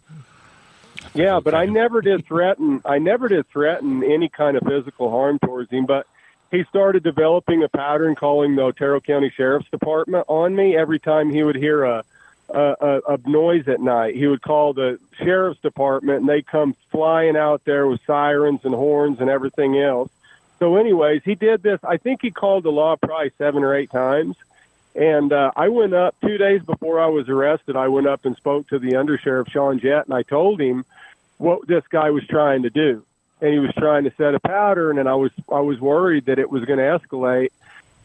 Yeah, 1.16 1.39
but 1.39 1.55
I 1.55 1.66
never 1.66 2.01
did 2.01 2.26
threaten. 2.26 2.82
I 2.86 2.99
never 2.99 3.30
did 3.30 3.47
threaten 3.47 4.03
any 4.03 4.28
kind 4.28 4.57
of 4.57 4.63
physical 4.63 5.09
harm 5.09 5.39
towards 5.39 5.72
him. 5.72 5.86
But 5.86 6.05
he 6.51 6.66
started 6.66 7.03
developing 7.03 7.63
a 7.63 7.70
pattern, 7.70 8.16
calling 8.16 8.55
the 8.55 8.63
Otero 8.63 8.99
County 8.99 9.32
Sheriff's 9.36 9.70
Department 9.70 10.26
on 10.28 10.55
me 10.55 10.76
every 10.76 10.99
time 10.99 11.30
he 11.30 11.41
would 11.41 11.55
hear 11.55 11.86
a 11.86 12.03
a, 12.49 12.76
a, 12.80 13.01
a 13.13 13.20
noise 13.26 13.68
at 13.68 13.80
night. 13.82 14.16
He 14.16 14.28
would 14.28 14.41
call 14.41 14.74
the 14.74 14.99
sheriff's 15.18 15.59
department, 15.61 16.20
and 16.20 16.30
they 16.30 16.41
come 16.41 16.76
flying 16.91 17.36
out 17.36 17.63
there 17.66 17.88
with 17.88 18.01
sirens 18.05 18.61
and 18.63 18.76
horns 18.76 19.20
and 19.20 19.30
everything 19.30 19.80
else. 19.80 20.11
So, 20.59 20.76
anyways, 20.76 21.24
he 21.24 21.36
did 21.36 21.63
this. 21.63 21.80
I 21.84 21.97
think 21.97 22.22
he 22.22 22.32
called 22.32 22.63
the 22.63 22.72
law 22.72 22.95
probably 22.97 23.32
seven 23.38 23.63
or 23.63 23.74
eight 23.74 23.89
times. 23.89 24.36
And 24.95 25.34
uh, 25.34 25.51
I 25.55 25.70
went 25.70 25.93
up 25.93 26.16
two 26.22 26.38
days 26.38 26.61
before 26.61 27.01
I 27.01 27.07
was 27.07 27.28
arrested. 27.28 27.76
I 27.76 27.89
went 27.89 28.07
up 28.07 28.26
and 28.26 28.38
spoke 28.38 28.70
to 28.70 28.80
the 28.80 28.91
undersheriff 28.91 29.49
Sean 29.49 29.80
Jett, 29.80 30.05
and 30.05 30.13
I 30.13 30.24
told 30.24 30.61
him 30.61 30.86
what 31.38 31.68
this 31.68 31.84
guy 31.90 32.10
was 32.12 32.26
trying 32.28 32.64
to 32.64 32.70
do, 32.70 33.06
and 33.42 33.54
he 33.54 33.60
was 33.60 33.72
trying 33.78 34.06
to 34.06 34.14
set 34.18 34.36
a 34.36 34.40
pattern. 34.40 34.98
And 34.98 35.08
I 35.10 35.16
was 35.16 35.32
I 35.52 35.60
was 35.60 35.80
worried 35.80 36.26
that 36.26 36.40
it 36.40 36.50
was 36.50 36.66
going 36.66 36.80
to 36.80 37.00
escalate. 37.00 37.50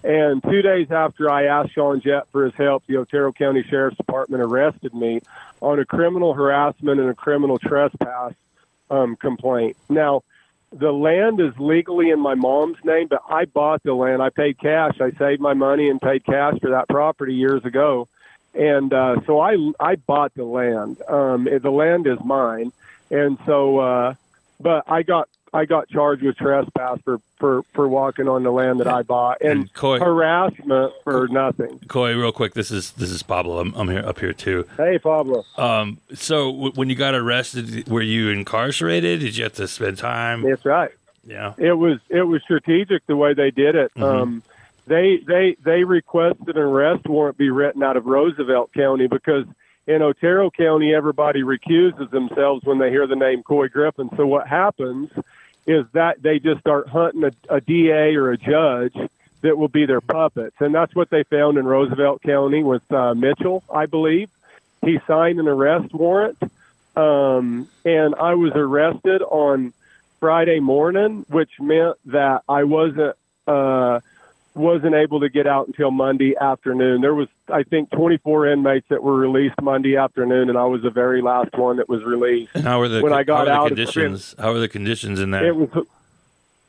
And 0.03 0.43
two 0.43 0.63
days 0.63 0.91
after 0.91 1.31
I 1.31 1.45
asked 1.45 1.75
Sean 1.75 2.01
Jett 2.01 2.27
for 2.33 2.45
his 2.45 2.55
help, 2.55 2.87
the 2.87 2.97
Otero 2.97 3.33
County 3.33 3.63
Sheriff's 3.63 3.99
Department 3.99 4.43
arrested 4.43 4.95
me 4.95 5.21
on 5.61 5.79
a 5.79 5.85
criminal 5.85 6.33
harassment 6.33 7.01
and 7.01 7.11
a 7.11 7.15
criminal 7.15 7.59
trespass 7.59 8.33
um, 8.91 9.17
complaint. 9.17 9.77
Now, 9.91 10.23
the 10.73 10.93
land 10.93 11.41
is 11.41 11.53
legally 11.59 12.11
in 12.11 12.21
my 12.21 12.35
mom's 12.35 12.79
name, 12.85 13.09
but 13.09 13.23
I 13.29 13.45
bought 13.45 13.83
the 13.83 13.93
land. 13.93 14.23
I 14.23 14.31
paid 14.31 14.59
cash. 14.59 15.01
I 15.01 15.11
saved 15.13 15.41
my 15.41 15.53
money 15.53 15.91
and 15.91 16.01
paid 16.01 16.25
cash 16.25 16.59
for 16.61 16.71
that 16.71 16.89
property 16.89 17.35
years 17.35 17.65
ago, 17.65 18.09
and 18.55 18.93
uh, 18.93 19.17
so 19.27 19.41
I 19.41 19.57
I 19.81 19.97
bought 19.97 20.33
the 20.35 20.45
land. 20.45 21.03
Um, 21.09 21.49
the 21.61 21.71
land 21.71 22.07
is 22.07 22.19
mine, 22.25 22.73
and 23.11 23.39
so 23.47 23.79
uh, 23.79 24.15
but 24.61 24.85
I 24.87 25.03
got 25.03 25.29
I 25.53 25.65
got 25.65 25.89
charged 25.89 26.23
with 26.23 26.37
trespass 26.37 27.01
for 27.05 27.19
for 27.39 27.63
for 27.75 27.89
walking 27.89 28.29
on 28.29 28.43
the 28.45 28.53
land 28.53 28.79
that 28.81 28.87
I 28.87 29.03
bought 29.03 29.39
and, 29.41 29.51
And 29.51 29.73
Coy- 29.75 29.99
harassment 29.99 30.93
for 31.03 31.27
nothing. 31.29 31.81
Coy, 31.89 32.15
real 32.15 32.31
quick, 32.33 32.55
this 32.55 32.71
is 32.71 32.93
this 32.93 33.11
is 33.11 33.23
Pablo. 33.23 33.59
I'm, 33.59 33.75
I'm 33.75 33.89
here 33.89 34.05
up 34.07 34.21
here 34.21 34.33
too. 34.33 34.67
Hey, 34.77 34.99
Pablo. 34.99 35.45
Um, 35.59 35.99
so 36.15 36.53
w- 36.53 36.73
when 36.77 36.89
you 36.89 36.95
got 36.95 37.15
arrested, 37.15 37.89
were 37.89 38.03
you 38.03 38.29
incarcerated? 38.29 39.21
Did 39.21 39.37
you 39.37 39.45
have 39.45 39.55
to 39.55 39.67
spend 39.67 39.99
time? 39.99 40.43
That's 40.43 40.65
right. 40.65 40.91
Yeah. 41.27 41.53
it 41.59 41.73
was 41.75 41.99
it 42.09 42.23
was 42.23 42.43
strategic 42.43 43.07
the 43.07 43.17
way 43.17 43.35
they 43.35 43.51
did 43.51 43.75
it. 43.75 43.91
Um, 44.01 44.43
they 44.87 45.19
they 45.19 45.57
they 45.65 45.85
requested 45.85 46.57
an 46.57 46.63
arrest 46.63 47.07
warrant 47.07 47.37
be 47.37 47.51
written 47.51 47.83
out 47.83 47.97
of 47.97 48.07
Roosevelt 48.07 48.73
County 48.73 49.07
because 49.07 49.45
in 49.91 50.03
Otero 50.03 50.51
County 50.51 50.95
everybody 50.95 51.43
recuses 51.43 52.09
themselves 52.11 52.65
when 52.65 52.79
they 52.79 52.91
hear 52.91 53.09
the 53.09 53.17
name 53.17 53.43
Coy 53.43 53.69
Griffin. 53.69 54.09
So 54.17 54.25
what 54.25 54.47
happens 54.47 55.11
is 55.67 55.85
that 55.93 56.23
they 56.23 56.39
just 56.39 56.61
start 56.61 56.89
hunting 56.89 57.25
a, 57.25 57.33
a 57.57 57.61
DA 57.61 58.15
or 58.15 58.31
a 58.31 58.37
judge 58.37 58.95
that 59.43 59.59
will 59.59 59.69
be 59.69 59.87
their 59.87 60.01
puppets, 60.01 60.55
and 60.61 60.75
that's 60.75 60.95
what 60.95 61.11
they 61.11 61.25
found 61.25 61.59
in 61.59 61.65
Roosevelt 61.65 62.23
County 62.23 62.63
with 62.63 62.91
uh, 62.93 63.15
Mitchell, 63.15 63.65
I 63.73 63.87
believe. 63.87 64.29
He 64.83 65.01
signed 65.07 65.41
an 65.41 65.49
arrest 65.49 65.93
warrant, 65.93 66.39
um, 66.95 67.69
and 67.85 68.15
I 68.15 68.35
was 68.35 68.53
arrested 68.55 69.23
on 69.23 69.73
Friday 70.21 70.61
morning, 70.61 71.25
which 71.29 71.51
meant 71.59 71.97
that 72.07 72.43
I 72.49 72.65
wasn't 72.65 73.17
uh, 73.47 74.01
wasn't 74.55 74.95
able 74.95 75.21
to 75.21 75.29
get 75.29 75.47
out 75.47 75.69
until 75.69 75.91
Monday 75.91 76.37
afternoon. 76.37 77.01
There 77.01 77.15
was, 77.15 77.29
I 77.49 77.63
think, 77.63 77.91
24 77.91 78.49
inmates 78.49 78.89
that 78.89 79.03
were 79.03 79.15
released 79.15 79.61
Monday 79.63 79.97
afternoon, 79.97 80.49
and 80.49 80.59
I 80.59 80.65
was 80.65 80.83
the 80.83 80.91
very 80.91 81.23
last 81.23 81.53
one 81.55 81.77
that 81.77 81.89
was 81.89 82.03
released. 82.03 82.53
And 82.55 82.65
how 82.65 82.81
were 82.81 82.89
the 82.89 83.01
When 83.01 83.13
I 83.13 83.23
got 83.23 83.49
how 83.49 83.55
out 83.55 83.71
were 83.71 83.77
the 83.77 83.83
of 83.83 83.93
conditions? 83.93 84.35
How 84.39 84.53
were 84.53 84.61
the 84.61 84.69
conditions 84.69 85.21
in 85.21 85.31
there? 85.31 85.47
It 85.47 85.57
was 85.57 85.87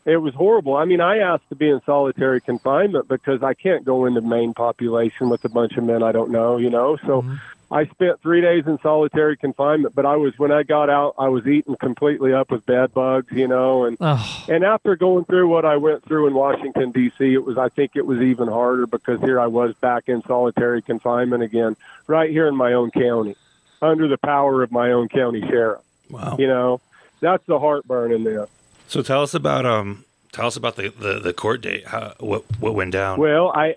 it 0.05 0.17
was 0.17 0.33
horrible. 0.33 0.75
I 0.75 0.85
mean, 0.85 0.99
I 0.99 1.19
asked 1.19 1.47
to 1.49 1.55
be 1.55 1.69
in 1.69 1.79
solitary 1.85 2.41
confinement 2.41 3.07
because 3.07 3.43
I 3.43 3.53
can't 3.53 3.85
go 3.85 4.05
into 4.05 4.21
the 4.21 4.27
main 4.27 4.53
population 4.53 5.29
with 5.29 5.45
a 5.45 5.49
bunch 5.49 5.77
of 5.77 5.83
men 5.83 6.01
I 6.01 6.11
don't 6.11 6.31
know, 6.31 6.57
you 6.57 6.69
know. 6.69 6.97
So 6.97 7.21
mm-hmm. 7.21 7.35
I 7.71 7.85
spent 7.85 8.21
three 8.21 8.41
days 8.41 8.67
in 8.67 8.77
solitary 8.79 9.37
confinement, 9.37 9.95
but 9.95 10.05
I 10.05 10.17
was 10.17 10.37
when 10.37 10.51
I 10.51 10.63
got 10.63 10.89
out, 10.89 11.15
I 11.17 11.29
was 11.29 11.47
eaten 11.47 11.75
completely 11.75 12.33
up 12.33 12.51
with 12.51 12.65
bed 12.65 12.93
bugs, 12.93 13.31
you 13.31 13.47
know, 13.47 13.85
and 13.85 13.97
Oh, 14.01 14.45
and 14.49 14.63
after 14.65 14.95
going 14.97 15.23
through 15.25 15.47
what 15.47 15.63
I 15.63 15.77
went 15.77 16.03
through 16.03 16.27
in 16.27 16.33
Washington 16.33 16.91
D.C., 16.91 17.33
it 17.33 17.45
was 17.45 17.57
I 17.57 17.69
think 17.69 17.95
it 17.95 18.05
was 18.05 18.19
even 18.19 18.49
harder 18.49 18.87
because 18.87 19.21
here 19.21 19.39
I 19.39 19.47
was 19.47 19.73
back 19.75 20.09
in 20.09 20.21
solitary 20.23 20.81
confinement 20.81 21.43
again, 21.43 21.77
right 22.07 22.29
here 22.29 22.47
in 22.47 22.55
my 22.57 22.73
own 22.73 22.91
county, 22.91 23.35
under 23.81 24.07
the 24.09 24.17
power 24.17 24.63
of 24.63 24.71
my 24.71 24.91
own 24.91 25.07
county 25.07 25.41
sheriff. 25.41 25.81
wow. 26.09 26.35
You 26.37 26.47
know, 26.47 26.81
that's 27.21 27.45
the 27.45 27.57
heartburn 27.57 28.11
in 28.11 28.25
this. 28.25 28.49
So 28.87 29.01
tell 29.01 29.23
us 29.23 29.33
about 29.33 29.65
um 29.65 30.03
tell 30.33 30.47
us 30.47 30.57
about 30.57 30.75
the, 30.75 30.89
the, 30.89 31.19
the 31.19 31.33
court 31.33 31.61
date. 31.61 31.87
How, 31.87 32.15
what 32.19 32.43
what 32.59 32.75
went 32.75 32.91
down? 32.91 33.17
Well, 33.17 33.49
I 33.55 33.75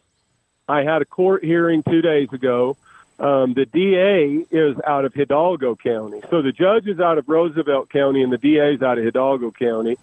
I 0.68 0.82
had 0.82 1.01
a 1.03 1.05
court 1.05 1.45
hearing 1.45 1.84
two 1.84 2.03
days 2.03 2.32
ago. 2.32 2.76
Um, 3.18 3.54
the 3.54 3.64
DA 3.66 4.44
is 4.50 4.76
out 4.86 5.04
of 5.04 5.14
Hidalgo 5.14 5.76
County, 5.76 6.20
so 6.30 6.42
the 6.42 6.50
judge 6.52 6.86
is 6.88 6.98
out 6.98 7.16
of 7.16 7.28
Roosevelt 7.28 7.88
County, 7.90 8.22
and 8.22 8.32
the 8.32 8.38
DA 8.38 8.74
is 8.74 8.82
out 8.82 8.98
of 8.98 9.04
Hidalgo 9.04 9.52
County. 9.52 9.96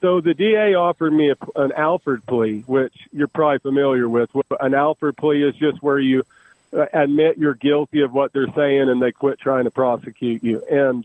So 0.00 0.20
the 0.20 0.34
DA 0.34 0.74
offered 0.74 1.12
me 1.12 1.30
a, 1.30 1.36
an 1.60 1.72
Alford 1.72 2.24
plea, 2.26 2.60
which 2.66 2.94
you're 3.12 3.26
probably 3.28 3.58
familiar 3.58 4.08
with. 4.08 4.30
An 4.60 4.74
Alford 4.74 5.16
plea 5.16 5.42
is 5.42 5.54
just 5.56 5.82
where 5.82 5.98
you 5.98 6.24
uh, 6.76 6.86
admit 6.92 7.38
you're 7.38 7.54
guilty 7.54 8.00
of 8.02 8.12
what 8.12 8.32
they're 8.32 8.52
saying, 8.54 8.88
and 8.88 9.02
they 9.02 9.12
quit 9.12 9.38
trying 9.40 9.64
to 9.64 9.70
prosecute 9.70 10.42
you. 10.44 10.62
And 10.70 11.04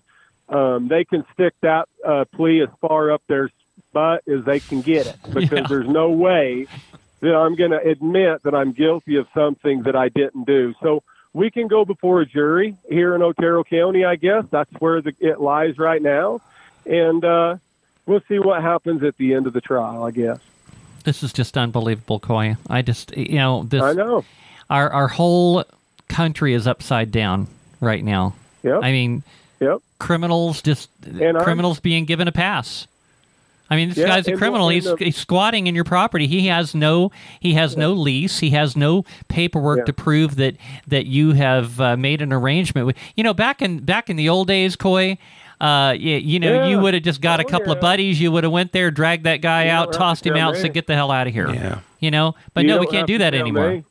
um, 0.50 0.88
they 0.88 1.06
can 1.06 1.26
stick 1.34 1.54
that 1.62 1.90
uh, 2.06 2.26
plea 2.36 2.62
as 2.62 2.70
far 2.82 3.12
up 3.12 3.22
their 3.28 3.50
butt 3.94 4.24
as 4.28 4.46
they 4.46 4.60
can 4.60 4.82
get 4.82 5.08
it 5.08 5.16
because 5.34 5.52
Yeah. 5.52 5.66
there's 5.68 5.88
no 5.90 6.10
way 6.12 6.68
that 7.22 7.36
I'm 7.36 7.56
going 7.56 7.72
to 7.72 7.82
admit 7.82 8.44
that 8.44 8.54
I'm 8.54 8.74
guilty 8.74 9.16
of 9.18 9.28
something 9.34 9.84
that 9.84 9.96
I 9.96 10.10
didn't 10.10 10.46
do. 10.46 10.74
So 10.82 11.02
we 11.34 11.52
can 11.52 11.68
go 11.68 11.86
before 11.86 12.22
a 12.22 12.26
jury 12.26 12.76
here 12.90 13.14
in 13.16 13.22
Otero 13.22 13.64
County, 13.64 14.06
I 14.06 14.16
guess. 14.16 14.46
That's 14.50 14.72
where 14.80 15.02
the, 15.02 15.14
it 15.20 15.40
lies 15.40 15.78
right 15.78 16.02
now. 16.02 16.42
And 16.86 17.24
uh, 17.24 17.58
we'll 18.06 18.22
see 18.28 18.40
what 18.40 18.62
happens 18.62 19.04
at 19.04 19.18
the 19.18 19.34
end 19.34 19.48
of 19.48 19.54
the 19.54 19.62
trial, 19.62 20.04
I 20.04 20.12
guess. 20.12 20.40
this 21.04 21.22
is 21.24 21.34
just 21.34 21.58
unbelievable, 21.58 22.20
Coy. 22.20 22.56
I 22.70 22.82
just, 22.82 23.16
you 23.16 23.36
know, 23.36 23.64
this 23.64 23.82
I 23.84 23.94
know. 23.94 24.24
our 24.70 24.90
our 24.90 25.08
whole 25.08 25.64
country 26.08 26.54
is 26.54 26.66
upside 26.68 27.12
down 27.12 27.48
right 27.82 28.04
now. 28.04 28.34
Yep. 28.64 28.80
I 28.84 28.92
mean, 28.92 29.24
Yep. 29.60 29.80
criminals 30.00 30.62
just 30.62 30.90
I'm- 31.06 31.36
criminals 31.42 31.80
being 31.80 32.06
given 32.06 32.28
a 32.28 32.32
pass. 32.32 32.88
I 33.70 33.76
mean, 33.76 33.90
this 33.90 33.98
Yeah, 33.98 34.08
guy's 34.08 34.28
a 34.28 34.38
criminal. 34.38 34.70
He's, 34.70 34.86
the- 34.86 34.96
he's 34.98 35.18
squatting 35.18 35.68
in 35.68 35.76
your 35.76 35.84
property. 35.84 36.26
He 36.28 36.48
has 36.48 36.74
no 36.74 37.12
he 37.40 37.54
has 37.54 37.76
no 37.76 37.92
lease. 37.94 38.40
He 38.40 38.52
has 38.52 38.76
no 38.78 39.04
paperwork 39.28 39.80
Yeah. 39.80 39.86
to 39.86 39.94
prove 39.94 40.36
that 40.38 40.56
that 40.88 41.06
you 41.06 41.34
have 41.34 41.80
uh, 41.82 41.98
made 41.98 42.22
an 42.22 42.32
arrangement 42.32 42.88
with. 42.88 42.96
You 43.16 43.24
know, 43.24 43.34
back 43.34 43.62
in 43.62 43.80
back 43.80 44.10
in 44.10 44.16
the 44.16 44.30
old 44.30 44.48
days, 44.48 44.76
Coy. 44.76 45.18
Uh, 45.60 45.96
you, 45.98 46.18
you 46.18 46.40
know, 46.40 46.68
you 46.68 46.78
would 46.80 46.94
have 46.94 47.02
just 47.02 47.20
got 47.20 47.40
a 47.40 47.44
Oh, 47.44 47.48
couple 47.48 47.72
of 47.74 47.80
buddies. 47.80 48.22
You 48.22 48.32
would 48.32 48.44
have 48.44 48.54
went 48.54 48.74
there, 48.74 48.92
dragged 48.92 49.24
that 49.24 49.38
guy 49.42 49.66
You 49.66 49.72
out, 49.72 49.92
tossed 49.92 50.24
to 50.26 50.30
him 50.30 50.38
out, 50.38 50.54
me. 50.54 50.60
said, 50.62 50.72
"Get 50.72 50.86
the 50.86 50.94
hell 50.94 51.10
out 51.10 51.26
of 51.26 51.34
here." 51.34 51.50
Yeah. 51.52 51.80
You 52.00 52.12
know, 52.12 52.36
but 52.54 52.62
You 52.64 52.68
no, 52.70 52.78
we 52.80 52.86
can't 52.86 53.08
do 53.08 53.18
that 53.18 53.34
anymore. 53.34 53.72
me. 53.72 53.84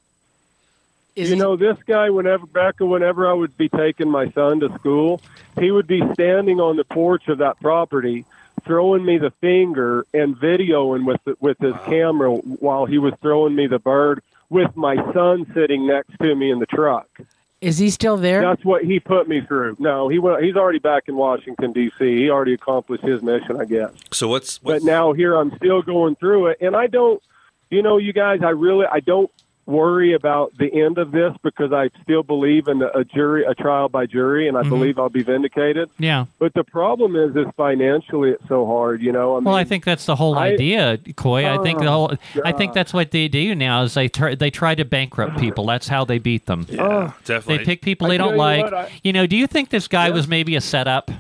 Is 1.17 1.31
you 1.31 1.35
he- 1.37 1.41
know, 1.43 1.57
this 1.57 1.77
guy, 1.87 2.09
whenever 2.11 2.47
back 2.47 2.77
whenever 2.79 3.29
I 3.29 3.33
would 3.33 3.57
be 3.57 3.69
taking 3.69 4.09
my 4.09 4.31
son 4.31 4.61
to 4.61 4.73
school, 4.79 5.21
he 5.59 5.71
would 5.73 5.87
be 5.89 6.03
standing 6.13 6.61
on 6.61 6.77
the 6.77 6.85
porch 6.85 7.27
of 7.29 7.39
that 7.39 7.59
property, 7.61 8.25
throwing 8.67 9.05
me 9.05 9.19
the 9.19 9.31
finger 9.41 10.05
and 10.13 10.37
videoing 10.37 11.07
with 11.07 11.23
the, 11.25 11.37
with 11.41 11.59
his 11.59 11.75
camera 11.87 12.35
while 12.35 12.85
he 12.85 12.99
was 12.99 13.15
throwing 13.23 13.55
me 13.55 13.67
the 13.67 13.79
bird, 13.79 14.23
with 14.51 14.77
my 14.77 14.97
son 15.13 15.51
sitting 15.55 15.87
next 15.87 16.19
to 16.21 16.35
me 16.35 16.51
in 16.51 16.59
the 16.59 16.67
truck. 16.67 17.09
is 17.61 17.79
he 17.79 17.91
still 17.91 18.17
there? 18.17 18.43
That's 18.43 18.65
what 18.65 18.85
he 18.85 19.01
put 19.01 19.29
me 19.29 19.41
through. 19.41 19.77
No, 19.79 20.09
he 20.09 20.19
went, 20.19 20.43
he's 20.45 20.57
already 20.57 20.79
back 20.79 21.05
in 21.09 21.17
Washington 21.17 21.73
D.C. 21.73 22.05
He 22.05 22.31
already 22.31 22.55
accomplished 22.55 23.05
his 23.05 23.23
mission, 23.23 23.61
I 23.61 23.65
guess. 23.65 23.93
So 24.13 24.29
what's, 24.29 24.59
But 24.59 24.83
now 24.83 25.13
here 25.13 25.35
I'm 25.35 25.55
still 25.57 25.83
going 25.83 26.17
through 26.17 26.49
it, 26.49 26.59
and 26.61 26.77
I 26.77 26.87
don't, 26.87 27.23
you 27.71 27.83
know, 27.83 27.97
you 27.97 28.13
guys, 28.13 28.41
I 28.43 28.51
really, 28.51 28.87
I 28.87 29.01
don't 29.01 29.31
worry 29.67 30.13
about 30.15 30.57
the 30.59 30.73
end 30.73 30.97
of 30.97 31.11
this 31.11 31.35
because 31.43 31.73
I 31.73 31.91
still 32.03 32.23
believe 32.23 32.69
in 32.69 32.83
a 32.83 33.05
jury, 33.05 33.45
a 33.45 33.55
trial 33.55 33.89
by 33.89 34.07
jury, 34.07 34.47
and 34.49 34.57
I 34.57 34.61
mm-hmm. 34.61 34.71
believe 34.71 34.99
I'll 34.99 35.09
be 35.09 35.25
vindicated. 35.25 35.91
Yeah. 35.99 36.27
But 36.39 36.55
the 36.55 36.63
problem 36.65 37.17
is, 37.17 37.35
is 37.35 37.47
financially 37.57 38.31
it's 38.31 38.47
so 38.49 38.65
hard. 38.65 39.03
You 39.03 39.11
know, 39.13 39.35
I 39.37 39.41
mean, 39.41 39.45
Well, 39.45 39.57
I 39.57 39.65
think 39.65 39.85
that's 39.85 40.07
the 40.07 40.17
whole 40.17 40.39
I- 40.39 40.49
idea, 40.49 40.99
Coy. 41.17 41.49
I 41.49 41.61
think 41.63 41.81
the 41.81 41.87
Oh, 41.87 41.91
whole. 41.91 42.13
I 42.45 42.53
think 42.53 42.73
that's 42.75 42.95
what 42.95 43.11
they 43.11 43.27
do 43.29 43.55
now 43.55 43.83
is 43.83 43.95
they 43.95 44.09
try, 44.09 44.35
they 44.37 44.51
try 44.51 44.75
to 44.77 44.85
bankrupt 44.85 45.39
people. 45.39 45.67
That's 45.67 45.89
how 45.89 46.05
they 46.05 46.19
beat 46.19 46.47
them. 46.47 46.67
yeah, 46.69 46.83
Oh. 46.83 47.15
definitely 47.25 47.59
They 47.59 47.65
pick 47.65 47.83
people 47.83 48.09
they 48.09 48.19
tell 48.19 48.29
don't 48.29 48.35
you 48.37 48.41
like. 48.41 48.65
what, 48.65 48.75
I- 48.75 48.91
you 49.03 49.13
know, 49.13 49.27
do 49.27 49.37
you 49.37 49.47
think 49.49 49.71
this 49.71 49.89
guy 49.89 50.07
Yeah. 50.09 50.15
was 50.15 50.29
maybe 50.29 50.55
a 50.57 50.61
setup? 50.61 51.11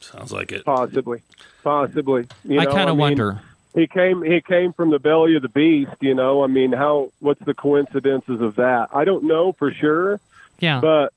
sounds 0.00 0.32
like 0.32 0.50
it. 0.52 0.64
possibly, 0.64 1.20
possibly. 1.62 2.26
You 2.44 2.58
I 2.60 2.64
kind 2.66 2.88
of 2.88 2.96
mean, 2.96 2.98
wonder. 2.98 3.40
He 3.78 3.86
came, 3.86 4.22
he 4.22 4.40
came 4.40 4.72
from 4.72 4.90
the 4.90 4.98
belly 4.98 5.36
of 5.36 5.42
the 5.42 5.48
beast. 5.48 5.92
You 6.00 6.14
know, 6.14 6.42
I 6.42 6.48
mean, 6.48 6.72
how? 6.72 7.12
What's 7.20 7.44
the 7.44 7.54
coincidences 7.54 8.40
of 8.40 8.56
that? 8.56 8.88
I 8.92 9.04
don't 9.04 9.24
know 9.24 9.52
for 9.52 9.72
sure. 9.72 10.20
Yeah. 10.58 10.80
but 10.80 11.12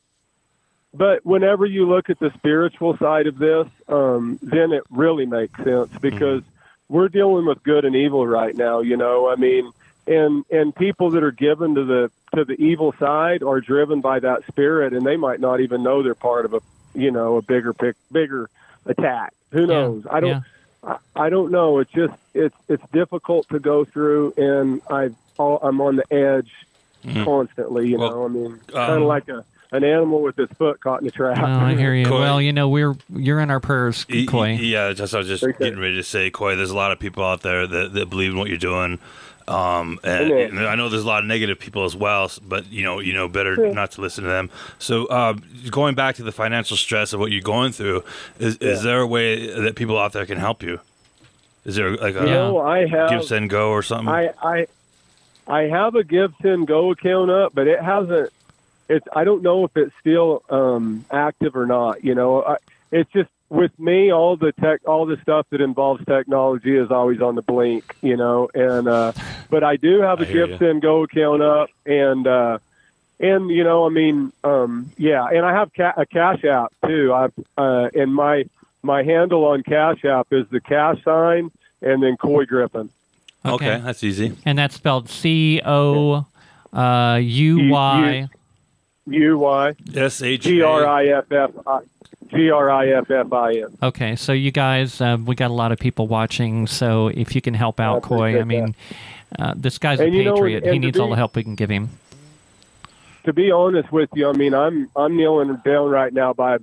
but 0.94 1.26
whenever 1.26 1.66
you 1.66 1.88
look 1.88 2.12
at 2.12 2.20
the 2.20 2.32
spiritual 2.38 2.98
side 2.98 3.26
of 3.26 3.40
this, 3.40 3.68
um, 3.88 4.38
then 4.44 4.74
it 4.74 4.84
really 4.92 5.26
makes 5.26 5.64
sense 5.64 5.90
because 6.02 6.44
we're 6.88 7.08
dealing 7.08 7.48
with 7.48 7.64
good 7.64 7.84
and 7.84 7.96
evil 7.96 8.28
right 8.28 8.56
now. 8.56 8.82
You 8.82 8.96
know, 8.96 9.28
I 9.28 9.38
mean, 9.38 9.72
and 10.06 10.46
and 10.52 10.76
people 10.76 11.10
that 11.12 11.24
are 11.24 11.32
given 11.32 11.74
to 11.76 11.84
the 11.84 12.12
to 12.36 12.46
the 12.46 12.62
evil 12.62 12.94
side 13.00 13.42
are 13.42 13.60
driven 13.60 14.02
by 14.02 14.20
that 14.20 14.46
spirit, 14.48 14.94
and 14.94 15.04
they 15.04 15.18
might 15.18 15.40
not 15.40 15.62
even 15.62 15.82
know 15.82 16.04
they're 16.04 16.14
part 16.14 16.46
of 16.46 16.54
a 16.54 16.62
you 16.94 17.10
know 17.10 17.38
a 17.38 17.42
bigger 17.42 17.74
pic, 17.74 17.96
bigger 18.12 18.52
attack. 18.86 19.34
Who 19.52 19.66
knows? 19.66 20.06
I 20.10 20.20
don't. 20.20 20.30
yeah. 20.30 20.42
I, 20.84 20.98
I 21.16 21.30
don't 21.30 21.52
know. 21.52 21.80
It's 21.80 21.92
just 21.92 22.14
it's 22.34 22.56
it's 22.68 22.84
difficult 22.92 23.48
to 23.50 23.60
go 23.60 23.86
through, 23.86 24.34
and 24.38 24.82
I 24.90 25.10
I'm 25.40 25.82
on 25.82 25.96
the 25.98 26.14
edge 26.14 26.52
constantly. 27.24 27.90
You 27.90 27.98
Well, 27.98 28.10
know, 28.12 28.26
I 28.26 28.28
mean, 28.28 28.46
um, 28.54 28.60
kind 28.74 29.02
of 29.02 29.08
like 29.08 29.28
a 29.30 29.44
an 29.74 29.84
animal 29.86 30.22
with 30.22 30.36
his 30.36 30.50
foot 30.50 30.82
caught 30.82 31.02
in 31.02 31.08
a 31.08 31.12
trap. 31.12 31.38
Oh, 31.40 31.46
I 31.46 31.76
hear 31.76 31.94
you. 31.96 32.06
Coy. 32.06 32.20
Well, 32.20 32.42
you 32.42 32.52
know, 32.52 32.68
we're 32.68 32.94
you're 33.10 33.40
in 33.40 33.50
our 33.50 33.60
prayers, 33.62 34.06
Y- 34.10 34.20
y- 34.20 34.26
Coy. 34.28 34.50
Yeah, 34.56 34.92
just 34.94 35.16
I 35.16 35.20
was 35.20 35.28
just 35.28 35.44
Okay. 35.44 35.58
getting 35.58 35.80
ready 35.80 35.96
to 35.96 36.04
say, 36.04 36.30
Coy. 36.30 36.56
There's 36.56 36.72
a 36.72 36.76
lot 36.76 36.92
of 36.92 37.00
people 37.00 37.24
out 37.24 37.42
there 37.42 37.66
that, 37.66 37.94
that 37.94 38.10
believe 38.10 38.32
in 38.34 38.38
what 38.38 38.50
you're 38.50 38.58
doing, 38.58 39.00
um, 39.48 40.00
and, 40.04 40.32
and 40.32 40.60
I 40.60 40.76
know 40.76 40.90
there's 40.90 41.04
a 41.04 41.08
lot 41.08 41.24
of 41.24 41.26
negative 41.28 41.60
people 41.60 41.84
as 41.86 41.96
well. 41.96 42.32
But 42.42 42.72
you 42.72 42.84
know, 42.84 43.00
you 43.00 43.14
know 43.14 43.28
better 43.28 43.56
Sure. 43.56 43.74
not 43.74 43.92
to 43.94 44.02
listen 44.02 44.24
to 44.24 44.30
them. 44.30 44.50
So, 44.80 45.10
um, 45.10 45.44
going 45.70 45.96
back 45.96 46.16
to 46.16 46.24
the 46.24 46.32
financial 46.32 46.78
stress 46.78 47.14
of 47.14 47.20
what 47.20 47.32
you're 47.32 47.42
going 47.42 47.72
through, 47.72 48.04
is 48.40 48.58
is 48.58 48.84
there 48.84 49.02
a 49.02 49.08
way 49.08 49.48
that 49.62 49.76
people 49.76 49.98
out 49.98 50.14
there 50.14 50.26
can 50.26 50.38
help 50.38 50.64
you? 50.64 50.80
Is 51.66 51.76
there 51.76 51.96
like 51.96 52.16
a 52.16 52.22
I 52.22 52.88
have 52.88 53.10
give 53.10 53.24
send 53.24 53.50
go 53.50 53.70
or 53.70 53.84
something? 53.84 54.10
I 54.10 54.32
I 54.42 54.68
I 55.48 55.64
have 55.64 55.96
a 55.96 56.04
Give 56.04 56.34
Send 56.42 56.68
Go 56.68 56.92
account 56.92 57.30
up, 57.30 57.54
but 57.54 57.68
it 57.68 57.82
hasn't. 57.82 58.32
It's 58.90 59.06
I 59.14 59.24
don't 59.24 59.42
know 59.42 59.66
if 59.66 59.76
it's 59.76 59.94
still 60.00 60.44
um, 60.50 61.06
active 61.12 61.56
or 61.56 61.66
not. 61.66 62.04
You 62.04 62.16
know, 62.16 62.44
I, 62.44 62.58
it's 62.92 63.12
just 63.12 63.30
with 63.52 63.78
me 63.78 64.12
all 64.12 64.38
the 64.38 64.54
tech, 64.54 64.82
all 64.88 65.06
the 65.06 65.18
stuff 65.22 65.46
that 65.52 65.60
involves 65.62 66.04
technology 66.06 66.76
is 66.76 66.90
always 66.90 67.22
on 67.22 67.36
the 67.36 67.42
blink. 67.42 67.96
You 68.02 68.18
know, 68.18 68.50
and 68.54 68.88
uh, 68.88 69.12
but 69.50 69.64
I 69.64 69.76
do 69.76 70.02
have 70.02 70.22
a 70.22 70.26
hear 70.26 70.48
Give 70.48 70.62
ya. 70.62 70.74
Go 70.80 71.04
account 71.04 71.42
up, 71.42 71.70
and 71.86 72.26
uh, 72.26 72.58
and 73.20 73.52
you 73.52 73.64
know, 73.64 73.86
I 73.86 73.90
mean, 73.90 74.32
um, 74.44 74.92
yeah, 74.98 75.28
and 75.28 75.46
I 75.46 75.54
have 75.54 75.72
ca- 75.74 75.94
a 75.98 76.06
Cash 76.06 76.46
App 76.46 76.74
too. 76.86 77.14
I've 77.14 77.34
uh, 77.58 77.90
and 77.94 78.16
my 78.16 78.46
my 78.82 79.04
handle 79.04 79.46
on 79.46 79.64
Cash 79.64 80.06
App 80.06 80.32
is 80.32 80.48
the 80.50 80.62
cash 80.62 81.04
sign 81.04 81.52
and 81.82 82.02
then 82.02 82.18
Coy 82.18 82.46
Griffin. 82.46 82.90
okay. 83.46 83.82
that's 83.84 84.04
easy. 84.04 84.38
And 84.46 84.58
that's 84.58 84.76
spelled 84.76 85.10
C 85.10 85.62
O 85.66 86.26
uh, 86.74 87.20
U 87.22 87.70
Y. 87.70 88.30
U 89.08 89.38
Y 89.40 89.74
S 89.96 90.22
H 90.22 90.42
G 90.44 90.62
R 90.62 90.86
I 90.86 91.08
F 91.08 91.32
F 91.32 91.52
I 91.68 91.80
G 92.34 92.50
R 92.52 92.70
I 92.70 92.88
F 92.90 93.10
F 93.12 93.34
I 93.34 93.52
N. 93.54 93.78
Okay, 93.84 94.16
so 94.16 94.32
you 94.32 94.52
guys, 94.52 95.02
uh, 95.02 95.18
we 95.26 95.36
got 95.36 95.50
a 95.52 95.54
lot 95.54 95.72
of 95.72 95.80
people 95.80 96.08
watching. 96.08 96.68
So 96.68 97.08
if 97.08 97.36
you 97.36 97.42
can 97.42 97.54
help 97.54 97.80
out, 97.80 97.98
I 97.98 98.00
Coy, 98.08 98.40
I 98.40 98.44
mean, 98.44 98.76
Uh, 99.40 99.54
this 99.56 99.78
guy's 99.78 100.00
a 100.00 100.04
And 100.06 100.14
know, 100.26 100.34
patriot. 100.36 100.64
and 100.66 100.74
he 100.74 100.80
needs 100.80 101.00
all 101.00 101.10
the 101.10 101.16
help 101.16 101.36
we 101.38 101.44
can 101.44 101.56
give 101.56 101.70
him. 101.70 101.90
to 103.24 103.32
be 103.34 103.50
honest 103.52 103.92
with 103.92 104.10
you, 104.14 104.28
I 104.30 104.34
mean, 104.34 104.54
I'm 104.54 104.90
I'm 104.96 105.16
kneeling 105.16 105.56
down 105.64 105.90
right 105.90 106.14
now 106.14 106.34
by 106.34 106.58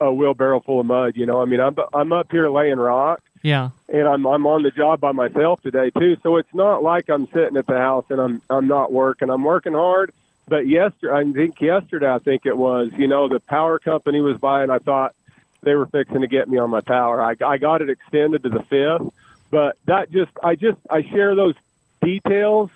a 0.00 0.12
wheelbarrow 0.12 0.60
full 0.60 0.80
of 0.80 0.86
mud. 0.86 1.12
You 1.16 1.26
know, 1.26 1.40
I 1.42 1.44
mean, 1.46 1.60
I'm 1.60 1.76
I'm 1.94 2.12
up 2.12 2.30
here 2.30 2.48
laying 2.48 2.78
rock, 2.78 3.20
Yeah. 3.42 3.70
and 3.92 4.06
I'm 4.08 4.26
I'm 4.26 4.46
on 4.46 4.62
the 4.62 4.70
job 4.70 5.00
by 5.00 5.12
myself 5.12 5.60
today 5.62 5.90
too. 5.90 6.16
So 6.22 6.36
it's 6.36 6.52
not 6.54 6.82
like 6.82 7.08
I'm 7.10 7.26
sitting 7.32 7.56
at 7.56 7.66
the 7.66 7.78
house 7.78 8.04
and 8.10 8.20
I'm 8.20 8.40
I'm 8.50 8.66
not 8.68 8.92
working. 8.92 9.28
I'm 9.30 9.44
working 9.44 9.72
hard. 9.74 10.12
But 10.48 10.68
yesterday, 10.68 11.12
I 11.12 11.32
think 11.32 11.60
yesterday, 11.60 12.10
I 12.10 12.18
think 12.18 12.46
it 12.46 12.56
was. 12.56 12.92
You 12.96 13.08
know, 13.08 13.28
the 13.28 13.40
power 13.40 13.78
company 13.78 14.20
was 14.20 14.38
by, 14.38 14.62
and 14.62 14.70
I 14.70 14.78
thought 14.78 15.14
they 15.62 15.74
were 15.74 15.86
fixing 15.86 16.20
to 16.20 16.28
get 16.28 16.48
me 16.48 16.58
on 16.58 16.70
my 16.70 16.80
power. 16.80 17.20
I 17.20 17.34
I 17.44 17.58
got 17.58 17.82
it 17.82 17.90
extended 17.90 18.44
to 18.44 18.48
the 18.48 18.62
fifth, 18.62 19.12
but 19.50 19.76
that 19.86 20.10
just 20.12 20.30
I 20.42 20.54
just 20.54 20.78
I 20.88 21.02
share 21.02 21.34
those 21.34 21.54
details 22.00 22.70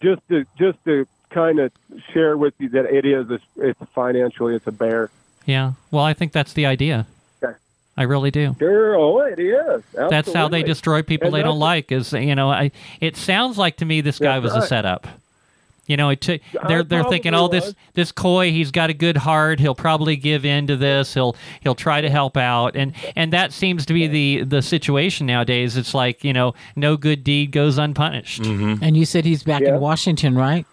just 0.00 0.20
to 0.28 0.44
just 0.58 0.82
to 0.84 1.06
kind 1.30 1.60
of 1.60 1.72
share 2.12 2.36
with 2.36 2.54
you 2.58 2.68
that 2.70 2.86
it 2.86 3.06
is 3.06 3.30
a, 3.30 3.40
it's 3.56 3.80
financially 3.94 4.54
it's 4.56 4.66
a 4.66 4.72
bear. 4.72 5.10
Yeah. 5.46 5.72
Well, 5.90 6.04
I 6.04 6.14
think 6.14 6.32
that's 6.32 6.52
the 6.52 6.66
idea. 6.66 7.06
Okay. 7.42 7.56
I 7.96 8.02
really 8.02 8.30
do. 8.30 8.56
Sure, 8.58 8.96
oh, 8.96 9.18
it 9.20 9.38
is. 9.38 9.82
That's 9.92 10.32
how 10.32 10.48
they 10.48 10.62
destroy 10.62 11.02
people 11.02 11.26
And 11.26 11.36
they 11.36 11.42
don't 11.42 11.58
like. 11.58 11.92
Is 11.92 12.12
you 12.12 12.34
know, 12.34 12.50
I. 12.50 12.72
It 13.00 13.16
sounds 13.16 13.58
like 13.58 13.76
to 13.78 13.84
me 13.84 14.00
this 14.00 14.18
guy 14.18 14.38
was 14.40 14.52
a 14.52 14.60
right. 14.60 14.68
setup. 14.68 15.06
You 15.92 15.98
know, 15.98 16.08
it 16.08 16.22
took, 16.22 16.40
they're 16.68 16.82
they're 16.82 17.04
thinking, 17.04 17.32
probably 17.32 17.58
oh, 17.58 17.60
this 17.60 17.66
was. 17.66 17.74
this 17.92 18.12
Coy, 18.12 18.50
he's 18.50 18.70
got 18.70 18.88
a 18.88 18.94
good 18.94 19.18
heart. 19.18 19.60
He'll 19.60 19.74
probably 19.74 20.16
give 20.16 20.46
in 20.46 20.66
to 20.68 20.76
this. 20.76 21.12
He'll 21.12 21.36
he'll 21.60 21.74
try 21.74 22.00
to 22.00 22.08
help 22.08 22.38
out, 22.38 22.74
and 22.74 22.94
and 23.14 23.30
that 23.34 23.52
seems 23.52 23.84
to 23.86 23.92
be 23.92 24.06
the 24.06 24.44
the 24.44 24.62
situation 24.62 25.26
nowadays. 25.26 25.76
It's 25.76 25.92
like 25.92 26.24
you 26.24 26.32
know, 26.32 26.54
no 26.76 26.96
good 26.96 27.22
deed 27.22 27.52
goes 27.52 27.76
unpunished. 27.76 28.40
Mm-hmm. 28.42 28.82
And 28.82 28.96
you 28.96 29.04
said 29.04 29.26
he's 29.26 29.42
back 29.42 29.60
Yeah. 29.60 29.74
in 29.74 29.80
Washington, 29.80 30.34
right? 30.34 30.64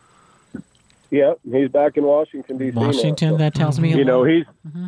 Yep, 1.11 1.39
he's 1.51 1.69
back 1.69 1.97
in 1.97 2.03
Washington 2.03 2.57
D.C. 2.57 2.79
now, 2.79 2.85
Washington. 2.87 3.31
so- 3.33 3.37
That 3.37 3.55
tells 3.55 3.79
me 3.79 3.91
a 3.93 3.97
you 3.97 4.05
know 4.05 4.19
lot. 4.21 4.29
he's 4.29 4.45
mm-hmm. 4.67 4.87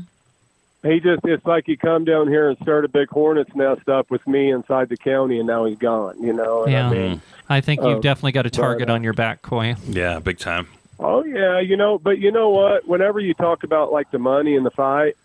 He 0.84 1.00
just 1.00 1.24
it's 1.26 1.46
like 1.46 1.66
he 1.66 1.76
come 1.78 2.06
down 2.06 2.28
here 2.28 2.50
and 2.50 2.58
started 2.60 2.90
a 2.90 2.92
big 2.92 3.10
hornet's 3.10 3.54
nest 3.56 3.88
up 3.90 4.10
with 4.10 4.26
me 4.28 4.52
inside 4.52 4.90
the 4.90 4.98
county 4.98 5.38
and 5.40 5.48
now 5.48 5.66
he's 5.66 5.78
gone 5.78 6.22
you 6.22 6.34
know 6.34 6.64
and 6.64 6.72
Yeah. 6.72 6.90
I 6.90 6.94
mean, 6.94 7.22
I 7.50 7.62
think 7.62 7.82
you've 7.82 7.98
Oh, 7.98 8.02
definitely 8.02 8.32
got 8.32 8.46
a 8.46 8.50
target 8.50 8.88
but, 8.88 8.94
uh, 8.94 8.96
on 8.96 9.04
your 9.04 9.14
back, 9.14 9.42
Coy. 9.42 9.76
Yeah, 9.88 10.20
big 10.20 10.40
time. 10.40 10.68
oh 11.00 11.24
yeah 11.24 11.60
you 11.60 11.76
know 11.78 11.98
but 11.98 12.18
you 12.20 12.32
know 12.32 12.50
what 12.50 12.88
whenever 12.88 13.20
you 13.20 13.34
talk 13.34 13.64
about 13.64 13.92
like 13.92 14.10
the 14.12 14.20
money 14.20 14.56
and 14.56 14.66
the 14.66 14.72
fight 14.72 15.16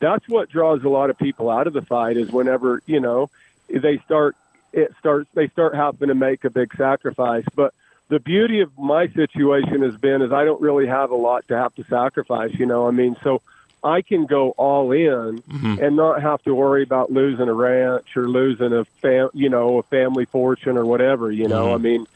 that's 0.00 0.28
what 0.28 0.50
draws 0.50 0.82
a 0.84 0.88
lot 0.88 1.08
of 1.10 1.16
people 1.18 1.48
out 1.50 1.66
of 1.66 1.72
the 1.72 1.82
fight 1.82 2.16
is 2.16 2.30
whenever 2.30 2.82
you 2.86 3.00
know 3.00 3.30
they 3.70 3.98
start 3.98 4.36
it 4.72 4.92
starts 4.98 5.28
they 5.34 5.48
start 5.48 5.74
having 5.74 6.08
to 6.08 6.14
make 6.14 6.44
a 6.44 6.50
big 6.50 6.74
sacrifice 6.76 7.44
but 7.54 7.72
the 8.08 8.20
beauty 8.20 8.60
of 8.60 8.70
my 8.78 9.08
situation 9.08 9.82
has 9.82 9.96
been 9.96 10.22
is 10.22 10.30
I 10.32 10.44
don't 10.44 10.60
really 10.60 10.86
have 10.86 11.10
a 11.10 11.16
lot 11.16 11.48
to 11.48 11.56
have 11.56 11.74
to 11.76 11.84
sacrifice 11.84 12.52
you 12.58 12.66
know 12.66 12.86
I 12.86 12.90
mean 12.90 13.16
so 13.22 13.40
I 13.86 14.02
can 14.02 14.26
go 14.26 14.50
all 14.50 14.90
in 14.90 15.42
mm-hmm. 15.42 15.82
and 15.82 15.96
not 15.96 16.20
have 16.20 16.42
to 16.42 16.54
worry 16.54 16.82
about 16.82 17.12
losing 17.12 17.48
a 17.48 17.54
ranch 17.54 18.16
or 18.16 18.28
losing 18.28 18.72
a 18.72 18.84
fam, 18.84 19.30
you 19.32 19.48
know, 19.48 19.78
a 19.78 19.82
family 19.84 20.24
fortune 20.24 20.76
or 20.76 20.84
whatever. 20.84 21.30
You 21.30 21.46
know, 21.46 21.66
mm-hmm. 21.66 21.74
I 21.74 21.78
mean, 21.78 22.06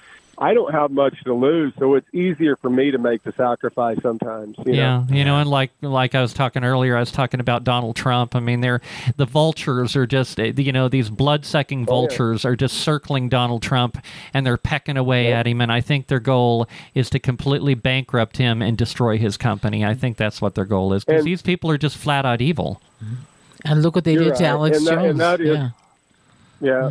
I 0.43 0.55
don't 0.55 0.73
have 0.73 0.91
much 0.91 1.23
to 1.25 1.35
lose, 1.35 1.75
so 1.79 1.95
it's 1.97 2.09
easier 2.15 2.57
for 2.57 2.71
me 2.71 2.91
to 2.93 2.97
make 2.99 3.23
the 3.25 3.33
sacrifice 3.33 3.99
sometimes. 4.01 4.57
You 4.65 4.73
yeah, 4.73 5.05
know? 5.09 5.15
you 5.15 5.23
know, 5.25 5.39
and 5.39 5.51
like 5.51 5.71
like 5.83 6.15
I 6.15 6.23
was 6.23 6.33
talking 6.33 6.65
earlier, 6.65 6.97
I 6.97 7.01
was 7.01 7.13
talking 7.13 7.41
about 7.41 7.63
Donald 7.63 7.95
Trump. 7.95 8.35
I 8.35 8.41
mean, 8.41 8.63
they're 8.63 8.81
the 9.17 9.27
vultures 9.27 9.95
are 9.97 10.07
just 10.07 10.41
eh, 10.41 10.53
you 10.57 10.73
know 10.73 10.89
these 10.89 11.11
blood 11.11 11.45
sucking 11.45 11.81
Oh, 11.81 11.83
yeah. 11.83 11.87
vultures 12.09 12.45
are 12.47 12.57
just 12.57 12.79
circling 12.79 13.29
Donald 13.29 13.63
Trump 13.63 13.99
and 14.33 14.47
they're 14.47 14.57
pecking 14.57 14.97
away 14.97 15.31
at 15.31 15.47
him. 15.47 15.61
And 15.61 15.71
I 15.71 15.83
think 15.83 16.07
their 16.07 16.21
goal 16.21 16.67
is 16.95 17.11
to 17.11 17.19
completely 17.19 17.75
bankrupt 17.75 18.39
him 18.39 18.63
and 18.63 18.79
destroy 18.79 19.19
his 19.19 19.37
company. 19.37 19.85
I 19.85 19.93
think 19.95 20.17
that's 20.17 20.41
what 20.41 20.55
their 20.55 20.65
goal 20.65 20.95
is 20.95 21.05
because 21.05 21.25
these 21.25 21.43
people 21.43 21.71
are 21.71 21.79
just 21.79 21.99
flat 21.99 22.25
out 22.25 22.41
evil. 22.41 22.81
And 23.67 23.83
look 23.83 23.95
what 23.95 24.05
they 24.05 24.15
You're 24.15 24.25
did 24.25 24.37
to. 24.37 24.47
Alex 24.47 24.79
And 24.79 24.87
that- 24.87 24.93
and 24.95 25.03
Jones. 25.05 25.19
that 25.19 25.41
is- 25.43 25.57
yeah. 25.59 25.69
Yeah. 26.63 26.91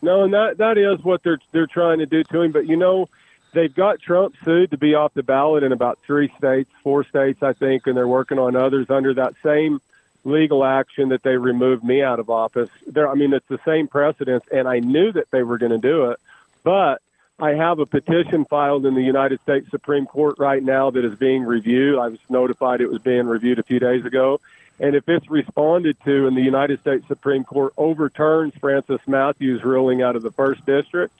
No, 0.00 0.24
and 0.24 0.32
that 0.34 0.58
that 0.58 0.78
is 0.78 1.02
what 1.02 1.22
they're 1.22 1.40
they're 1.52 1.66
trying 1.66 1.98
to 1.98 2.06
do 2.06 2.22
to 2.24 2.42
him. 2.42 2.52
But 2.52 2.66
you 2.66 2.76
know, 2.76 3.08
they've 3.52 3.74
got 3.74 4.00
Trump 4.00 4.34
sued 4.44 4.70
to 4.70 4.78
be 4.78 4.94
off 4.94 5.14
the 5.14 5.22
ballot 5.22 5.62
in 5.62 5.72
about 5.72 5.98
three 6.06 6.32
states, 6.38 6.70
four 6.82 7.04
states, 7.04 7.42
I 7.42 7.52
think, 7.52 7.86
and 7.86 7.96
they're 7.96 8.08
working 8.08 8.38
on 8.38 8.56
others 8.56 8.90
under 8.90 9.14
that 9.14 9.34
same 9.42 9.80
legal 10.24 10.64
action 10.64 11.08
that 11.08 11.22
they 11.22 11.36
removed 11.36 11.82
me 11.82 12.02
out 12.02 12.20
of 12.20 12.30
office. 12.30 12.70
There, 12.86 13.08
I 13.08 13.14
mean, 13.14 13.32
it's 13.32 13.48
the 13.48 13.60
same 13.64 13.88
precedence, 13.88 14.44
and 14.52 14.68
I 14.68 14.78
knew 14.78 15.10
that 15.12 15.30
they 15.30 15.42
were 15.42 15.58
going 15.58 15.72
to 15.72 15.78
do 15.78 16.10
it, 16.10 16.20
but. 16.62 17.00
I 17.40 17.50
have 17.50 17.78
a 17.78 17.86
petition 17.86 18.46
filed 18.46 18.84
in 18.84 18.96
the 18.96 19.00
United 19.00 19.40
States 19.42 19.70
Supreme 19.70 20.06
Court 20.06 20.40
right 20.40 20.60
now 20.60 20.90
that 20.90 21.04
is 21.04 21.14
being 21.14 21.44
reviewed. 21.44 21.96
I 21.96 22.08
was 22.08 22.18
notified 22.28 22.80
it 22.80 22.90
was 22.90 23.00
being 23.00 23.28
reviewed 23.28 23.60
a 23.60 23.62
few 23.62 23.78
days 23.78 24.04
ago. 24.04 24.40
And 24.80 24.94
if 24.94 25.08
it's 25.08 25.28
responded 25.28 25.96
to 26.04 26.26
and 26.26 26.36
the 26.36 26.42
United 26.42 26.80
States 26.80 27.06
Supreme 27.08 27.44
Court 27.44 27.72
overturns 27.76 28.54
Francis 28.60 29.00
Matthews' 29.06 29.64
ruling 29.64 30.02
out 30.02 30.14
of 30.14 30.22
the 30.22 30.30
first 30.30 30.64
district, 30.66 31.12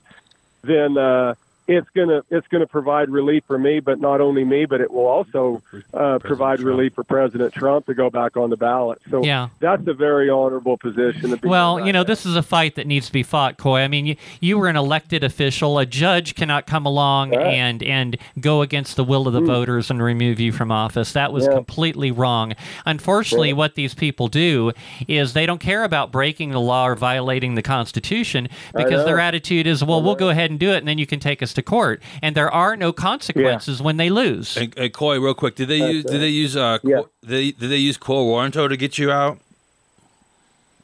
then 0.61 0.97
uh, 0.97 1.35
it's 1.69 1.87
gonna 1.95 2.23
it's 2.31 2.47
gonna 2.47 2.65
provide 2.65 3.09
relief 3.11 3.43
for 3.45 3.59
me, 3.59 3.79
but 3.79 3.99
not 3.99 4.21
only 4.21 4.43
me, 4.43 4.65
but 4.65 4.81
it 4.81 4.89
will 4.91 5.05
also 5.05 5.61
uh, 5.93 6.17
provide 6.19 6.57
Trump. 6.59 6.67
relief 6.67 6.93
for 6.95 7.03
President 7.03 7.53
Trump 7.53 7.85
to 7.85 7.93
go 7.93 8.09
back 8.09 8.35
on 8.35 8.49
the 8.49 8.57
ballot. 8.57 8.99
So 9.11 9.23
Yeah. 9.23 9.49
that's 9.59 9.85
a 9.87 9.93
very 9.93 10.29
honorable 10.31 10.77
position 10.77 11.29
to 11.29 11.37
be. 11.37 11.43
in 11.47 11.49
Well, 11.49 11.79
you 11.85 11.93
know, 11.93 11.99
now. 11.99 12.03
this 12.05 12.25
is 12.25 12.35
a 12.35 12.41
fight 12.41 12.73
that 12.75 12.87
needs 12.87 13.05
to 13.05 13.13
be 13.13 13.21
fought, 13.21 13.57
Coy. 13.57 13.81
I 13.81 13.87
mean, 13.87 14.07
you, 14.07 14.15
you 14.41 14.57
were 14.57 14.67
an 14.67 14.75
elected 14.75 15.23
official. 15.23 15.77
A 15.77 15.85
judge 15.85 16.33
cannot 16.33 16.65
come 16.65 16.85
along 16.87 17.31
Right. 17.35 17.45
and 17.45 17.83
and 17.83 18.17
go 18.39 18.61
against 18.63 18.95
the 18.95 19.03
will 19.03 19.27
of 19.27 19.33
the 19.33 19.41
voters 19.41 19.91
and 19.91 20.01
remove 20.01 20.39
you 20.39 20.51
from 20.51 20.71
office. 20.71 21.13
That 21.13 21.31
was 21.31 21.45
Yeah. 21.45 21.53
completely 21.53 22.11
wrong. 22.11 22.53
Unfortunately, 22.87 23.53
what 23.53 23.75
these 23.75 23.93
people 23.93 24.27
do 24.27 24.71
is 25.07 25.33
they 25.33 25.45
don't 25.45 25.59
care 25.59 25.83
about 25.83 26.11
breaking 26.11 26.49
the 26.49 26.59
law 26.59 26.87
or 26.87 26.95
violating 26.95 27.53
the 27.53 27.61
Constitution 27.61 28.47
because 28.75 29.05
their 29.05 29.19
attitude 29.19 29.67
is, 29.67 29.83
well, 29.83 30.01
we'll 30.01 30.15
go 30.15 30.29
ahead 30.29 30.49
and 30.49 30.59
do 30.59 30.71
it, 30.71 30.77
and 30.77 30.87
then 30.87 30.97
you 30.97 31.05
can 31.05 31.19
take 31.19 31.43
us 31.43 31.53
to 31.59 31.63
court. 31.63 32.01
And 32.21 32.35
there 32.35 32.49
are 32.51 32.75
no 32.75 32.91
consequences 32.91 33.81
when 33.81 33.97
they 33.97 34.09
lose. 34.09 34.57
And, 34.57 34.75
and 34.77 34.91
Coy, 34.93 35.19
real 35.19 35.33
quick, 35.33 35.55
did 35.55 35.67
they 35.67 35.77
use 35.77 36.05
did 36.05 36.21
they 36.21 36.29
use 36.29 36.55
uh 36.55 36.79
Yeah. 36.83 36.97
Quo- 37.01 37.09
they, 37.23 37.51
did 37.51 37.69
they 37.69 37.77
use 37.77 37.97
Quo 37.97 38.25
Warranto 38.25 38.67
to 38.67 38.77
get 38.77 38.97
you 38.97 39.11
out? 39.11 39.39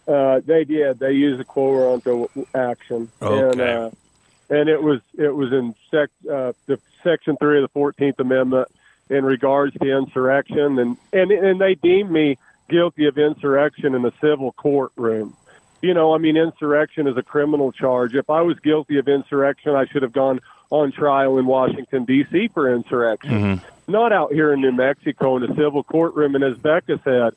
Uh, 0.07 0.39
they 0.45 0.63
did. 0.63 0.99
They 0.99 1.13
used 1.13 1.41
a 1.41 1.43
quo 1.43 1.71
warranto 1.71 2.29
action, 2.53 3.09
and 3.21 3.59
Okay. 3.59 3.73
uh, 3.73 3.89
and 4.51 4.69
it 4.69 4.83
was 4.83 5.01
it 5.17 5.33
was 5.35 5.51
in 5.51 5.73
sec 5.89 6.11
uh, 6.31 6.53
the 6.67 6.79
section 7.03 7.35
three 7.37 7.57
of 7.57 7.63
the 7.63 7.69
Fourteenth 7.69 8.19
Amendment 8.19 8.67
in 9.09 9.25
regards 9.25 9.75
to 9.81 9.97
insurrection, 9.97 10.77
and 10.77 10.97
and 11.11 11.31
and 11.31 11.59
they 11.59 11.73
deemed 11.73 12.11
me 12.11 12.37
guilty 12.69 13.05
of 13.07 13.17
insurrection 13.17 13.95
in 13.95 14.05
a 14.05 14.11
civil 14.21 14.51
courtroom. 14.51 15.35
You 15.85 15.93
know, 15.93 16.15
I 16.15 16.17
mean, 16.17 16.35
insurrection 16.35 17.07
is 17.07 17.15
a 17.15 17.21
criminal 17.21 17.71
charge. 17.71 18.15
If 18.15 18.31
I 18.31 18.41
was 18.41 18.57
guilty 18.59 18.97
of 18.97 19.07
insurrection, 19.07 19.75
I 19.75 19.85
should 19.85 20.01
have 20.01 20.13
gone 20.13 20.41
on 20.71 20.91
trial 20.91 21.37
in 21.37 21.45
Washington 21.45 22.05
D.C. 22.05 22.47
for 22.47 22.73
insurrection, 22.73 23.31
mm-hmm. 23.31 23.91
not 23.91 24.11
out 24.11 24.33
here 24.33 24.51
in 24.51 24.61
New 24.61 24.71
Mexico 24.71 25.37
in 25.37 25.43
a 25.43 25.55
civil 25.55 25.83
courtroom. 25.83 26.33
And 26.33 26.43
as 26.43 26.57
Becca 26.57 26.99
said, 27.03 27.35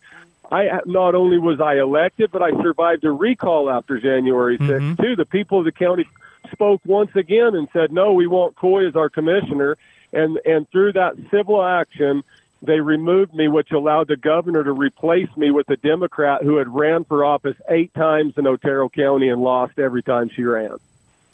I 0.51 0.81
not 0.87 1.15
only 1.15 1.37
was 1.39 1.61
I 1.61 1.75
elected, 1.77 2.31
but 2.31 2.43
I 2.43 2.53
survived 2.63 3.05
a 3.05 3.13
recall 3.13 3.69
after 3.69 4.01
January 4.01 4.57
6th 4.57 4.69
mm-hmm. 4.69 5.03
too. 5.03 5.15
The 5.15 5.27
people 5.27 5.59
of 5.59 5.67
the 5.67 5.73
county 5.73 6.09
spoke 6.51 6.81
once 6.87 7.15
again 7.15 7.55
and 7.55 7.69
said, 7.75 7.93
"No, 7.93 8.15
we 8.15 8.27
want 8.27 8.57
Coy 8.57 8.87
as 8.87 8.97
our 8.97 9.11
commissioner." 9.11 9.77
And 10.15 10.41
and 10.47 10.67
through 10.71 10.95
that 10.95 11.17
civil 11.31 11.63
action, 11.63 12.25
they 12.63 12.81
removed 12.81 13.35
me, 13.35 13.49
which 13.49 13.71
allowed 13.71 14.09
the 14.09 14.17
governor 14.17 14.65
to 14.65 14.73
replace 14.73 15.29
me 15.37 15.51
with 15.51 15.69
a 15.71 15.77
Democrat 15.77 16.43
who 16.43 16.57
had 16.57 16.69
ran 16.69 17.05
for 17.05 17.25
office 17.25 17.57
eight 17.69 17.93
times 17.95 18.35
in 18.37 18.47
Otero 18.47 18.89
County 18.89 19.29
and 19.29 19.41
lost 19.43 19.79
every 19.79 20.03
time 20.03 20.29
she 20.35 20.43
ran. 20.43 20.77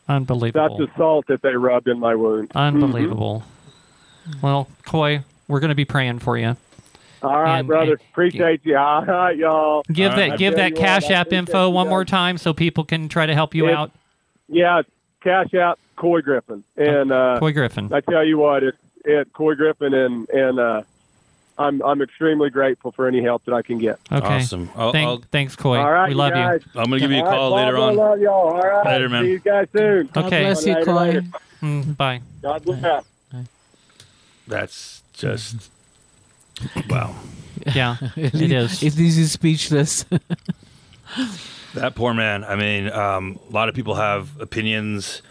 Unbelievable. 0.09 0.68
That's 0.79 0.91
the 0.91 0.97
salt 0.99 1.27
that 1.29 1.41
they 1.43 1.55
rubbed 1.55 1.89
in 1.89 1.99
my 1.99 2.14
wound. 2.14 2.53
Unbelievable. 2.55 3.43
Well, 4.43 4.68
Coy, 4.85 5.22
we're 5.49 5.61
going 5.61 5.70
to 5.70 5.75
be 5.75 5.85
praying 5.87 6.18
for 6.18 6.37
you. 6.37 6.57
All 7.22 7.41
right, 7.43 7.61
And- 7.61 7.68
brother. 7.68 7.93
and- 7.93 8.01
Appreciate 8.12 8.61
you. 8.64 8.77
All 8.79 9.05
right, 9.05 9.37
y'all. 9.37 9.83
Give 9.91 10.11
All 10.11 10.16
that 10.18 10.31
right. 10.31 10.39
give 10.39 10.57
that 10.57 10.77
Cash 10.77 11.11
App 11.11 11.33
info 11.33 11.68
you 11.68 11.75
one 11.75 11.89
more 11.89 12.05
time 12.05 12.37
so 12.37 12.53
people 12.53 12.85
can 12.85 13.09
try 13.09 13.25
to 13.25 13.35
help 13.35 13.55
you 13.55 13.64
It's- 13.64 13.79
out. 13.79 13.91
Yeah, 14.47 14.83
Cash 15.22 15.55
App, 15.55 15.79
Coy 15.97 16.20
Griffin, 16.20 16.62
and 16.77 17.11
uh, 17.11 17.39
Coy 17.41 17.53
Griffin. 17.55 17.91
I 17.95 18.01
tell 18.01 18.22
you 18.27 18.37
what, 18.37 18.62
it's 18.62 18.77
it 19.07 19.33
Coy 19.33 19.55
Griffin, 19.55 19.95
and 19.95 20.29
and 20.29 20.59
uh, 20.61 20.83
I'm 21.59 21.80
I'm 21.82 22.02
extremely 22.02 22.50
grateful 22.50 22.90
for 22.92 23.07
any 23.07 23.22
help 23.22 23.44
that 23.44 23.55
I 23.55 23.62
can 23.62 23.78
get. 23.78 23.98
Okay. 24.11 24.26
Awesome. 24.26 24.70
I'll- 24.76 24.92
Thank- 24.92 25.07
I'll- 25.09 25.22
thanks, 25.30 25.55
Coy. 25.57 25.78
All 25.78 25.90
right, 25.92 26.09
we 26.09 26.14
love 26.14 26.32
guys. 26.32 26.62
you. 26.74 26.80
I'm 26.80 26.86
gonna 26.86 26.98
give 27.00 27.11
you 27.12 27.20
a 27.20 27.28
call 27.28 27.50
Bob, 27.50 27.59
later 27.64 27.78
I 27.78 27.80
on. 27.82 27.96
love 27.96 28.20
y'all. 28.20 28.32
All 28.55 28.61
right, 28.61 28.86
Later, 28.86 29.09
man. 29.09 29.24
See 29.24 29.30
you 29.30 29.38
guys 29.38 29.68
soon. 29.76 30.09
God 30.12 30.24
Okay. 30.26 30.42
bless 30.44 30.66
you, 30.66 30.74
Coy. 30.84 31.20
Mm, 31.62 31.96
bye. 31.96 32.20
God 32.42 32.64
bless. 32.64 33.05
That's 34.46 35.02
just 35.14 35.70
wow. 36.90 37.14
Yeah, 37.74 37.96
it 38.16 38.34
is. 38.52 38.82
It 38.82 38.96
leaves 38.96 39.18
you 39.18 39.24
speechless. 39.26 40.05
That 41.74 41.96
poor 41.96 42.14
man. 42.14 42.44
I 42.44 42.55
mean, 42.55 42.88
um, 42.90 43.38
a 43.50 43.52
lot 43.52 43.68
of 43.68 43.74
people 43.74 43.96
have 43.96 44.40
opinions 44.40 45.22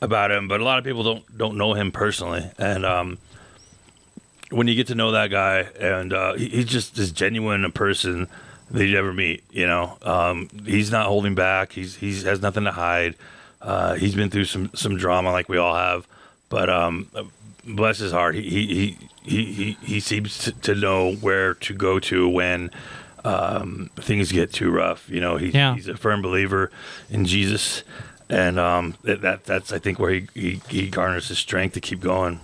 about 0.00 0.32
him, 0.32 0.48
but 0.48 0.60
a 0.60 0.64
lot 0.64 0.78
of 0.78 0.84
people 0.84 1.04
don't 1.04 1.38
don't 1.38 1.56
know 1.56 1.72
him 1.74 1.92
personally. 1.92 2.50
And 2.58 2.84
um, 2.84 3.18
when 4.54 4.68
you 4.68 4.74
get 4.74 4.86
to 4.88 4.94
know 4.94 5.10
that 5.12 5.30
guy, 5.30 5.60
and 5.80 6.12
uh, 6.12 6.34
he, 6.34 6.48
he's 6.48 6.66
just 6.66 6.98
as 6.98 7.10
genuine 7.12 7.64
a 7.64 7.70
person 7.70 8.28
that 8.70 8.86
you'd 8.86 8.96
ever 8.96 9.12
meet. 9.12 9.44
You 9.50 9.66
know, 9.66 9.98
um, 10.02 10.48
he's 10.64 10.90
not 10.90 11.06
holding 11.06 11.34
back. 11.34 11.72
He's 11.72 11.96
he's 11.96 12.22
has 12.24 12.40
nothing 12.40 12.64
to 12.64 12.72
hide. 12.72 13.14
Uh, 13.60 13.94
he's 13.94 14.14
been 14.14 14.30
through 14.30 14.44
some 14.46 14.70
some 14.74 14.96
drama 14.96 15.32
like 15.32 15.48
we 15.48 15.58
all 15.58 15.74
have, 15.74 16.06
but 16.48 16.68
um, 16.70 17.08
bless 17.66 17.98
his 17.98 18.12
heart, 18.12 18.34
he 18.34 18.42
he 18.42 18.98
he 19.22 19.44
he, 19.52 19.72
he 19.82 20.00
seems 20.00 20.36
to, 20.38 20.52
to 20.60 20.74
know 20.74 21.14
where 21.14 21.54
to 21.54 21.72
go 21.74 21.98
to 21.98 22.28
when 22.28 22.70
um, 23.24 23.88
things 23.96 24.32
get 24.32 24.52
too 24.52 24.70
rough. 24.70 25.08
You 25.08 25.20
know, 25.20 25.36
he, 25.36 25.48
Yeah. 25.48 25.74
he's 25.74 25.88
a 25.88 25.96
firm 25.96 26.20
believer 26.20 26.70
in 27.10 27.24
Jesus, 27.24 27.82
and 28.28 28.58
um, 28.58 28.94
that 29.04 29.44
that's 29.44 29.72
I 29.72 29.78
think 29.78 29.98
where 29.98 30.10
he, 30.12 30.28
he 30.34 30.60
he 30.68 30.88
garners 30.88 31.28
his 31.28 31.38
strength 31.38 31.72
to 31.74 31.80
keep 31.80 32.00
going. 32.00 32.40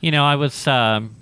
You 0.00 0.10
know, 0.10 0.24
I 0.24 0.36
was 0.36 0.66
um, 0.66 1.14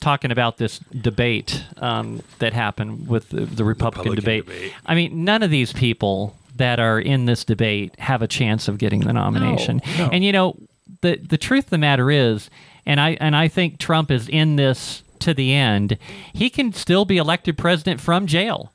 talking 0.00 0.30
about 0.30 0.58
this 0.58 0.78
debate 0.78 1.64
um, 1.78 2.22
that 2.38 2.52
happened 2.52 3.08
with 3.08 3.30
the, 3.30 3.46
the 3.46 3.64
Republican, 3.64 4.12
Republican 4.12 4.44
debate. 4.44 4.46
debate. 4.46 4.74
I 4.86 4.94
mean, 4.94 5.24
none 5.24 5.42
of 5.42 5.50
these 5.50 5.72
people 5.72 6.36
that 6.56 6.78
are 6.78 7.00
in 7.00 7.24
this 7.24 7.44
debate 7.44 7.98
have 7.98 8.22
a 8.22 8.28
chance 8.28 8.68
of 8.68 8.78
getting 8.78 9.00
the 9.00 9.12
nomination. 9.12 9.80
no. 9.98 10.10
And 10.12 10.24
you 10.24 10.32
know, 10.32 10.56
the 11.00 11.16
the 11.16 11.38
truth 11.38 11.64
of 11.64 11.70
the 11.70 11.78
matter 11.78 12.10
is, 12.10 12.50
and 12.86 13.00
I 13.00 13.16
and 13.20 13.34
I 13.34 13.48
think 13.48 13.78
Trump 13.78 14.10
is 14.10 14.28
in 14.28 14.56
this 14.56 15.02
to 15.20 15.34
the 15.34 15.54
end. 15.54 15.96
He 16.32 16.50
can 16.50 16.72
still 16.72 17.04
be 17.04 17.16
elected 17.16 17.56
president 17.56 18.00
from 18.00 18.26
jail. 18.26 18.73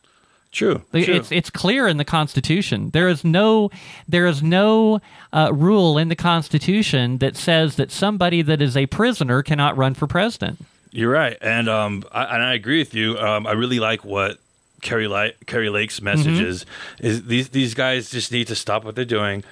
True, 0.52 0.82
It's 0.94 1.32
it's 1.32 1.50
clear 1.52 1.88
in 1.88 1.98
the 1.98 2.06
Constitution. 2.06 2.90
There 2.90 3.08
is 3.08 3.24
no 3.24 3.70
there 4.08 4.26
is 4.26 4.42
no 4.42 5.00
uh, 5.32 5.52
rule 5.54 5.98
in 6.00 6.10
the 6.10 6.16
Constitution 6.16 7.20
that 7.20 7.38
says 7.38 7.76
that 7.76 7.92
somebody 7.92 8.42
that 8.42 8.60
is 8.62 8.76
a 8.76 8.88
prisoner 8.88 9.44
cannot 9.44 9.78
run 9.78 9.94
for 9.94 10.08
president. 10.08 10.60
You're 10.92 11.12
right, 11.12 11.38
and 11.40 11.70
um, 11.70 12.04
I, 12.12 12.24
and 12.34 12.42
I 12.44 12.56
agree 12.56 12.80
with 12.80 12.96
you. 12.96 13.16
Um, 13.20 13.46
I 13.46 13.52
really 13.52 13.80
like 13.80 14.04
what 14.04 14.40
Kerry 14.82 15.08
Li- 15.08 15.34
Kari 15.46 15.70
Lake's 15.70 16.02
message 16.02 16.38
Mm-hmm. 16.40 16.46
is. 16.46 16.66
Is 17.00 17.26
these 17.26 17.50
these 17.50 17.76
guys 17.76 18.10
just 18.10 18.32
need 18.32 18.48
to 18.48 18.56
stop 18.56 18.84
what 18.84 18.96
they're 18.96 19.06
doing, 19.06 19.44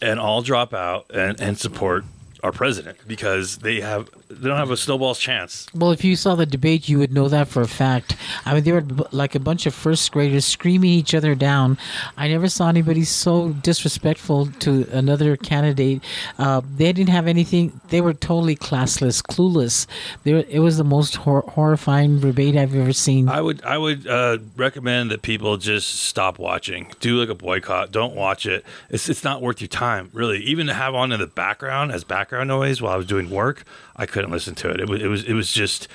and 0.00 0.20
all 0.20 0.42
drop 0.42 0.72
out 0.72 1.06
and, 1.12 1.40
and 1.40 1.58
support 1.58 2.04
our 2.44 2.52
president 2.52 2.98
because 3.08 3.58
they 3.58 3.80
have 3.80 4.08
they 4.30 4.48
don't 4.48 4.58
have 4.58 4.70
a 4.70 4.76
snowball's 4.76 5.18
chance. 5.18 5.66
Well, 5.74 5.90
if 5.90 6.04
you 6.04 6.14
saw 6.14 6.36
the 6.36 6.46
debate, 6.46 6.88
you 6.88 6.98
would 6.98 7.12
know 7.12 7.28
that 7.28 7.48
for 7.48 7.62
a 7.62 7.68
fact. 7.68 8.16
I 8.46 8.54
mean, 8.54 8.62
they 8.62 8.72
were 8.72 8.84
like 9.10 9.34
a 9.34 9.40
bunch 9.40 9.66
of 9.66 9.74
first 9.74 10.10
graders 10.12 10.44
screaming 10.44 10.90
each 10.90 11.14
other 11.14 11.34
down. 11.34 11.78
I 12.16 12.28
never 12.28 12.48
saw 12.48 12.68
anybody 12.68 13.04
so 13.04 13.50
disrespectful 13.50 14.46
to 14.60 14.86
another 14.92 15.36
candidate. 15.36 16.02
Uh, 16.38 16.60
they 16.76 16.92
didn't 16.92 17.10
have 17.10 17.26
anything. 17.26 17.80
They 17.88 18.00
were 18.00 18.14
totally 18.14 18.54
classless, 18.54 19.20
clueless. 19.22 19.86
They 20.22 20.34
were, 20.34 20.44
it 20.48 20.60
was 20.60 20.78
the 20.78 20.84
most 20.84 21.16
hor- 21.16 21.44
horrifying 21.48 22.20
debate 22.20 22.56
I've 22.56 22.74
ever 22.74 22.92
seen. 22.92 23.28
I 23.28 23.40
would 23.40 23.64
I 23.64 23.78
would 23.78 24.06
uh, 24.06 24.38
recommend 24.56 25.10
that 25.10 25.22
people 25.22 25.56
just 25.56 26.02
stop 26.04 26.38
watching. 26.38 26.92
Do 27.00 27.18
like 27.18 27.28
a 27.28 27.34
boycott. 27.34 27.90
Don't 27.90 28.14
watch 28.14 28.46
it. 28.46 28.64
It's 28.90 29.08
it's 29.08 29.24
not 29.24 29.42
worth 29.42 29.60
your 29.60 29.68
time, 29.68 30.10
really. 30.12 30.38
Even 30.44 30.68
to 30.68 30.74
have 30.74 30.94
on 30.94 31.10
in 31.10 31.18
the 31.18 31.26
background 31.26 31.90
as 31.90 32.04
background 32.04 32.48
noise 32.48 32.80
while 32.80 32.92
I 32.92 32.96
was 32.96 33.06
doing 33.06 33.28
work, 33.28 33.64
I 33.96 34.06
couldn't 34.20 34.32
listen 34.32 34.54
to 34.56 34.68
it. 34.68 34.80
It 34.80 34.88
was 34.88 35.00
it 35.02 35.06
was 35.06 35.24
it 35.24 35.32
was 35.32 35.50
just 35.50 35.88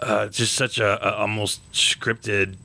uh, 0.00 0.28
just 0.28 0.52
such 0.52 0.78
a, 0.78 1.02
a 1.06 1.16
almost 1.16 1.60
scripted 1.72 2.56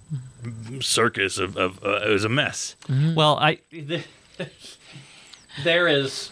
circus 0.81 1.37
of, 1.37 1.55
of 1.55 1.81
uh, 1.85 2.01
it 2.05 2.09
was 2.11 2.25
a 2.25 2.29
mess. 2.29 2.75
Well, 2.89 3.37
I 3.37 3.59
there 5.63 5.87
is 5.87 6.31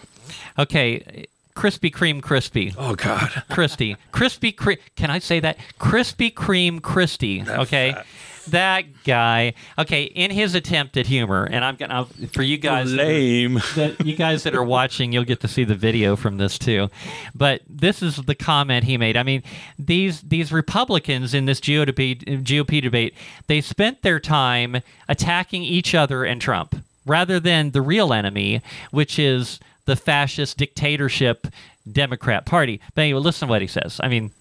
okay. 0.59 1.25
Krispy 1.55 1.93
Kreme 1.93 2.21
Crispy. 2.21 2.73
Oh 2.77 2.95
God. 2.95 3.43
Christy. 3.49 3.95
Krispy 4.11 4.53
Kreme. 4.53 4.79
Can 4.97 5.11
I 5.11 5.19
say 5.19 5.39
that? 5.39 5.57
Krispy 5.79 6.33
Kreme 6.33 6.81
Christy. 6.81 7.43
Okay. 7.47 7.93
fat. 7.93 8.05
That 8.49 8.85
guy. 9.03 9.53
Okay. 9.77 10.03
In 10.03 10.31
his 10.31 10.55
attempt 10.55 10.97
at 10.97 11.07
humor, 11.07 11.47
and 11.49 11.63
I'm 11.63 11.75
gonna 11.75 12.05
for 12.33 12.43
you 12.43 12.57
guys. 12.57 12.91
that 12.91 12.99
are- 12.99 13.05
Lame. 13.05 13.61
that 13.75 14.05
you 14.05 14.15
guys 14.15 14.43
that 14.43 14.55
are 14.55 14.63
watching, 14.63 15.11
you'll 15.13 15.23
get 15.23 15.39
to 15.41 15.47
see 15.47 15.63
the 15.63 15.75
video 15.75 16.15
from 16.15 16.37
this 16.37 16.57
too. 16.59 16.89
But 17.33 17.61
this 17.69 18.01
is 18.01 18.17
the 18.17 18.35
comment 18.35 18.85
he 18.85 18.97
made. 18.97 19.15
I 19.17 19.23
mean, 19.23 19.43
these 19.79 20.21
these 20.21 20.51
Republicans 20.51 21.33
in 21.33 21.45
this 21.45 21.59
GOP, 21.59 22.15
GOP 22.43 22.81
debate, 22.81 23.13
they 23.47 23.61
spent 23.61 24.01
their 24.01 24.19
time 24.19 24.81
attacking 25.07 25.63
each 25.63 25.95
other 25.95 26.23
and 26.25 26.41
Trump 26.41 26.75
rather 27.05 27.39
than 27.39 27.71
the 27.71 27.81
real 27.81 28.13
enemy, 28.13 28.61
which 28.91 29.17
is 29.19 29.59
the 29.85 29.95
fascist 29.95 30.57
dictatorship 30.57 31.47
Democrat 31.91 32.45
Party. 32.45 32.79
But 32.95 33.01
anyway, 33.03 33.19
listen 33.19 33.47
to 33.47 33.51
what 33.51 33.61
he 33.61 33.67
says. 33.67 33.99
I 34.01 34.07
mean, 34.07 34.31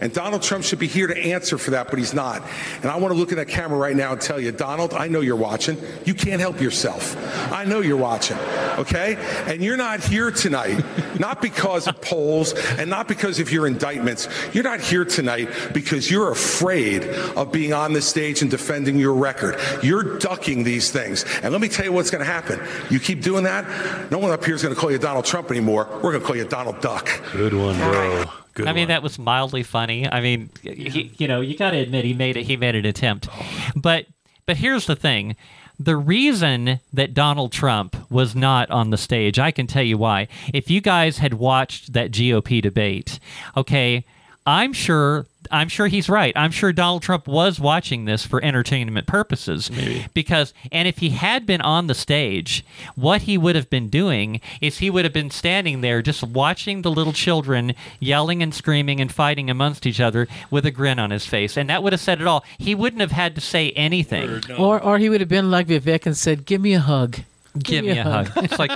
And 0.00 0.12
Donald 0.12 0.42
Trump 0.42 0.64
should 0.64 0.80
be 0.80 0.88
here 0.88 1.06
to 1.06 1.16
answer 1.16 1.56
for 1.56 1.70
that, 1.70 1.88
but 1.88 2.00
he's 2.00 2.12
not. 2.12 2.42
And 2.82 2.90
I 2.90 2.96
want 2.96 3.14
to 3.14 3.18
look 3.18 3.30
at 3.30 3.36
that 3.36 3.46
camera 3.46 3.78
right 3.78 3.94
now 3.94 4.10
and 4.10 4.20
tell 4.20 4.40
you, 4.40 4.50
Donald, 4.50 4.92
I 4.92 5.06
know 5.06 5.20
you're 5.20 5.36
watching. 5.36 5.80
You 6.04 6.14
can't 6.14 6.40
help 6.40 6.60
yourself. 6.60 7.16
I 7.52 7.64
know 7.64 7.80
you're 7.80 7.96
watching, 7.96 8.36
okay? 8.76 9.14
And 9.46 9.62
you're 9.62 9.76
not 9.76 10.02
here 10.02 10.32
tonight, 10.32 10.84
not 11.20 11.40
because 11.40 11.86
of 11.86 12.00
polls 12.00 12.54
and 12.76 12.90
not 12.90 13.06
because 13.06 13.38
of 13.38 13.52
your 13.52 13.68
indictments. 13.68 14.28
You're 14.52 14.64
not 14.64 14.80
here 14.80 15.04
tonight 15.04 15.48
because 15.72 16.10
you're 16.10 16.32
afraid 16.32 17.04
of 17.36 17.52
being 17.52 17.72
on 17.72 17.92
the 17.92 18.02
stage 18.02 18.42
and 18.42 18.50
defending 18.50 18.98
your 18.98 19.14
record. 19.14 19.60
You're 19.80 20.18
ducking 20.18 20.64
these 20.64 20.90
things. 20.90 21.24
And 21.44 21.52
let 21.52 21.60
me 21.60 21.68
tell 21.68 21.84
you 21.84 21.92
what's 21.92 22.10
going 22.10 22.24
to 22.24 22.30
happen. 22.30 22.60
You 22.90 22.98
keep 22.98 23.22
doing 23.22 23.44
that, 23.44 24.10
no 24.10 24.18
one 24.18 24.32
up 24.32 24.44
here 24.44 24.56
is 24.56 24.62
going 24.62 24.74
to 24.74 24.80
call 24.80 24.90
you 24.90 24.98
Donald 24.98 25.24
Trump 25.24 25.52
anymore. 25.52 25.88
We're 26.02 26.10
going 26.10 26.20
to 26.20 26.26
call 26.26 26.36
you 26.36 26.44
Donald 26.44 26.80
Duck. 26.80 27.08
Good 27.32 27.54
one, 27.54 27.76
bro. 27.76 28.24
Good 28.54 28.68
I 28.68 28.72
mean, 28.72 28.88
that 28.88 29.02
was 29.02 29.18
mildly 29.18 29.64
funny. 29.64 30.08
I 30.08 30.20
mean, 30.20 30.50
he, 30.62 31.12
you 31.18 31.26
know, 31.26 31.40
you 31.40 31.56
got 31.56 31.72
to 31.72 31.78
admit 31.78 32.04
he 32.04 32.14
made 32.14 32.36
it. 32.36 32.44
He 32.44 32.56
made 32.56 32.76
an 32.76 32.86
attempt, 32.86 33.28
but 33.74 34.06
but 34.46 34.58
here's 34.58 34.86
the 34.86 34.94
thing: 34.94 35.34
the 35.78 35.96
reason 35.96 36.80
that 36.92 37.14
Donald 37.14 37.50
Trump 37.50 37.96
was 38.10 38.34
not 38.36 38.70
on 38.70 38.90
the 38.90 38.96
stage, 38.96 39.38
I 39.38 39.50
can 39.50 39.66
tell 39.66 39.82
you 39.82 39.98
why. 39.98 40.28
If 40.52 40.70
you 40.70 40.80
guys 40.80 41.18
had 41.18 41.34
watched 41.34 41.94
that 41.94 42.12
GOP 42.12 42.62
debate, 42.62 43.18
okay, 43.56 44.04
I'm 44.46 44.72
sure. 44.72 45.26
I'm 45.50 45.68
sure 45.68 45.86
he's 45.88 46.08
right. 46.08 46.32
I'm 46.36 46.50
sure 46.50 46.72
Donald 46.72 47.02
Trump 47.02 47.28
was 47.28 47.60
watching 47.60 48.06
this 48.06 48.26
for 48.26 48.42
entertainment 48.42 49.06
purposes. 49.06 49.70
Maybe. 49.70 50.06
Because, 50.14 50.54
and 50.72 50.88
if 50.88 50.98
he 50.98 51.10
had 51.10 51.44
been 51.44 51.60
on 51.60 51.86
the 51.86 51.94
stage, 51.94 52.64
what 52.94 53.22
he 53.22 53.36
would 53.36 53.54
have 53.54 53.68
been 53.68 53.88
doing 53.88 54.40
is 54.62 54.78
he 54.78 54.88
would 54.90 55.04
have 55.04 55.12
been 55.12 55.30
standing 55.30 55.82
there 55.82 56.00
just 56.02 56.22
watching 56.22 56.82
the 56.82 56.90
little 56.90 57.12
children 57.12 57.74
yelling 58.00 58.42
and 58.42 58.54
screaming 58.54 59.00
and 59.00 59.12
fighting 59.12 59.50
amongst 59.50 59.86
each 59.86 60.00
other 60.00 60.26
with 60.50 60.64
a 60.64 60.70
grin 60.70 60.98
on 60.98 61.10
his 61.10 61.26
face. 61.26 61.56
And 61.58 61.68
that 61.68 61.82
would 61.82 61.92
have 61.92 62.00
said 62.00 62.20
it 62.20 62.26
all. 62.26 62.42
He 62.58 62.74
wouldn't 62.74 63.00
have 63.00 63.12
had 63.12 63.34
to 63.34 63.40
say 63.40 63.70
anything. 63.72 64.42
or, 64.58 64.82
or 64.82 64.98
he 64.98 65.08
would 65.10 65.20
have 65.20 65.28
been 65.28 65.50
like 65.50 65.66
Vivek 65.68 66.06
and 66.06 66.16
said, 66.16 66.46
"Give 66.46 66.60
me 66.60 66.72
a 66.72 66.80
hug." 66.80 67.18
Give 67.56 67.84
me 67.84 67.98
a 67.98 68.02
hug. 68.02 68.32
It's 68.36 68.58
like, 68.58 68.72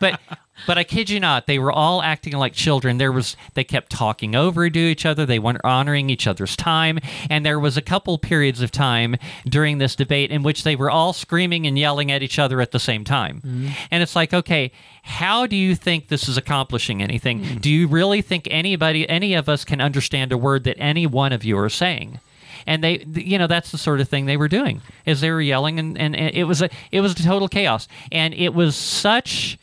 but, 0.00 0.20
but 0.66 0.78
I 0.78 0.84
kid 0.84 1.10
you 1.10 1.20
not, 1.20 1.46
they 1.46 1.58
were 1.58 1.72
all 1.72 2.02
acting 2.02 2.34
like 2.34 2.52
children. 2.52 2.98
There 2.98 3.12
was, 3.12 3.36
they 3.54 3.64
kept 3.64 3.90
talking 3.90 4.34
over 4.34 4.68
to 4.68 4.78
each 4.78 5.06
other. 5.06 5.24
They 5.24 5.38
weren't 5.38 5.60
honoring 5.64 6.10
each 6.10 6.26
other's 6.26 6.56
time, 6.56 6.98
and 7.30 7.44
there 7.44 7.60
was 7.60 7.76
a 7.76 7.82
couple 7.82 8.18
periods 8.18 8.60
of 8.60 8.70
time 8.70 9.16
during 9.46 9.78
this 9.78 9.94
debate 9.94 10.30
in 10.30 10.42
which 10.42 10.64
they 10.64 10.76
were 10.76 10.90
all 10.90 11.12
screaming 11.12 11.66
and 11.66 11.78
yelling 11.78 12.10
at 12.10 12.22
each 12.22 12.38
other 12.38 12.60
at 12.60 12.72
the 12.72 12.80
same 12.80 13.04
time. 13.04 13.38
Mm-hmm. 13.38 13.68
And 13.90 14.02
it's 14.02 14.16
like, 14.16 14.34
okay, 14.34 14.72
how 15.02 15.46
do 15.46 15.56
you 15.56 15.74
think 15.74 16.08
this 16.08 16.28
is 16.28 16.36
accomplishing 16.36 17.02
anything? 17.02 17.40
Mm. 17.40 17.60
Do 17.60 17.70
you 17.70 17.88
really 17.88 18.22
think 18.22 18.48
anybody, 18.50 19.08
any 19.08 19.34
of 19.34 19.48
us, 19.48 19.64
can 19.64 19.80
understand 19.80 20.32
a 20.32 20.38
word 20.38 20.64
that 20.64 20.76
any 20.78 21.06
one 21.06 21.32
of 21.32 21.44
you 21.44 21.58
are 21.58 21.68
saying? 21.68 22.20
and 22.66 22.84
they 22.84 23.04
you 23.14 23.38
know 23.38 23.46
that's 23.46 23.72
the 23.72 23.78
sort 23.78 24.00
of 24.00 24.08
thing 24.08 24.26
they 24.26 24.36
were 24.36 24.48
doing 24.48 24.82
is 25.06 25.20
they 25.20 25.30
were 25.30 25.40
yelling 25.40 25.78
and, 25.78 25.98
and, 25.98 26.14
and 26.14 26.34
it 26.34 26.44
was 26.44 26.60
a 26.60 26.68
it 26.92 27.00
was 27.00 27.12
a 27.12 27.22
total 27.22 27.48
chaos 27.48 27.88
and 28.12 28.34
it 28.34 28.54
was 28.54 28.76
such 28.76 29.58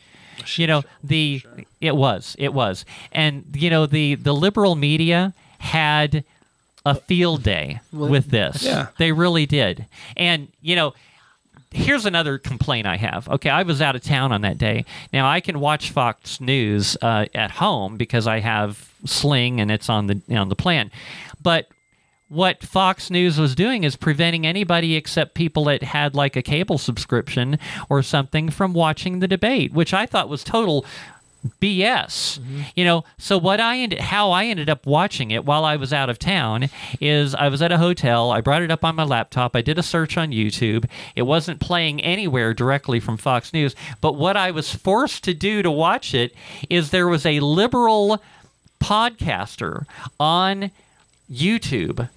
you 0.58 0.66
know 0.66 0.82
the 1.04 1.42
it 1.80 1.96
was 1.96 2.34
it 2.38 2.52
was 2.54 2.84
and 3.12 3.44
you 3.54 3.70
know 3.70 3.86
the 3.86 4.14
the 4.16 4.32
liberal 4.34 4.74
media 4.76 5.32
had 5.58 6.24
a 6.84 6.94
field 6.94 7.42
day 7.42 7.80
with 7.92 8.30
this 8.30 8.62
Yeah. 8.62 8.88
they 8.98 9.12
really 9.12 9.46
did 9.46 9.86
and 10.16 10.48
you 10.62 10.76
know 10.76 10.94
here's 11.72 12.06
another 12.06 12.38
complaint 12.38 12.86
I 12.86 12.96
have. 12.96 13.28
Okay, 13.28 13.50
I 13.50 13.62
was 13.62 13.82
out 13.82 13.96
of 13.96 14.02
town 14.02 14.32
on 14.32 14.40
that 14.42 14.56
day. 14.56 14.86
Now 15.12 15.28
I 15.28 15.40
can 15.40 15.60
watch 15.60 15.90
Fox 15.90 16.40
News 16.40 16.96
uh, 17.02 17.26
at 17.34 17.50
home 17.50 17.96
because 17.98 18.26
I 18.26 18.38
have 18.40 18.88
Sling 19.04 19.60
and 19.60 19.70
it's 19.70 19.90
on 19.90 20.06
the 20.06 20.20
on 20.34 20.48
the 20.48 20.56
plan. 20.56 20.90
But 21.42 21.68
what 22.28 22.64
Fox 22.64 23.10
News 23.10 23.38
was 23.38 23.54
doing 23.54 23.84
is 23.84 23.96
preventing 23.96 24.46
anybody 24.46 24.96
except 24.96 25.34
people 25.34 25.64
that 25.64 25.82
had 25.82 26.14
like 26.14 26.36
a 26.36 26.42
cable 26.42 26.78
subscription 26.78 27.58
or 27.88 28.02
something 28.02 28.50
from 28.50 28.72
watching 28.72 29.20
the 29.20 29.28
debate, 29.28 29.72
which 29.72 29.94
I 29.94 30.06
thought 30.06 30.28
was 30.28 30.42
total 30.42 30.84
BS. 31.60 32.38
Mm-hmm. 32.38 32.60
You 32.74 32.84
know, 32.84 33.04
so 33.18 33.38
what 33.38 33.60
I 33.60 33.78
ended, 33.78 34.00
how 34.00 34.32
I 34.32 34.46
ended 34.46 34.68
up 34.68 34.86
watching 34.86 35.30
it 35.30 35.44
while 35.44 35.64
I 35.64 35.76
was 35.76 35.92
out 35.92 36.10
of 36.10 36.18
town 36.18 36.68
is 37.00 37.34
I 37.34 37.48
was 37.48 37.62
at 37.62 37.70
a 37.70 37.78
hotel. 37.78 38.32
I 38.32 38.40
brought 38.40 38.62
it 38.62 38.72
up 38.72 38.84
on 38.84 38.96
my 38.96 39.04
laptop. 39.04 39.54
I 39.54 39.62
did 39.62 39.78
a 39.78 39.82
search 39.82 40.16
on 40.16 40.30
YouTube. 40.30 40.88
It 41.14 41.22
wasn't 41.22 41.60
playing 41.60 42.00
anywhere 42.00 42.54
directly 42.54 42.98
from 42.98 43.16
Fox 43.16 43.52
News. 43.52 43.76
But 44.00 44.14
what 44.14 44.36
I 44.36 44.50
was 44.50 44.74
forced 44.74 45.22
to 45.24 45.34
do 45.34 45.62
to 45.62 45.70
watch 45.70 46.14
it 46.14 46.34
is 46.68 46.90
there 46.90 47.08
was 47.08 47.24
a 47.24 47.40
liberal 47.40 48.20
podcaster 48.80 49.86
on 50.18 50.70
YouTube 51.30 52.08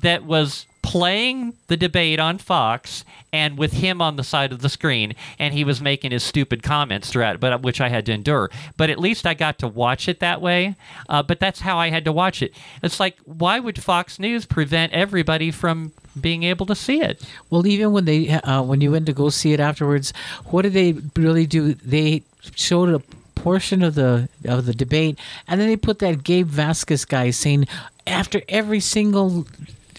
that 0.00 0.24
was 0.24 0.66
playing 0.82 1.54
the 1.68 1.78
debate 1.78 2.20
on 2.20 2.36
Fox 2.36 3.06
and 3.32 3.56
with 3.56 3.72
him 3.72 4.02
on 4.02 4.16
the 4.16 4.22
side 4.22 4.52
of 4.52 4.60
the 4.60 4.68
screen 4.68 5.14
and 5.38 5.54
he 5.54 5.64
was 5.64 5.80
making 5.80 6.10
his 6.10 6.22
stupid 6.22 6.62
comments 6.62 7.10
throughout 7.10 7.40
but 7.40 7.62
which 7.62 7.80
I 7.80 7.88
had 7.88 8.04
to 8.06 8.12
endure. 8.12 8.50
But 8.76 8.90
at 8.90 8.98
least 8.98 9.26
I 9.26 9.32
got 9.32 9.58
to 9.60 9.66
watch 9.66 10.08
it 10.08 10.20
that 10.20 10.42
way 10.42 10.76
uh, 11.08 11.22
but 11.22 11.40
that's 11.40 11.60
how 11.60 11.78
I 11.78 11.88
had 11.88 12.04
to 12.04 12.12
watch 12.12 12.42
it. 12.42 12.52
It's 12.82 13.00
like 13.00 13.16
why 13.24 13.60
would 13.60 13.82
Fox 13.82 14.18
News 14.18 14.44
prevent 14.44 14.92
everybody 14.92 15.50
from 15.50 15.92
being 16.20 16.42
able 16.42 16.66
to 16.66 16.74
see 16.74 17.00
it? 17.00 17.26
Well, 17.50 17.66
even 17.66 17.92
when 17.92 18.04
they 18.04 18.28
uh, 18.28 18.62
when 18.62 18.80
you 18.80 18.92
went 18.92 19.06
to 19.06 19.12
go 19.12 19.30
see 19.30 19.52
it 19.52 19.60
afterwards, 19.60 20.12
what 20.46 20.62
did 20.62 20.74
they 20.74 20.92
really 21.16 21.46
do? 21.46 21.74
They 21.74 22.22
showed 22.54 22.90
a 22.90 23.02
portion 23.34 23.82
of 23.82 23.94
the 23.94 24.28
of 24.44 24.66
the 24.66 24.74
debate, 24.74 25.18
and 25.48 25.60
then 25.60 25.68
they 25.68 25.76
put 25.76 25.98
that 26.00 26.24
Gabe 26.24 26.48
Vasquez 26.48 27.04
guy 27.04 27.30
saying 27.30 27.66
after 28.06 28.42
every 28.48 28.80
single 28.80 29.46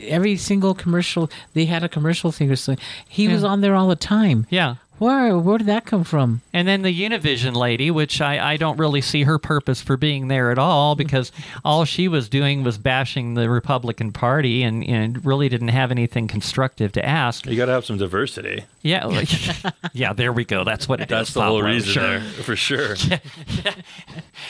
every 0.02 0.38
single 0.38 0.74
commercial 0.74 1.30
they 1.54 1.66
had 1.66 1.84
a 1.84 1.90
commercial 1.90 2.32
thing 2.32 2.52
or 2.52 2.56
something. 2.56 2.84
He 3.08 3.28
was 3.28 3.44
on 3.44 3.62
there 3.62 3.76
all 3.76 3.88
the 3.88 3.96
time. 3.96 4.46
yeah 4.50 4.76
Where 4.98 5.38
where 5.38 5.58
did 5.58 5.68
that 5.68 5.86
come 5.86 6.04
from? 6.06 6.42
And 6.54 6.68
then 6.68 6.82
the 6.84 6.94
Univision 7.08 7.54
lady, 7.56 7.92
which 7.92 8.22
I, 8.22 8.54
I 8.54 8.58
don't 8.58 8.78
really 8.78 9.02
see 9.02 9.24
her 9.24 9.38
purpose 9.38 9.82
for 9.82 9.98
being 9.98 10.30
there 10.30 10.52
at 10.52 10.58
all 10.58 10.96
because 11.04 11.32
all 11.66 11.84
she 11.86 12.08
was 12.08 12.30
doing 12.30 12.64
was 12.64 12.78
bashing 12.78 13.34
the 13.34 13.50
Republican 13.50 14.12
Party 14.14 14.64
and, 14.64 14.84
and 14.88 15.26
really 15.26 15.50
didn't 15.50 15.68
have 15.70 15.92
anything 15.92 16.28
constructive 16.28 16.92
to 16.94 17.06
ask. 17.06 17.46
You 17.46 17.58
got 17.58 17.66
to 17.66 17.74
have 17.74 17.86
some 17.86 17.98
diversity. 17.98 18.64
Yeah, 18.84 19.06
like, 19.06 19.30
yeah, 19.94 20.14
there 20.14 20.32
we 20.32 20.46
go. 20.46 20.64
That's 20.64 20.88
what 20.88 21.02
it 21.02 21.10
That's 21.10 21.30
is. 21.30 21.34
the 21.34 21.44
whole 21.44 21.62
reason 21.62 21.92
sure. 21.92 22.20
there, 22.20 22.22
for 22.22 22.56
sure. 22.56 22.96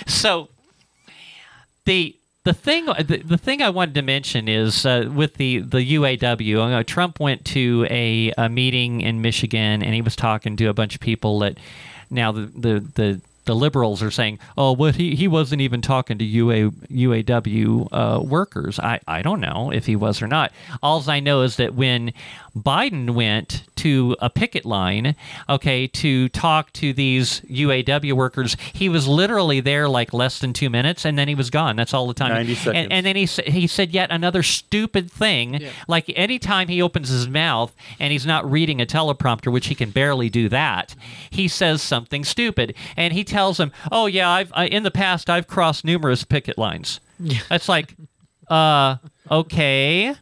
So 0.08 0.50
the 1.86 2.16
the 2.46 2.54
thing 2.54 2.86
the, 2.86 3.22
the 3.26 3.38
thing 3.38 3.62
I 3.62 3.70
wanted 3.70 3.96
to 3.96 4.02
mention 4.04 4.48
is 4.48 4.86
uh, 4.86 5.10
with 5.14 5.34
the 5.34 5.60
the 5.60 5.96
UAW. 5.96 6.80
Uh, 6.80 6.84
Trump 6.84 7.20
went 7.20 7.44
to 7.46 7.88
a, 7.90 8.32
a 8.38 8.48
meeting 8.48 9.02
in 9.02 9.22
Michigan 9.22 9.82
and 9.82 9.94
he 9.94 10.02
was 10.02 10.16
talking 10.16 10.56
to 10.58 10.68
a 10.68 10.74
bunch 10.74 10.94
of 10.96 11.02
people 11.02 11.40
that 11.40 11.58
now 12.10 12.32
the 12.32 12.42
the 12.42 12.80
the 12.94 13.22
the 13.46 13.56
liberals 13.56 14.02
are 14.04 14.12
saying, 14.12 14.40
"Oh, 14.58 14.72
what 14.74 14.96
he 14.96 15.16
he 15.16 15.28
wasn't 15.28 15.62
even 15.62 15.82
talking 15.82 16.18
to 16.18 16.26
UA 16.26 16.72
UAW 16.92 17.88
uh, 17.92 18.20
workers." 18.22 18.80
I 18.80 19.00
I 19.08 19.22
don't 19.22 19.40
know 19.40 19.72
if 19.72 19.86
he 19.86 19.96
was 19.96 20.22
or 20.22 20.28
not. 20.28 20.52
All 20.82 21.04
I 21.10 21.20
know 21.20 21.42
is 21.42 21.58
that 21.58 21.76
when 21.76 22.14
Biden 22.58 23.12
went 23.12 23.64
to 23.78 24.16
a 24.20 24.30
picket 24.30 24.66
line, 24.66 25.16
okay, 25.50 25.88
to 25.88 26.30
talk 26.30 26.72
to 26.74 26.94
these 26.94 27.42
UAW 27.42 28.14
workers, 28.14 28.56
he 28.74 28.88
was 28.90 29.08
literally 29.08 29.60
there 29.60 29.90
like 29.90 30.14
less 30.14 30.40
than 30.40 30.54
two 30.54 30.70
minutes, 30.70 31.04
and 31.06 31.20
then 31.20 31.28
he 31.28 31.36
was 31.36 31.50
gone. 31.50 31.76
That's 31.76 31.94
all 31.94 32.08
the 32.08 32.14
time. 32.14 32.30
90 32.34 32.52
And, 32.52 32.58
seconds. 32.58 32.88
and 32.92 33.06
then 33.06 33.16
he 33.16 33.26
he 33.52 33.68
said 33.68 33.92
yet 33.92 34.10
another 34.12 34.42
stupid 34.44 35.12
thing. 35.12 35.62
Like 35.88 36.12
anytime 36.16 36.68
he 36.70 36.82
opens 36.82 37.10
his 37.10 37.28
mouth 37.28 37.76
and 38.00 38.12
he's 38.12 38.26
not 38.26 38.50
reading 38.50 38.82
a 38.82 38.86
teleprompter, 38.86 39.52
which 39.52 39.68
he 39.68 39.76
can 39.76 39.90
barely 39.92 40.30
do 40.30 40.48
that, 40.50 40.96
he 41.30 41.48
says 41.48 41.82
something 41.82 42.24
stupid, 42.24 42.74
and 42.96 43.14
he 43.14 43.24
tells 43.36 43.60
him, 43.60 43.72
"Oh 43.92 44.06
yeah, 44.06 44.30
I've 44.30 44.52
I, 44.56 44.66
in 44.68 44.84
the 44.84 44.92
past 44.92 45.30
I've 45.30 45.48
crossed 45.48 45.84
numerous 45.86 46.24
picket 46.24 46.58
lines." 46.58 47.00
That's 47.50 47.68
like, 47.70 47.96
uh, 48.50 48.98
okay. 49.30 50.16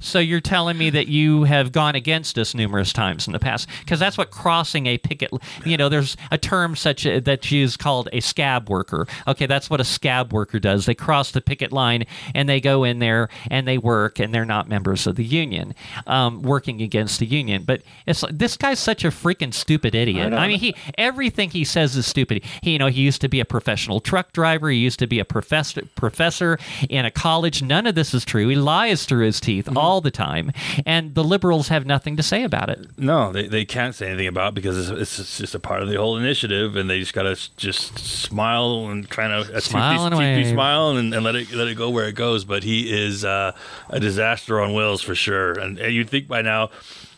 So 0.00 0.18
you're 0.18 0.40
telling 0.40 0.78
me 0.78 0.90
that 0.90 1.08
you 1.08 1.44
have 1.44 1.72
gone 1.72 1.94
against 1.94 2.38
us 2.38 2.54
numerous 2.54 2.92
times 2.92 3.26
in 3.26 3.32
the 3.32 3.38
past, 3.38 3.68
because 3.80 4.00
that's 4.00 4.18
what 4.18 4.30
crossing 4.30 4.86
a 4.86 4.98
picket. 4.98 5.30
You 5.64 5.76
know, 5.76 5.88
there's 5.88 6.16
a 6.30 6.38
term 6.38 6.74
such 6.74 7.06
a, 7.06 7.20
that's 7.20 7.52
used 7.52 7.78
called 7.78 8.08
a 8.12 8.20
scab 8.20 8.68
worker. 8.68 9.06
Okay, 9.28 9.46
that's 9.46 9.68
what 9.68 9.80
a 9.80 9.84
scab 9.84 10.32
worker 10.32 10.58
does. 10.58 10.86
They 10.86 10.94
cross 10.94 11.30
the 11.30 11.40
picket 11.40 11.72
line 11.72 12.06
and 12.34 12.48
they 12.48 12.60
go 12.60 12.84
in 12.84 12.98
there 12.98 13.28
and 13.50 13.68
they 13.68 13.78
work, 13.78 14.18
and 14.18 14.34
they're 14.34 14.44
not 14.44 14.68
members 14.68 15.06
of 15.06 15.16
the 15.16 15.24
union, 15.24 15.74
um, 16.06 16.42
working 16.42 16.80
against 16.82 17.20
the 17.20 17.26
union. 17.26 17.64
But 17.64 17.82
it's 18.06 18.22
like, 18.22 18.38
this 18.38 18.56
guy's 18.56 18.78
such 18.78 19.04
a 19.04 19.08
freaking 19.08 19.52
stupid 19.52 19.94
idiot. 19.94 20.32
I, 20.32 20.48
mean, 20.48 20.58
he 20.58 20.74
everything 20.96 21.50
he 21.50 21.64
says 21.64 21.96
is 21.96 22.06
stupid. 22.06 22.44
He, 22.62 22.72
you 22.72 22.78
know, 22.78 22.86
he 22.86 23.02
used 23.02 23.20
to 23.20 23.28
be 23.28 23.40
a 23.40 23.44
professional 23.44 24.00
truck 24.00 24.32
driver. 24.32 24.70
He 24.70 24.78
used 24.78 24.98
to 25.00 25.06
be 25.06 25.18
a 25.18 25.24
professor 25.24 25.82
professor 25.94 26.58
in 26.88 27.04
a 27.04 27.10
college. 27.10 27.62
None 27.62 27.86
of 27.86 27.94
this 27.94 28.14
is 28.14 28.24
true. 28.24 28.48
He 28.48 28.56
lies 28.56 29.04
through 29.04 29.26
his 29.26 29.40
teeth 29.40 29.68
all 29.76 29.89
the 29.98 30.10
time, 30.12 30.52
and 30.86 31.14
the 31.16 31.24
liberals 31.24 31.68
have 31.68 31.86
nothing 31.86 32.16
to 32.18 32.22
say 32.22 32.44
about 32.44 32.68
it. 32.70 32.86
No, 32.98 33.32
they, 33.32 33.48
they 33.48 33.64
can't 33.64 33.94
say 33.94 34.08
anything 34.08 34.28
about 34.28 34.48
it 34.50 34.54
because 34.54 34.90
it's, 34.90 35.18
it's 35.18 35.38
just 35.38 35.54
a 35.54 35.58
part 35.58 35.82
of 35.82 35.88
the 35.88 35.96
whole 35.96 36.16
initiative, 36.18 36.76
and 36.76 36.88
they 36.90 37.00
just 37.00 37.14
gotta 37.14 37.34
just 37.56 37.98
smile 37.98 38.88
and 38.90 39.08
kind 39.08 39.32
of 39.32 39.46
Smile 39.62 40.04
and 40.04 40.12
toothy, 40.14 40.24
toothy 40.26 40.42
wave. 40.42 40.52
smile 40.52 40.90
and, 40.96 41.14
and 41.14 41.24
let 41.24 41.34
it 41.34 41.50
let 41.52 41.66
it 41.68 41.76
go 41.76 41.88
where 41.90 42.06
it 42.06 42.14
goes. 42.14 42.44
But 42.44 42.62
he 42.62 42.92
is 42.92 43.24
uh, 43.24 43.52
a 43.88 43.98
disaster 43.98 44.60
on 44.60 44.74
wheels 44.74 45.00
for 45.02 45.14
sure. 45.14 45.52
And, 45.58 45.78
and 45.78 45.94
you'd 45.94 46.10
think 46.10 46.28
by 46.28 46.42
now, 46.42 46.70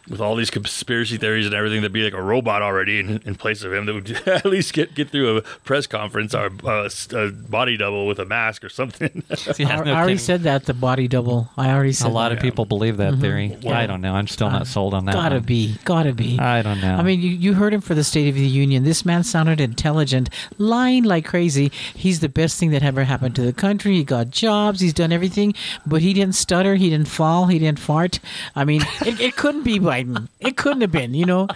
with 0.09 0.21
all 0.21 0.35
these 0.35 0.51
conspiracy 0.51 1.17
theories 1.17 1.47
and 1.47 1.55
everything, 1.55 1.81
there'd 1.81 1.93
be 1.93 2.03
like 2.03 2.13
a 2.13 2.23
robot 2.23 2.63
already 2.63 2.99
in, 2.99 3.23
in 3.25 3.35
place 3.35 3.63
of 3.63 3.73
him 3.73 3.87
that 3.87 3.95
would 3.95 4.11
at 4.29 4.45
least 4.45 4.73
get 4.73 4.95
get 4.95 5.11
through 5.11 5.39
a 5.39 5.43
press 5.43 5.87
conference 5.87 6.35
or 6.35 6.51
uh, 6.65 6.89
a, 7.13 7.17
a 7.17 7.31
body 7.31 7.77
double 7.77 8.07
with 8.07 8.19
a 8.19 8.25
mask 8.25 8.65
or 8.65 8.69
something. 8.69 9.23
Yeah, 9.59 9.81
I, 9.81 9.85
no 9.85 9.93
I 9.93 9.97
already 10.01 10.19
said 10.19 10.43
that 10.43 10.65
the 10.65 10.75
body 10.75 11.09
double. 11.09 11.51
I 11.57 11.71
already 11.71 11.93
said 11.93 12.07
a 12.07 12.11
lot 12.11 12.31
that. 12.31 12.39
of 12.39 12.43
people 12.43 12.65
believe 12.65 12.97
that 12.97 13.13
mm-hmm. 13.13 13.21
theory. 13.21 13.57
I 13.67 13.87
don't 13.87 14.01
know. 14.01 14.15
I'm 14.15 14.27
still 14.27 14.51
not 14.51 14.67
sold 14.67 14.95
on 14.95 15.05
that. 15.07 15.15
Gotta 15.15 15.37
one. 15.37 15.45
be, 15.45 15.77
gotta 15.85 16.13
be. 16.13 16.39
I 16.39 16.63
don't 16.63 16.81
know. 16.81 16.97
I 16.97 17.03
mean, 17.03 17.21
you, 17.21 17.31
you 17.31 17.55
heard 17.55 17.75
him 17.75 17.81
for 17.81 17.95
the 17.95 18.05
State 18.05 18.29
of 18.29 18.35
the 18.35 18.47
Union. 18.47 18.85
This 18.85 19.05
man 19.05 19.25
sounded 19.25 19.61
intelligent, 19.61 20.31
lying 20.59 21.05
like 21.05 21.27
crazy. 21.27 21.71
He's 21.95 22.21
the 22.21 22.29
best 22.29 22.59
thing 22.59 22.71
that 22.71 22.83
ever 22.83 23.05
happened 23.05 23.35
to 23.37 23.43
the 23.43 23.53
country. 23.53 23.95
He 23.95 24.05
got 24.05 24.31
jobs. 24.31 24.81
He's 24.81 24.95
done 24.95 25.13
everything, 25.13 25.55
but 25.87 26.03
he 26.03 26.13
didn't 26.15 26.35
stutter. 26.35 26.77
He 26.77 26.91
didn't 26.91 27.09
fall. 27.09 27.47
He 27.47 27.59
didn't 27.59 27.79
fart. 27.79 28.21
I 28.55 28.65
mean, 28.65 28.83
it, 29.05 29.21
it 29.21 29.37
couldn't 29.37 29.65
be 29.65 29.79
Biden. 29.93 30.29
It 30.41 30.57
couldn't 30.57 30.81
have 30.81 30.93
been. 30.93 31.15
You 31.15 31.27
know, 31.27 31.49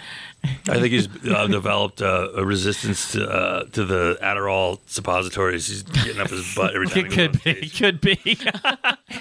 I 0.69 0.79
think 0.79 0.87
he's 0.87 1.07
uh, 1.25 1.47
developed 1.47 2.01
uh, 2.01 2.29
a 2.35 2.45
resistance 2.45 3.11
to 3.13 3.27
uh, 3.29 3.63
to 3.71 3.85
the 3.85 4.17
Adderall 4.21 4.79
suppositories. 4.85 5.67
He's 5.67 5.83
getting 5.83 6.19
up 6.21 6.29
his 6.29 6.53
butt 6.55 6.75
every 6.75 6.87
time. 6.87 7.05
it 7.07 7.11
could 7.11 7.43
be. 7.43 7.67
stage. 7.67 7.77
Could 7.79 8.01
be. 8.01 8.37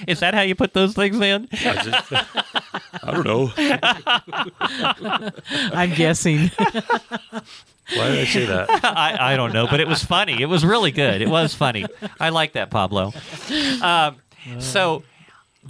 Is 0.06 0.20
that 0.20 0.34
how 0.34 0.42
you 0.42 0.54
put 0.54 0.74
those 0.74 0.94
things 0.94 1.18
in? 1.20 1.48
I, 1.52 1.82
just- 1.82 2.12
I 2.12 3.10
don't 3.10 3.24
know. 3.26 3.52
I'm 5.72 5.94
guessing. 5.94 6.50
Why 6.58 8.08
did 8.08 8.18
I 8.20 8.24
say 8.24 8.46
that? 8.46 8.68
I, 8.84 9.32
I 9.32 9.36
don't 9.36 9.52
know, 9.52 9.66
but 9.66 9.80
it 9.80 9.86
was 9.88 10.02
funny. 10.04 10.40
It 10.42 10.46
was 10.46 10.64
really 10.64 10.90
good. 10.90 11.22
It 11.22 11.28
was 11.28 11.54
funny. 11.54 11.86
I 12.18 12.30
like 12.30 12.52
that, 12.54 12.70
Pablo. 12.70 13.12
Um, 13.82 14.16
so, 14.58 15.02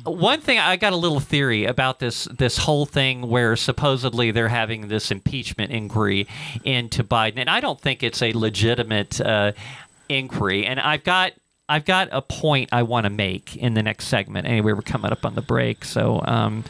one 0.05 0.41
thing 0.41 0.59
I 0.59 0.77
got 0.77 0.93
a 0.93 0.97
little 0.97 1.21
theory 1.21 1.65
about 1.65 1.99
this 1.99 2.25
this 2.25 2.59
whole 2.59 2.87
thing 2.87 3.29
where 3.29 3.57
supposedly 3.57 4.31
they're 4.31 4.49
having 4.49 4.89
this 4.89 5.11
impeachment 5.11 5.73
inquiry 5.73 6.27
into 6.65 7.05
Biden, 7.05 7.39
and 7.39 7.51
I 7.51 7.61
don't 7.61 7.81
think 7.81 8.03
it's 8.03 8.23
a 8.23 8.33
legitimate 8.33 9.21
uh, 9.21 9.53
inquiry. 10.09 10.67
And 10.67 10.81
I've 10.81 11.05
got 11.05 11.33
I've 11.69 11.85
got 11.85 12.09
a 12.13 12.23
point 12.23 12.69
I 12.71 12.85
want 12.85 13.05
to 13.05 13.11
make 13.11 13.57
in 13.57 13.75
the 13.75 13.83
next 13.83 14.07
segment. 14.07 14.47
Anyway, 14.47 14.73
we're 14.73 14.83
coming 14.83 15.11
up 15.11 15.25
on 15.27 15.35
the 15.35 15.43
break, 15.43 15.85
so 15.85 16.23
um, 16.25 16.63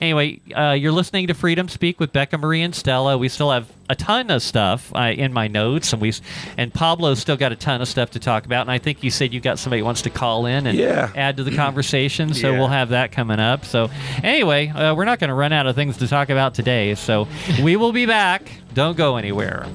anyway, 0.00 0.40
uh, 0.56 0.70
you're 0.70 0.92
listening 0.92 1.26
to 1.26 1.34
Freedom 1.34 1.68
Speak 1.68 1.98
with 1.98 2.12
Becca 2.12 2.38
Mari 2.38 2.62
and 2.62 2.72
Stella. 2.72 3.18
We 3.18 3.28
still 3.28 3.50
have 3.50 3.66
a 3.90 3.96
ton 3.96 4.30
of 4.30 4.40
stuff 4.42 4.92
uh, 4.94 5.12
in 5.16 5.32
my 5.32 5.48
notes, 5.48 5.92
and 5.92 6.00
we 6.00 6.12
and 6.56 6.72
Pablo's 6.72 7.18
still 7.18 7.36
got 7.36 7.50
a 7.50 7.56
ton 7.56 7.80
of 7.82 7.88
stuff 7.88 8.12
to 8.12 8.20
talk 8.20 8.46
about. 8.46 8.60
And 8.60 8.70
I 8.70 8.78
think 8.78 9.02
you 9.02 9.10
said 9.10 9.34
you 9.34 9.40
got 9.40 9.58
somebody 9.58 9.80
who 9.80 9.84
wants 9.84 10.02
to 10.02 10.10
call 10.10 10.46
in 10.46 10.68
and 10.68 10.78
Yeah. 10.78 11.10
add 11.16 11.38
to 11.38 11.42
the 11.42 11.54
conversation, 11.56 12.32
so 12.32 12.52
Yeah. 12.52 12.58
we'll 12.58 12.68
have 12.68 12.90
that 12.90 13.10
coming 13.10 13.40
up. 13.40 13.64
So 13.64 13.90
anyway, 14.22 14.68
uh, 14.68 14.94
we're 14.94 15.06
not 15.06 15.18
going 15.18 15.28
to 15.28 15.34
run 15.34 15.52
out 15.52 15.66
of 15.66 15.74
things 15.74 15.96
to 15.96 16.06
talk 16.06 16.30
about 16.30 16.54
today, 16.54 16.94
so 16.94 17.26
we 17.64 17.74
will 17.74 17.92
be 17.92 18.06
back. 18.06 18.48
Don't 18.74 18.96
go 18.96 19.16
anywhere. 19.16 19.66